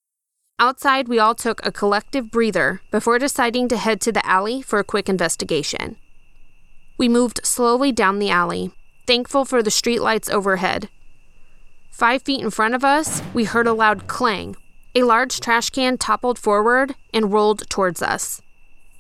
Outside, 0.59 1.07
we 1.07 1.19
all 1.19 1.35
took 1.35 1.65
a 1.65 1.71
collective 1.71 2.31
breather 2.31 2.81
before 2.91 3.19
deciding 3.19 3.67
to 3.69 3.77
head 3.77 4.01
to 4.01 4.11
the 4.11 4.25
alley 4.25 4.61
for 4.61 4.79
a 4.79 4.83
quick 4.83 5.07
investigation. 5.07 5.97
We 6.97 7.09
moved 7.09 7.41
slowly 7.43 7.91
down 7.91 8.19
the 8.19 8.31
alley, 8.31 8.71
thankful 9.05 9.45
for 9.45 9.61
the 9.61 9.69
streetlights 9.69 10.31
overhead 10.31 10.89
Five 11.97 12.21
feet 12.21 12.41
in 12.41 12.51
front 12.51 12.75
of 12.75 12.83
us, 12.83 13.23
we 13.33 13.45
heard 13.45 13.65
a 13.65 13.73
loud 13.73 14.05
clang. 14.05 14.55
A 14.93 15.01
large 15.01 15.39
trash 15.39 15.71
can 15.71 15.97
toppled 15.97 16.37
forward 16.37 16.93
and 17.11 17.33
rolled 17.33 17.67
towards 17.71 18.03
us. 18.03 18.39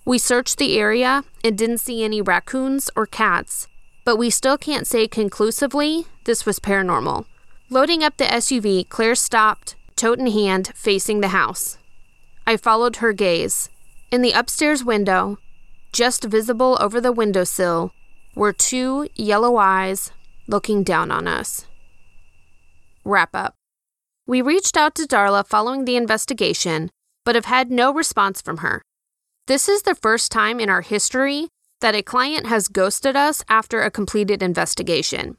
We 0.03 0.17
searched 0.17 0.57
the 0.57 0.79
area 0.79 1.23
and 1.43 1.55
didn't 1.55 1.77
see 1.77 2.03
any 2.03 2.23
raccoons 2.23 2.89
or 2.95 3.05
cats, 3.05 3.67
but 4.03 4.15
we 4.15 4.31
still 4.31 4.57
can't 4.57 4.87
say 4.87 5.07
conclusively 5.07 6.07
this 6.23 6.43
was 6.43 6.59
paranormal. 6.59 7.25
Loading 7.69 8.01
up 8.01 8.15
the 8.15 8.23
SUV, 8.23 8.87
Claire 8.87 9.13
stopped, 9.13 9.75
tote 9.97 10.19
in 10.19 10.27
hand, 10.27 10.71
facing 10.73 11.19
the 11.19 11.29
house. 11.29 11.77
I 12.45 12.55
followed 12.55 12.97
her 12.97 13.11
gaze. 13.11 13.69
In 14.09 14.21
the 14.21 14.31
upstairs 14.31 14.85
window, 14.85 15.37
just 15.91 16.23
visible 16.23 16.77
over 16.79 17.01
the 17.01 17.11
windowsill, 17.11 17.91
were 18.35 18.53
two 18.53 19.09
yellow 19.15 19.57
eyes 19.57 20.11
looking 20.47 20.83
down 20.83 21.11
on 21.11 21.27
us. 21.27 21.65
Wrap 23.03 23.35
up. 23.35 23.55
We 24.25 24.41
reached 24.41 24.77
out 24.77 24.95
to 24.95 25.03
Darla 25.03 25.45
following 25.45 25.83
the 25.83 25.97
investigation, 25.97 26.89
but 27.25 27.35
have 27.35 27.45
had 27.45 27.69
no 27.69 27.93
response 27.93 28.41
from 28.41 28.57
her. 28.57 28.81
This 29.47 29.67
is 29.67 29.81
the 29.81 29.95
first 29.95 30.31
time 30.31 30.61
in 30.61 30.69
our 30.69 30.81
history 30.81 31.49
that 31.81 31.95
a 31.95 32.01
client 32.01 32.45
has 32.45 32.69
ghosted 32.69 33.17
us 33.17 33.43
after 33.49 33.81
a 33.81 33.91
completed 33.91 34.41
investigation. 34.41 35.35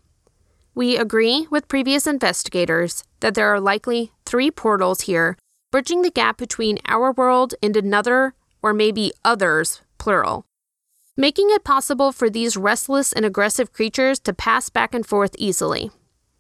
We 0.78 0.96
agree 0.96 1.48
with 1.50 1.66
previous 1.66 2.06
investigators 2.06 3.02
that 3.18 3.34
there 3.34 3.52
are 3.52 3.58
likely 3.58 4.12
three 4.24 4.48
portals 4.48 5.00
here, 5.00 5.36
bridging 5.72 6.02
the 6.02 6.10
gap 6.12 6.36
between 6.36 6.78
our 6.86 7.10
world 7.10 7.56
and 7.60 7.76
another, 7.76 8.34
or 8.62 8.72
maybe 8.72 9.12
others, 9.24 9.82
plural, 9.98 10.46
making 11.16 11.50
it 11.50 11.64
possible 11.64 12.12
for 12.12 12.30
these 12.30 12.56
restless 12.56 13.12
and 13.12 13.24
aggressive 13.24 13.72
creatures 13.72 14.20
to 14.20 14.32
pass 14.32 14.68
back 14.68 14.94
and 14.94 15.04
forth 15.04 15.34
easily. 15.36 15.90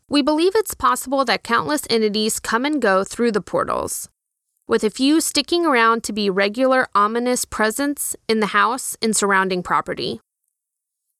We 0.08 0.22
believe 0.22 0.52
it's 0.54 0.72
possible 0.72 1.24
that 1.24 1.42
countless 1.42 1.82
entities 1.90 2.38
come 2.38 2.64
and 2.64 2.80
go 2.80 3.02
through 3.02 3.32
the 3.32 3.40
portals, 3.40 4.08
with 4.68 4.84
a 4.84 4.90
few 4.90 5.20
sticking 5.20 5.66
around 5.66 6.04
to 6.04 6.12
be 6.12 6.30
regular 6.30 6.86
ominous 6.94 7.44
presence 7.44 8.14
in 8.28 8.38
the 8.38 8.54
house 8.54 8.96
and 9.02 9.16
surrounding 9.16 9.64
property. 9.64 10.20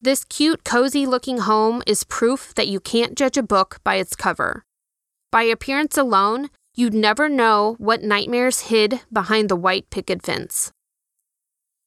This 0.01 0.25
cute, 0.25 0.63
cozy 0.63 1.07
looking 1.07 1.39
home 1.39 1.83
is 1.85 2.05
proof 2.05 2.55
that 2.55 2.69
you 2.69 2.79
can't 2.79 3.17
judge 3.19 3.37
a 3.37 3.43
book 3.43 3.81
by 3.83 3.97
its 3.97 4.15
cover. 4.15 4.63
By 5.33 5.43
appearance 5.43 5.99
alone, 5.99 6.51
you'd 6.77 6.95
never 6.95 7.29
know 7.29 7.75
what 7.79 8.05
nightmares 8.05 8.71
hid 8.71 9.01
behind 9.13 9.49
the 9.49 9.57
white 9.57 9.91
picket 9.91 10.23
fence. 10.23 10.71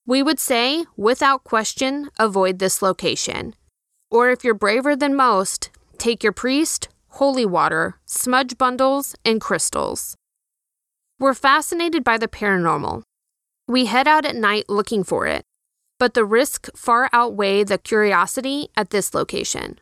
We 0.05 0.21
would 0.21 0.39
say, 0.39 0.85
without 0.97 1.45
question, 1.45 2.09
avoid 2.19 2.59
this 2.59 2.81
location. 2.81 3.55
Or 4.09 4.29
if 4.29 4.43
you're 4.43 4.55
braver 4.55 4.93
than 4.93 5.15
most, 5.15 5.69
take 5.97 6.21
your 6.21 6.33
priest, 6.33 6.89
holy 7.11 7.45
water, 7.45 7.95
smudge 8.05 8.57
bundles, 8.57 9.15
and 9.23 9.39
crystals. 9.39 10.17
We're 11.17 11.33
fascinated 11.33 12.03
by 12.03 12.17
the 12.17 12.27
paranormal. 12.27 13.03
We 13.69 13.85
head 13.85 14.07
out 14.07 14.25
at 14.25 14.35
night 14.35 14.65
looking 14.67 15.05
for 15.05 15.27
it, 15.27 15.43
but 16.01 16.15
the 16.15 16.25
risk 16.25 16.67
far 16.75 17.07
outweigh 17.13 17.63
the 17.63 17.77
curiosity 17.77 18.69
at 18.75 18.89
this 18.89 19.13
location. 19.13 19.77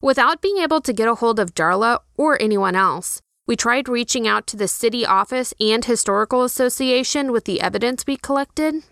Without 0.00 0.42
being 0.42 0.58
able 0.58 0.80
to 0.80 0.92
get 0.92 1.06
a 1.06 1.14
hold 1.14 1.38
of 1.38 1.54
Darla 1.54 2.00
or 2.16 2.36
anyone 2.42 2.74
else, 2.74 3.20
we 3.46 3.54
tried 3.54 3.88
reaching 3.88 4.26
out 4.26 4.48
to 4.48 4.56
the 4.56 4.66
city 4.66 5.06
office 5.06 5.54
and 5.60 5.84
historical 5.84 6.42
association 6.42 7.30
with 7.30 7.44
the 7.44 7.60
evidence 7.60 8.04
we 8.04 8.16
collected. 8.16 8.82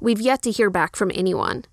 We've 0.00 0.20
yet 0.20 0.40
to 0.42 0.52
hear 0.52 0.70
back 0.70 0.94
from 0.94 1.10
anyone. 1.12 1.64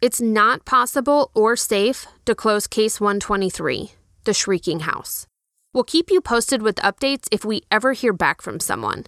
It's 0.00 0.20
not 0.20 0.64
possible 0.64 1.32
or 1.34 1.56
safe 1.56 2.06
to 2.26 2.34
close 2.36 2.68
case 2.68 3.00
123, 3.00 3.90
the 4.22 4.32
Shrieking 4.32 4.80
House. 4.86 5.26
We'll 5.72 5.82
keep 5.82 6.12
you 6.12 6.20
posted 6.20 6.62
with 6.62 6.76
updates 6.76 7.26
if 7.32 7.44
we 7.44 7.64
ever 7.72 7.92
hear 7.92 8.12
back 8.12 8.40
from 8.40 8.60
someone. 8.60 9.06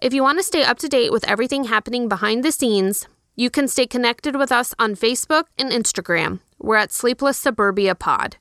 If 0.00 0.14
you 0.14 0.22
want 0.22 0.38
to 0.38 0.44
stay 0.44 0.62
up 0.62 0.78
to 0.78 0.88
date 0.88 1.10
with 1.10 1.28
everything 1.28 1.64
happening 1.64 2.08
behind 2.08 2.44
the 2.44 2.52
scenes, 2.52 3.08
you 3.34 3.50
can 3.50 3.66
stay 3.66 3.84
connected 3.84 4.36
with 4.36 4.52
us 4.52 4.72
on 4.78 4.94
Facebook 4.94 5.44
and 5.58 5.72
Instagram. 5.72 6.38
We're 6.60 6.76
at 6.76 6.92
Sleepless 6.92 7.36
Suburbia 7.36 7.96
Pod. 7.96 8.36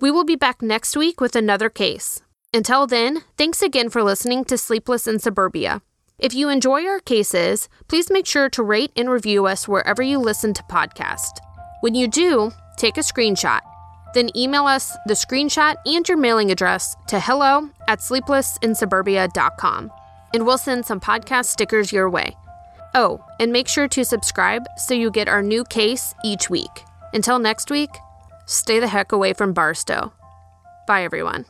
We 0.00 0.10
will 0.10 0.24
be 0.24 0.34
back 0.34 0.62
next 0.62 0.96
week 0.96 1.20
with 1.20 1.36
another 1.36 1.68
case. 1.68 2.22
Until 2.54 2.86
then, 2.86 3.24
thanks 3.36 3.60
again 3.60 3.90
for 3.90 4.02
listening 4.02 4.46
to 4.46 4.56
Sleepless 4.56 5.06
in 5.06 5.18
Suburbia. 5.18 5.82
If 6.18 6.32
you 6.32 6.48
enjoy 6.48 6.86
our 6.86 7.00
cases, 7.00 7.68
please 7.88 8.10
make 8.10 8.26
sure 8.26 8.48
to 8.48 8.62
rate 8.62 8.92
and 8.96 9.10
review 9.10 9.46
us 9.46 9.68
wherever 9.68 10.02
you 10.02 10.18
listen 10.18 10.54
to 10.54 10.62
podcasts. 10.70 11.38
When 11.82 11.94
you 11.94 12.08
do, 12.08 12.50
take 12.78 12.96
a 12.96 13.02
screenshot 13.02 13.60
then 14.14 14.36
email 14.36 14.66
us 14.66 14.96
the 15.06 15.14
screenshot 15.14 15.76
and 15.84 16.08
your 16.08 16.18
mailing 16.18 16.50
address 16.50 16.96
to 17.08 17.20
hello 17.20 17.70
at 17.88 18.00
sleeplessinsuburbia.com, 18.00 19.92
and 20.32 20.46
we'll 20.46 20.58
send 20.58 20.86
some 20.86 21.00
podcast 21.00 21.46
stickers 21.46 21.92
your 21.92 22.08
way. 22.10 22.36
Oh, 22.94 23.24
and 23.38 23.52
make 23.52 23.68
sure 23.68 23.88
to 23.88 24.04
subscribe 24.04 24.66
so 24.76 24.94
you 24.94 25.10
get 25.10 25.28
our 25.28 25.42
new 25.42 25.64
case 25.64 26.14
each 26.24 26.48
week. 26.50 26.84
Until 27.12 27.38
next 27.38 27.70
week, 27.70 27.90
stay 28.46 28.80
the 28.80 28.88
heck 28.88 29.12
away 29.12 29.32
from 29.32 29.52
Barstow. 29.52 30.12
Bye, 30.86 31.04
everyone. 31.04 31.44